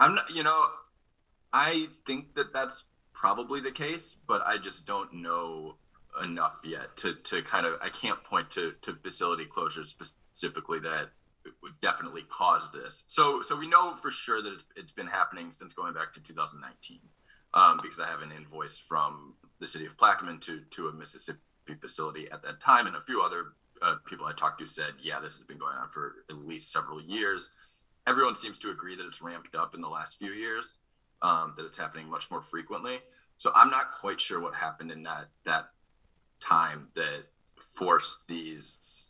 I'm 0.01 0.15
not, 0.17 0.31
you 0.35 0.43
know, 0.43 0.67
I 1.53 1.89
think 2.07 2.35
that 2.35 2.53
that's 2.53 2.85
probably 3.13 3.61
the 3.61 3.73
case, 3.73 4.17
but 4.27 4.43
I 4.47 4.59
just 4.59 4.87
don't 4.87 5.13
know 5.13 5.77
enough 6.23 6.61
yet 6.65 6.97
to, 6.97 7.15
to 7.15 7.43
kind 7.43 7.67
of, 7.67 7.75
I 7.83 7.89
can't 7.89 8.23
point 8.25 8.51
to, 8.51 8.73
to 8.83 8.95
facility 8.95 9.45
closures 9.45 9.87
specifically 9.87 10.79
that 10.81 11.11
would 11.63 11.81
definitely 11.81 12.23
cause 12.23 12.73
this. 12.73 13.05
So 13.07 13.43
so 13.43 13.57
we 13.57 13.69
know 13.69 13.95
for 13.95 14.11
sure 14.11 14.43
that 14.43 14.53
it's, 14.53 14.65
it's 14.77 14.93
been 14.93 15.07
happening 15.07 15.51
since 15.51 15.75
going 15.75 15.95
back 15.95 16.13
to 16.15 16.23
2019, 16.23 16.99
um, 17.55 17.81
because 17.83 18.01
I 18.01 18.07
have 18.07 18.23
an 18.23 18.33
invoice 18.33 18.79
from 18.79 19.35
the 19.61 19.67
city 19.67 19.87
of 19.87 19.97
Plaquemine 19.97 20.41
to 20.43 20.61
to 20.71 20.89
a 20.89 20.93
Mississippi 20.93 21.41
facility 21.77 22.31
at 22.31 22.43
that 22.43 22.61
time, 22.61 22.87
and 22.87 22.97
a 22.97 23.01
few 23.01 23.23
other 23.23 23.53
uh, 23.83 23.97
people 24.07 24.27
I 24.27 24.33
talked 24.33 24.59
to 24.61 24.67
said, 24.67 24.95
yeah, 25.01 25.21
this 25.21 25.37
has 25.39 25.47
been 25.47 25.59
going 25.59 25.77
on 25.77 25.89
for 25.89 26.17
at 26.29 26.37
least 26.37 26.73
several 26.73 27.01
years. 27.01 27.51
Everyone 28.07 28.35
seems 28.35 28.59
to 28.61 28.71
agree 28.71 28.97
that 28.97 29.07
it's 29.07 29.23
ramped 29.23 29.55
up 29.55 29.75
in 29.75 29.81
the 29.81 29.89
last 29.89 30.19
few 30.19 30.33
years, 30.33 30.79
um, 31.23 31.55
that 31.57 31.67
it's 31.67 31.79
happening 31.79 32.09
much 32.09 32.31
more 32.31 32.43
frequently. 32.43 32.99
So 33.37 33.51
I'm 33.55 33.71
not 33.71 33.93
quite 33.93 34.21
sure 34.21 34.41
what 34.41 34.55
happened 34.55 34.91
in 34.91 35.03
that 35.05 35.27
that 35.45 35.71
time 36.41 36.89
that 36.95 37.25
forced 37.61 38.29
these 38.29 39.08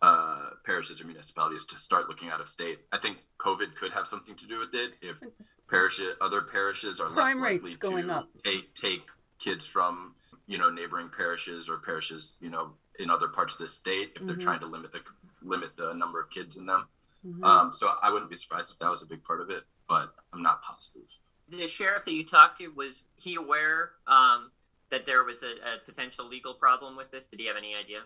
uh, 0.00 0.50
parishes 0.64 1.02
or 1.02 1.06
municipalities 1.06 1.64
to 1.66 1.76
start 1.76 2.08
looking 2.08 2.30
out 2.30 2.40
of 2.40 2.48
state. 2.48 2.78
I 2.92 2.98
think 2.98 3.18
COVID 3.38 3.74
could 3.74 3.92
have 3.92 4.06
something 4.06 4.36
to 4.36 4.46
do 4.46 4.58
with 4.58 4.74
it. 4.74 4.92
If 5.02 5.20
parish 5.68 6.00
other 6.20 6.42
parishes 6.42 7.00
are 7.00 7.08
less 7.08 7.34
likely 7.36 7.72
to 7.72 8.26
take, 8.44 8.74
take 8.74 9.02
kids 9.38 9.66
from 9.66 10.14
you 10.46 10.58
know 10.58 10.70
neighboring 10.70 11.10
parishes 11.14 11.68
or 11.68 11.78
parishes 11.78 12.36
you 12.40 12.50
know 12.50 12.72
in 12.98 13.10
other 13.10 13.28
parts 13.28 13.54
of 13.54 13.60
the 13.60 13.68
state 13.68 14.12
if 14.16 14.26
they're 14.26 14.34
mm-hmm. 14.34 14.48
trying 14.48 14.60
to 14.60 14.66
limit 14.66 14.92
the 14.92 15.00
limit 15.42 15.76
the 15.76 15.92
number 15.94 16.20
of 16.20 16.30
kids 16.30 16.56
in 16.56 16.66
them. 16.66 16.88
Mm-hmm. 17.26 17.44
Um, 17.44 17.72
so 17.72 17.90
I 18.02 18.12
wouldn't 18.12 18.30
be 18.30 18.36
surprised 18.36 18.72
if 18.72 18.78
that 18.78 18.90
was 18.90 19.02
a 19.02 19.06
big 19.06 19.24
part 19.24 19.40
of 19.40 19.50
it, 19.50 19.62
but 19.88 20.12
I'm 20.32 20.42
not 20.42 20.62
positive. 20.62 21.08
The 21.48 21.66
sheriff 21.66 22.04
that 22.04 22.12
you 22.12 22.24
talked 22.24 22.58
to 22.58 22.68
was 22.68 23.02
he 23.16 23.34
aware 23.34 23.92
um, 24.06 24.50
that 24.90 25.06
there 25.06 25.24
was 25.24 25.42
a, 25.42 25.46
a 25.46 25.78
potential 25.84 26.26
legal 26.26 26.54
problem 26.54 26.96
with 26.96 27.10
this? 27.10 27.26
Did 27.26 27.40
he 27.40 27.46
have 27.46 27.56
any 27.56 27.74
idea? 27.74 28.00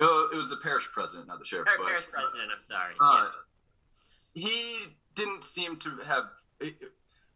Oh, 0.00 0.28
it 0.32 0.36
was 0.36 0.50
the 0.50 0.56
parish 0.56 0.88
president, 0.92 1.28
not 1.28 1.38
the 1.38 1.44
sheriff. 1.44 1.68
Or, 1.68 1.78
but, 1.78 1.88
parish 1.88 2.08
president. 2.08 2.50
I'm 2.54 2.60
sorry. 2.60 2.94
Uh, 3.00 3.26
yeah. 4.34 4.48
He 4.48 4.76
didn't 5.14 5.44
seem 5.44 5.76
to 5.78 5.90
have. 6.06 6.24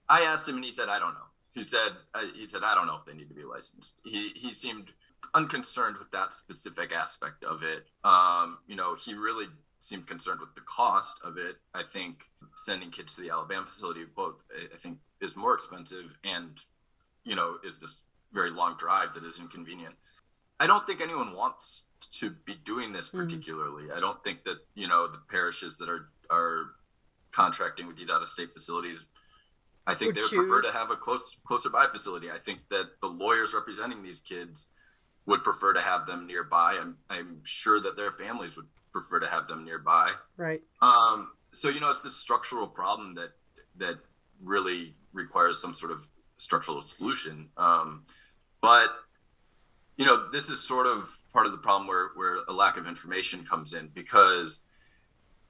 I 0.09 0.23
asked 0.23 0.49
him, 0.49 0.57
and 0.57 0.65
he 0.65 0.71
said, 0.71 0.89
"I 0.89 0.99
don't 0.99 1.15
know." 1.15 1.31
He 1.53 1.65
said, 1.65 1.93
uh, 2.15 2.25
"He 2.35 2.47
said 2.47 2.63
I 2.65 2.75
don't 2.75 2.87
know 2.87 2.97
if 2.97 3.05
they 3.05 3.15
need 3.15 3.29
to 3.29 3.35
be 3.35 3.45
licensed." 3.45 4.01
He 4.05 4.31
he 4.35 4.53
seemed 4.53 4.93
unconcerned 5.35 5.97
with 5.99 6.11
that 6.13 6.33
specific 6.33 6.93
aspect 6.95 7.45
of 7.45 7.63
it. 7.63 7.87
Um, 8.05 8.59
you 8.67 8.77
know, 8.77 8.95
he 8.95 9.15
really 9.15 9.47
seemed 9.79 10.07
concerned 10.07 10.41
with 10.41 10.55
the 10.55 10.61
cost 10.63 11.21
of 11.25 11.39
it. 11.39 11.57
I 11.75 11.83
think 11.83 12.25
sending 12.55 12.91
kids 12.91 13.15
to 13.15 13.23
the 13.23 13.31
Alabama 13.31 13.67
facility, 13.67 14.05
both 14.05 14.43
I 14.73 14.77
think, 14.77 14.99
is 15.21 15.37
more 15.37 15.55
expensive, 15.55 16.19
and 16.25 16.63
you 17.25 17.35
know, 17.35 17.57
is 17.65 17.79
this 17.79 18.03
very 18.33 18.51
long 18.51 18.77
drive 18.79 19.15
that 19.15 19.25
is 19.25 19.41
inconvenient. 19.41 19.95
I 20.61 20.67
don't 20.67 20.87
think 20.87 21.01
anyone 21.01 21.35
wants 21.35 21.85
to 22.13 22.31
be 22.31 22.55
doing 22.65 22.93
this 22.93 23.09
hmm. 23.09 23.19
particularly. 23.19 23.89
Mm. 23.89 23.97
I 23.97 24.01
don't 24.01 24.23
think 24.23 24.45
that 24.45 24.59
you 24.75 24.87
know 24.87 25.09
the 25.09 25.21
parishes 25.31 25.79
that 25.79 25.89
are 25.89 26.09
are 26.31 26.67
contracting 27.33 27.87
with 27.87 27.97
these 27.97 28.11
out 28.11 28.23
of 28.23 28.29
state 28.29 28.53
facilities. 28.53 29.07
I 29.87 29.95
think 29.95 30.15
they 30.15 30.21
would 30.21 30.31
choose. 30.31 30.47
prefer 30.47 30.61
to 30.71 30.77
have 30.77 30.91
a 30.91 30.97
close 30.97 31.37
closer 31.45 31.71
by 31.71 31.87
facility. 31.87 32.31
I 32.31 32.39
think 32.39 32.61
that 32.71 33.01
the 33.01 33.09
lawyers 33.09 33.55
representing 33.55 34.03
these 34.03 34.21
kids 34.21 34.69
would 35.27 35.43
prefer 35.43 35.73
to 35.73 35.81
have 35.81 36.07
them 36.07 36.27
nearby. 36.27 36.77
I'm 36.81 36.99
I'm 37.09 37.41
sure 37.45 37.81
that 37.81 37.97
their 37.97 38.13
families 38.13 38.57
would 38.57 38.67
prefer 38.93 39.21
to 39.21 39.27
have 39.27 39.49
them 39.49 39.65
nearby. 39.65 40.13
Right. 40.37 40.61
Um. 40.83 41.33
So 41.53 41.69
you 41.69 41.81
know, 41.81 41.91
it's 41.91 42.03
this 42.03 42.17
structural 42.17 42.69
problem 42.69 43.15
that 43.15 43.31
that 43.79 43.99
really 44.45 44.95
requires 45.13 45.61
some 45.61 45.75
sort 45.75 45.93
of 45.93 46.07
structural 46.37 46.81
solution. 46.81 47.49
Um, 47.57 48.05
but 48.61 48.89
you 50.01 50.07
know, 50.07 50.31
this 50.33 50.51
is 50.51 50.61
sort 50.61 50.89
of 50.89 51.21
part 51.35 51.47
of 51.47 51.53
the 51.53 51.59
problem 51.59 51.89
where 51.89 52.11
where 52.17 52.37
a 52.49 52.55
lack 52.55 52.79
of 52.79 52.89
information 52.89 53.45
comes 53.45 53.75
in 53.75 53.91
because 53.95 54.63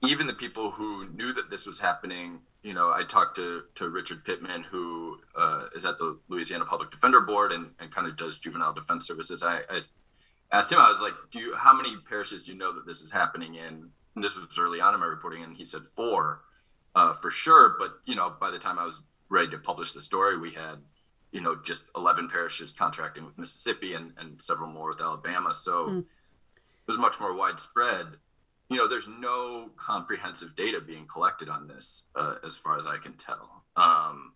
even 0.02 0.26
the 0.28 0.34
people 0.34 0.72
who 0.72 1.08
knew 1.10 1.32
that 1.34 1.50
this 1.50 1.66
was 1.66 1.80
happening, 1.80 2.42
you 2.62 2.74
know, 2.74 2.90
I 2.90 3.04
talked 3.04 3.36
to 3.36 3.64
to 3.76 3.90
Richard 3.90 4.24
Pittman, 4.26 4.64
who 4.64 5.18
uh, 5.36 5.64
is 5.76 5.86
at 5.86 5.98
the 5.98 6.18
Louisiana 6.28 6.66
Public 6.66 6.90
Defender 6.92 7.22
Board 7.22 7.52
and, 7.52 7.72
and 7.80 7.92
kind 7.92 8.08
of 8.08 8.16
does 8.16 8.40
juvenile 8.40 8.74
defense 8.74 9.06
services. 9.08 9.42
I, 9.44 9.60
I 9.70 9.80
asked 10.52 10.72
him, 10.72 10.80
I 10.80 10.90
was 10.90 11.02
like, 11.02 11.14
"Do 11.30 11.40
you 11.40 11.54
how 11.56 11.74
many 11.76 11.96
parishes 12.08 12.44
do 12.44 12.52
you 12.52 12.58
know 12.58 12.74
that 12.74 12.86
this 12.86 13.02
is 13.02 13.12
happening 13.12 13.54
in?" 13.56 13.90
And 14.16 14.24
this 14.24 14.36
was 14.36 14.58
early 14.60 14.80
on 14.82 14.94
in 14.94 15.00
my 15.00 15.06
reporting, 15.06 15.44
and 15.44 15.56
he 15.56 15.64
said 15.66 15.82
four. 15.82 16.42
uh, 16.94 17.14
for 17.14 17.30
sure. 17.30 17.76
But 17.78 17.92
you 18.06 18.16
know, 18.16 18.34
by 18.40 18.50
the 18.50 18.58
time 18.58 18.78
I 18.78 18.84
was 18.84 19.02
ready 19.30 19.50
to 19.52 19.58
publish 19.58 19.92
the 19.94 20.02
story, 20.02 20.38
we 20.38 20.52
had 20.52 20.78
you 21.32 21.40
know 21.40 21.54
just 21.56 21.88
11 21.96 22.28
parishes 22.28 22.72
contracting 22.72 23.24
with 23.24 23.38
Mississippi 23.38 23.94
and, 23.94 24.12
and 24.18 24.40
several 24.40 24.70
more 24.70 24.88
with 24.88 25.00
Alabama. 25.00 25.54
So 25.54 25.86
Mm. 25.88 25.98
it 26.00 26.86
was 26.86 26.98
much 26.98 27.20
more 27.20 27.34
widespread. 27.34 28.06
You 28.68 28.76
know, 28.76 28.86
there's 28.88 29.08
no 29.08 29.70
comprehensive 29.76 30.54
data 30.54 30.80
being 30.80 31.06
collected 31.06 31.48
on 31.48 31.66
this, 31.66 32.04
uh, 32.14 32.36
as 32.44 32.56
far 32.56 32.78
as 32.78 32.86
I 32.86 32.98
can 32.98 33.14
tell. 33.14 33.64
Um, 33.76 34.34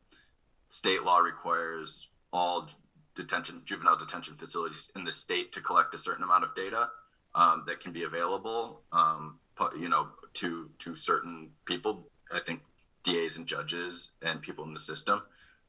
state 0.69 1.03
law 1.05 1.19
requires 1.19 2.09
all 2.33 2.69
detention, 3.15 3.63
juvenile 3.65 3.97
detention 3.97 4.35
facilities 4.35 4.91
in 4.97 5.05
the 5.05 5.13
state 5.13 5.53
to 5.53 5.61
collect 5.61 5.95
a 5.95 5.99
certain 5.99 6.25
amount 6.25 6.43
of 6.43 6.55
data 6.57 6.91
um, 7.37 7.63
that 7.67 7.79
can 7.81 7.93
be 7.93 8.03
available, 8.03 8.83
um, 8.93 9.39
you 9.79 9.89
know, 9.89 10.09
to 10.35 10.69
to 10.79 10.97
certain 10.97 11.51
people. 11.65 12.09
I 12.33 12.41
think 12.41 12.63
DAs 13.05 13.37
and 13.39 13.47
judges 13.47 14.13
and 14.23 14.43
people 14.43 14.65
in 14.65 14.73
the 14.73 14.81
system. 14.81 15.23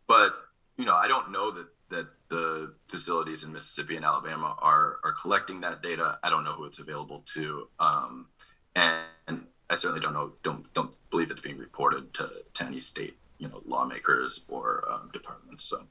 But 0.07 0.33
you 0.77 0.85
know, 0.85 0.95
I 0.95 1.07
don't 1.07 1.31
know 1.31 1.51
that 1.51 1.67
that 1.89 2.07
the 2.29 2.73
facilities 2.87 3.43
in 3.43 3.53
Mississippi 3.53 3.95
and 3.95 4.05
Alabama 4.05 4.55
are 4.59 4.97
are 5.03 5.13
collecting 5.13 5.61
that 5.61 5.81
data. 5.81 6.19
I 6.23 6.29
don't 6.29 6.43
know 6.43 6.53
who 6.53 6.65
it's 6.65 6.79
available 6.79 7.23
to, 7.33 7.67
um, 7.79 8.27
and, 8.75 9.03
and 9.27 9.45
I 9.69 9.75
certainly 9.75 10.01
don't 10.01 10.13
know 10.13 10.33
don't 10.43 10.71
don't 10.73 10.91
believe 11.09 11.31
it's 11.31 11.41
being 11.41 11.57
reported 11.57 12.13
to 12.15 12.29
to 12.53 12.65
any 12.65 12.79
state 12.79 13.17
you 13.37 13.47
know 13.47 13.61
lawmakers 13.65 14.45
or 14.49 14.83
um, 14.89 15.09
departments. 15.13 15.63
So 15.63 15.87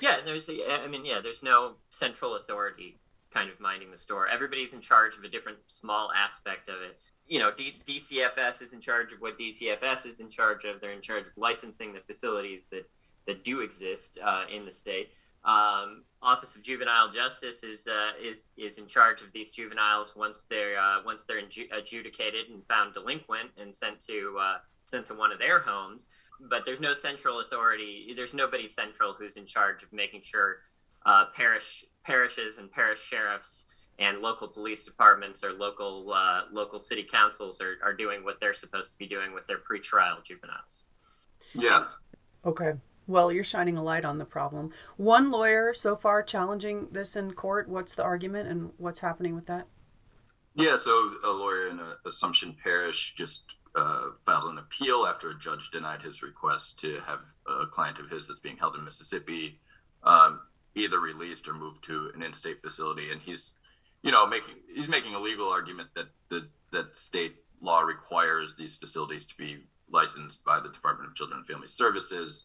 Yeah, 0.00 0.16
there's, 0.24 0.48
a, 0.48 0.82
I 0.82 0.86
mean, 0.86 1.04
yeah, 1.04 1.20
there's 1.22 1.42
no 1.42 1.74
central 1.90 2.36
authority 2.36 2.98
kind 3.32 3.50
of 3.50 3.58
minding 3.60 3.90
the 3.90 3.96
store. 3.96 4.28
Everybody's 4.28 4.74
in 4.74 4.80
charge 4.80 5.16
of 5.16 5.24
a 5.24 5.28
different 5.28 5.58
small 5.66 6.12
aspect 6.12 6.68
of 6.68 6.82
it. 6.82 6.98
You 7.24 7.38
know, 7.38 7.50
D- 7.50 7.80
DCFS 7.86 8.60
is 8.60 8.74
in 8.74 8.80
charge 8.80 9.12
of 9.12 9.20
what 9.20 9.38
DCFS 9.38 10.06
is 10.06 10.20
in 10.20 10.28
charge 10.28 10.64
of. 10.64 10.80
They're 10.80 10.92
in 10.92 11.00
charge 11.00 11.26
of 11.26 11.36
licensing 11.38 11.94
the 11.94 12.00
facilities 12.00 12.66
that 12.70 12.88
that 13.26 13.44
do 13.44 13.60
exist 13.60 14.18
uh, 14.22 14.44
in 14.52 14.64
the 14.64 14.70
state. 14.70 15.10
Um, 15.44 16.04
Office 16.22 16.54
of 16.54 16.62
Juvenile 16.62 17.10
Justice 17.10 17.64
is 17.64 17.88
uh, 17.88 18.12
is 18.22 18.52
is 18.56 18.78
in 18.78 18.86
charge 18.86 19.22
of 19.22 19.32
these 19.32 19.50
juveniles 19.50 20.14
once 20.14 20.44
they're 20.44 20.78
uh, 20.78 21.02
once 21.04 21.24
they're 21.24 21.42
adjudicated 21.72 22.48
and 22.50 22.64
found 22.68 22.94
delinquent 22.94 23.50
and 23.60 23.74
sent 23.74 23.98
to 24.00 24.36
uh, 24.40 24.58
sent 24.84 25.06
to 25.06 25.14
one 25.14 25.32
of 25.32 25.38
their 25.38 25.58
homes. 25.58 26.08
But 26.48 26.64
there's 26.64 26.80
no 26.80 26.92
central 26.92 27.40
authority. 27.40 28.12
There's 28.16 28.34
nobody 28.34 28.66
central 28.66 29.14
who's 29.14 29.36
in 29.36 29.46
charge 29.46 29.82
of 29.82 29.92
making 29.92 30.22
sure 30.22 30.58
uh, 31.06 31.26
parish 31.34 31.84
parishes 32.04 32.58
and 32.58 32.70
parish 32.70 33.02
sheriffs 33.02 33.66
and 33.98 34.18
local 34.18 34.48
police 34.48 34.84
departments 34.84 35.42
or 35.42 35.52
local 35.52 36.12
uh, 36.12 36.42
local 36.52 36.78
city 36.78 37.02
councils 37.02 37.60
are, 37.60 37.78
are 37.82 37.92
doing 37.92 38.22
what 38.22 38.38
they're 38.38 38.52
supposed 38.52 38.92
to 38.92 38.98
be 38.98 39.06
doing 39.06 39.34
with 39.34 39.46
their 39.48 39.58
pretrial 39.58 40.22
juveniles. 40.22 40.84
yeah, 41.54 41.84
Okay. 42.44 42.72
Well, 43.06 43.32
you're 43.32 43.44
shining 43.44 43.76
a 43.76 43.82
light 43.82 44.04
on 44.04 44.18
the 44.18 44.24
problem. 44.24 44.70
One 44.96 45.30
lawyer 45.30 45.72
so 45.74 45.96
far 45.96 46.22
challenging 46.22 46.88
this 46.92 47.16
in 47.16 47.32
court. 47.32 47.68
What's 47.68 47.94
the 47.94 48.04
argument 48.04 48.48
and 48.48 48.70
what's 48.78 49.00
happening 49.00 49.34
with 49.34 49.46
that? 49.46 49.66
Yeah, 50.54 50.76
so 50.76 51.12
a 51.24 51.30
lawyer 51.30 51.68
in 51.68 51.80
uh, 51.80 51.94
Assumption 52.06 52.54
Parish 52.62 53.14
just 53.14 53.56
uh, 53.74 54.10
filed 54.24 54.50
an 54.50 54.58
appeal 54.58 55.06
after 55.06 55.30
a 55.30 55.38
judge 55.38 55.70
denied 55.70 56.02
his 56.02 56.22
request 56.22 56.78
to 56.80 57.00
have 57.06 57.20
a 57.46 57.66
client 57.66 57.98
of 57.98 58.10
his 58.10 58.28
that's 58.28 58.40
being 58.40 58.58
held 58.58 58.76
in 58.76 58.84
Mississippi 58.84 59.58
um, 60.04 60.40
either 60.74 61.00
released 61.00 61.48
or 61.48 61.54
moved 61.54 61.82
to 61.84 62.10
an 62.14 62.22
in-state 62.22 62.60
facility, 62.60 63.10
and 63.10 63.20
he's, 63.20 63.52
you 64.02 64.10
know, 64.10 64.26
making 64.26 64.56
he's 64.74 64.88
making 64.88 65.14
a 65.14 65.20
legal 65.20 65.48
argument 65.50 65.90
that 65.94 66.08
the 66.28 66.48
that 66.70 66.96
state 66.96 67.36
law 67.60 67.80
requires 67.80 68.56
these 68.56 68.76
facilities 68.76 69.24
to 69.26 69.36
be 69.36 69.58
licensed 69.88 70.44
by 70.44 70.58
the 70.58 70.70
Department 70.70 71.08
of 71.08 71.14
Children 71.14 71.38
and 71.38 71.46
Family 71.46 71.68
Services, 71.68 72.44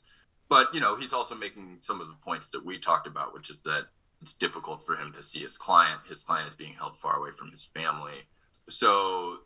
but 0.50 0.74
you 0.74 0.80
know 0.80 0.96
he's 0.96 1.14
also 1.14 1.36
making 1.36 1.78
some 1.82 2.02
of 2.02 2.08
the 2.08 2.16
points 2.16 2.48
that 2.48 2.66
we 2.66 2.78
talked 2.78 3.08
about, 3.08 3.34
which 3.34 3.50
is 3.50 3.64
that 3.64 3.88
it's 4.22 4.34
difficult 4.34 4.84
for 4.84 4.96
him 4.96 5.14
to 5.14 5.22
see 5.22 5.40
his 5.40 5.58
client. 5.58 6.02
His 6.08 6.24
client 6.24 6.50
is 6.50 6.56
being 6.56 6.74
held 6.74 6.98
far 6.98 7.18
away 7.18 7.32
from 7.32 7.52
his 7.52 7.66
family. 7.66 8.28
So, 8.70 9.40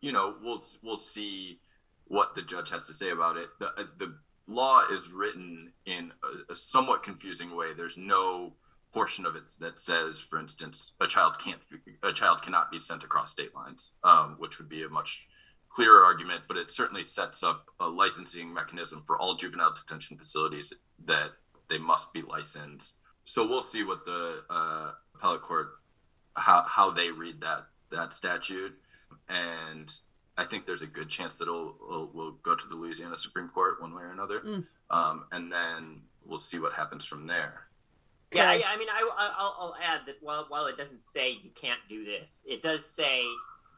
you 0.00 0.12
know, 0.12 0.36
we'll 0.42 0.60
we'll 0.82 0.96
see 0.96 1.60
what 2.06 2.34
the 2.34 2.42
judge 2.42 2.70
has 2.70 2.86
to 2.86 2.94
say 2.94 3.10
about 3.10 3.36
it. 3.36 3.48
The 3.58 3.66
uh, 3.66 3.84
the 3.98 4.18
law 4.46 4.82
is 4.90 5.10
written 5.10 5.72
in 5.86 6.12
a, 6.22 6.52
a 6.52 6.54
somewhat 6.54 7.02
confusing 7.02 7.56
way. 7.56 7.72
There's 7.76 7.98
no 7.98 8.54
portion 8.92 9.24
of 9.24 9.34
it 9.34 9.54
that 9.60 9.78
says, 9.78 10.20
for 10.20 10.38
instance, 10.38 10.92
a 11.00 11.06
child 11.06 11.38
can't 11.38 11.60
a 12.02 12.12
child 12.12 12.42
cannot 12.42 12.70
be 12.70 12.78
sent 12.78 13.02
across 13.02 13.32
state 13.32 13.54
lines, 13.54 13.94
um, 14.04 14.36
which 14.38 14.58
would 14.58 14.68
be 14.68 14.82
a 14.82 14.88
much 14.88 15.26
clearer 15.74 16.04
argument. 16.04 16.42
But 16.48 16.56
it 16.56 16.70
certainly 16.70 17.02
sets 17.02 17.42
up 17.42 17.66
a 17.80 17.88
licensing 17.88 18.52
mechanism 18.52 19.00
for 19.02 19.18
all 19.18 19.34
juvenile 19.34 19.72
detention 19.74 20.16
facilities 20.16 20.72
that 21.04 21.30
they 21.68 21.78
must 21.78 22.12
be 22.12 22.22
licensed 22.22 22.96
so 23.24 23.46
we'll 23.46 23.62
see 23.62 23.84
what 23.84 24.04
the 24.04 24.42
uh, 24.50 24.92
appellate 25.14 25.42
court 25.42 25.68
how 26.34 26.62
how 26.66 26.90
they 26.90 27.10
read 27.10 27.40
that 27.40 27.66
that 27.90 28.12
statute, 28.12 28.72
and 29.28 29.90
I 30.38 30.44
think 30.44 30.66
there's 30.66 30.80
a 30.80 30.86
good 30.86 31.10
chance 31.10 31.34
that 31.36 31.44
it'll, 31.46 31.76
it'll 31.86 32.10
will 32.14 32.32
go 32.42 32.56
to 32.56 32.66
the 32.66 32.74
Louisiana 32.74 33.18
Supreme 33.18 33.48
Court 33.48 33.80
one 33.82 33.94
way 33.94 34.02
or 34.02 34.12
another, 34.12 34.40
Mm. 34.40 34.66
um, 34.90 35.26
and 35.30 35.52
then 35.52 36.02
we'll 36.24 36.38
see 36.38 36.58
what 36.58 36.72
happens 36.72 37.04
from 37.04 37.26
there. 37.26 37.68
Yeah, 38.32 38.48
I, 38.48 38.62
I 38.66 38.76
mean, 38.78 38.88
I, 38.90 39.10
I'll, 39.36 39.56
I'll 39.60 39.76
add 39.82 40.06
that 40.06 40.16
while, 40.22 40.46
while 40.48 40.64
it 40.64 40.78
doesn't 40.78 41.02
say 41.02 41.32
you 41.32 41.50
can't 41.54 41.80
do 41.86 42.02
this, 42.02 42.46
it 42.48 42.62
does 42.62 42.82
say 42.82 43.24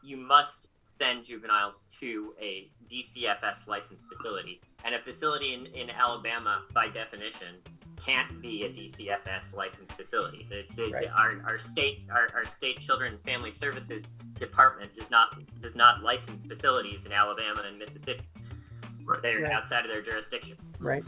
you 0.05 0.17
must 0.19 0.69
send 0.83 1.25
juveniles 1.25 1.87
to 2.01 2.35
a 2.41 2.71
DCFS 2.89 3.67
licensed 3.67 4.07
facility. 4.07 4.61
And 4.85 4.95
a 4.95 4.99
facility 4.99 5.55
in, 5.55 5.67
in 5.67 5.89
Alabama, 5.89 6.63
by 6.75 6.89
definition, 6.89 7.57
can't 7.97 8.43
be 8.43 8.65
a 8.65 8.69
DCFS 8.69 9.57
licensed 9.57 9.95
facility. 9.95 10.47
The, 10.51 10.65
the, 10.75 10.91
Right. 10.93 11.09
our, 11.17 11.41
our 11.47 11.57
state 11.59 12.03
our, 12.13 12.29
our 12.35 12.45
state 12.45 12.81
children 12.81 13.15
and 13.15 13.23
family 13.23 13.51
services 13.51 14.15
department 14.39 14.93
does 14.93 15.11
not 15.11 15.37
does 15.61 15.75
not 15.77 16.03
license 16.03 16.45
facilities 16.45 17.07
in 17.07 17.13
Alabama 17.13 17.63
and 17.67 17.79
Mississippi. 17.79 18.25
Right. 19.05 19.23
They're 19.23 19.43
Right. 19.43 19.53
outside 19.53 19.85
of 19.87 19.91
their 19.91 20.03
jurisdiction. 20.03 20.57
Right. 20.81 21.05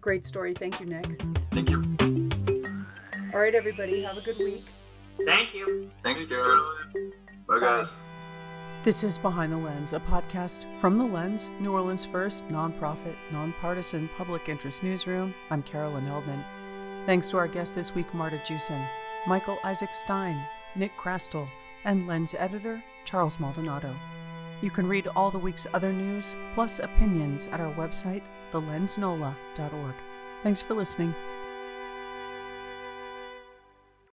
Great 0.00 0.24
story. 0.24 0.52
Thank 0.54 0.80
you, 0.80 0.86
Nick. 0.86 1.22
Thank 1.52 1.70
you. 1.70 1.84
All 3.32 3.38
right, 3.38 3.54
everybody. 3.54 4.02
Have 4.02 4.16
a 4.16 4.22
good 4.22 4.38
week. 4.38 4.64
Thank 5.26 5.54
you. 5.54 5.90
Thanks, 6.02 6.24
Karen. 6.26 7.12
Bye, 7.50 7.58
guys. 7.58 7.96
This 8.84 9.02
is 9.02 9.18
Behind 9.18 9.50
the 9.50 9.56
Lens, 9.56 9.92
a 9.92 9.98
podcast 9.98 10.66
from 10.78 10.96
The 10.96 11.04
Lens, 11.04 11.50
New 11.58 11.72
Orleans' 11.72 12.06
first 12.06 12.46
nonprofit, 12.48 13.16
nonpartisan 13.32 14.08
public 14.16 14.48
interest 14.48 14.84
newsroom. 14.84 15.34
I'm 15.50 15.64
Carolyn 15.64 16.04
Heldman. 16.04 16.44
Thanks 17.06 17.28
to 17.30 17.38
our 17.38 17.48
guests 17.48 17.74
this 17.74 17.92
week, 17.92 18.14
Marta 18.14 18.40
Jewson, 18.46 18.86
Michael 19.26 19.58
Isaac 19.64 19.92
Stein, 19.92 20.40
Nick 20.76 20.96
Chrastil, 20.96 21.48
and 21.82 22.06
Lens 22.06 22.36
editor 22.38 22.80
Charles 23.04 23.40
Maldonado. 23.40 23.96
You 24.62 24.70
can 24.70 24.86
read 24.86 25.08
all 25.08 25.32
the 25.32 25.38
week's 25.38 25.66
other 25.74 25.92
news, 25.92 26.36
plus 26.54 26.78
opinions, 26.78 27.48
at 27.48 27.58
our 27.58 27.74
website, 27.74 28.22
thelensnola.org. 28.52 29.94
Thanks 30.44 30.62
for 30.62 30.74
listening. 30.74 31.16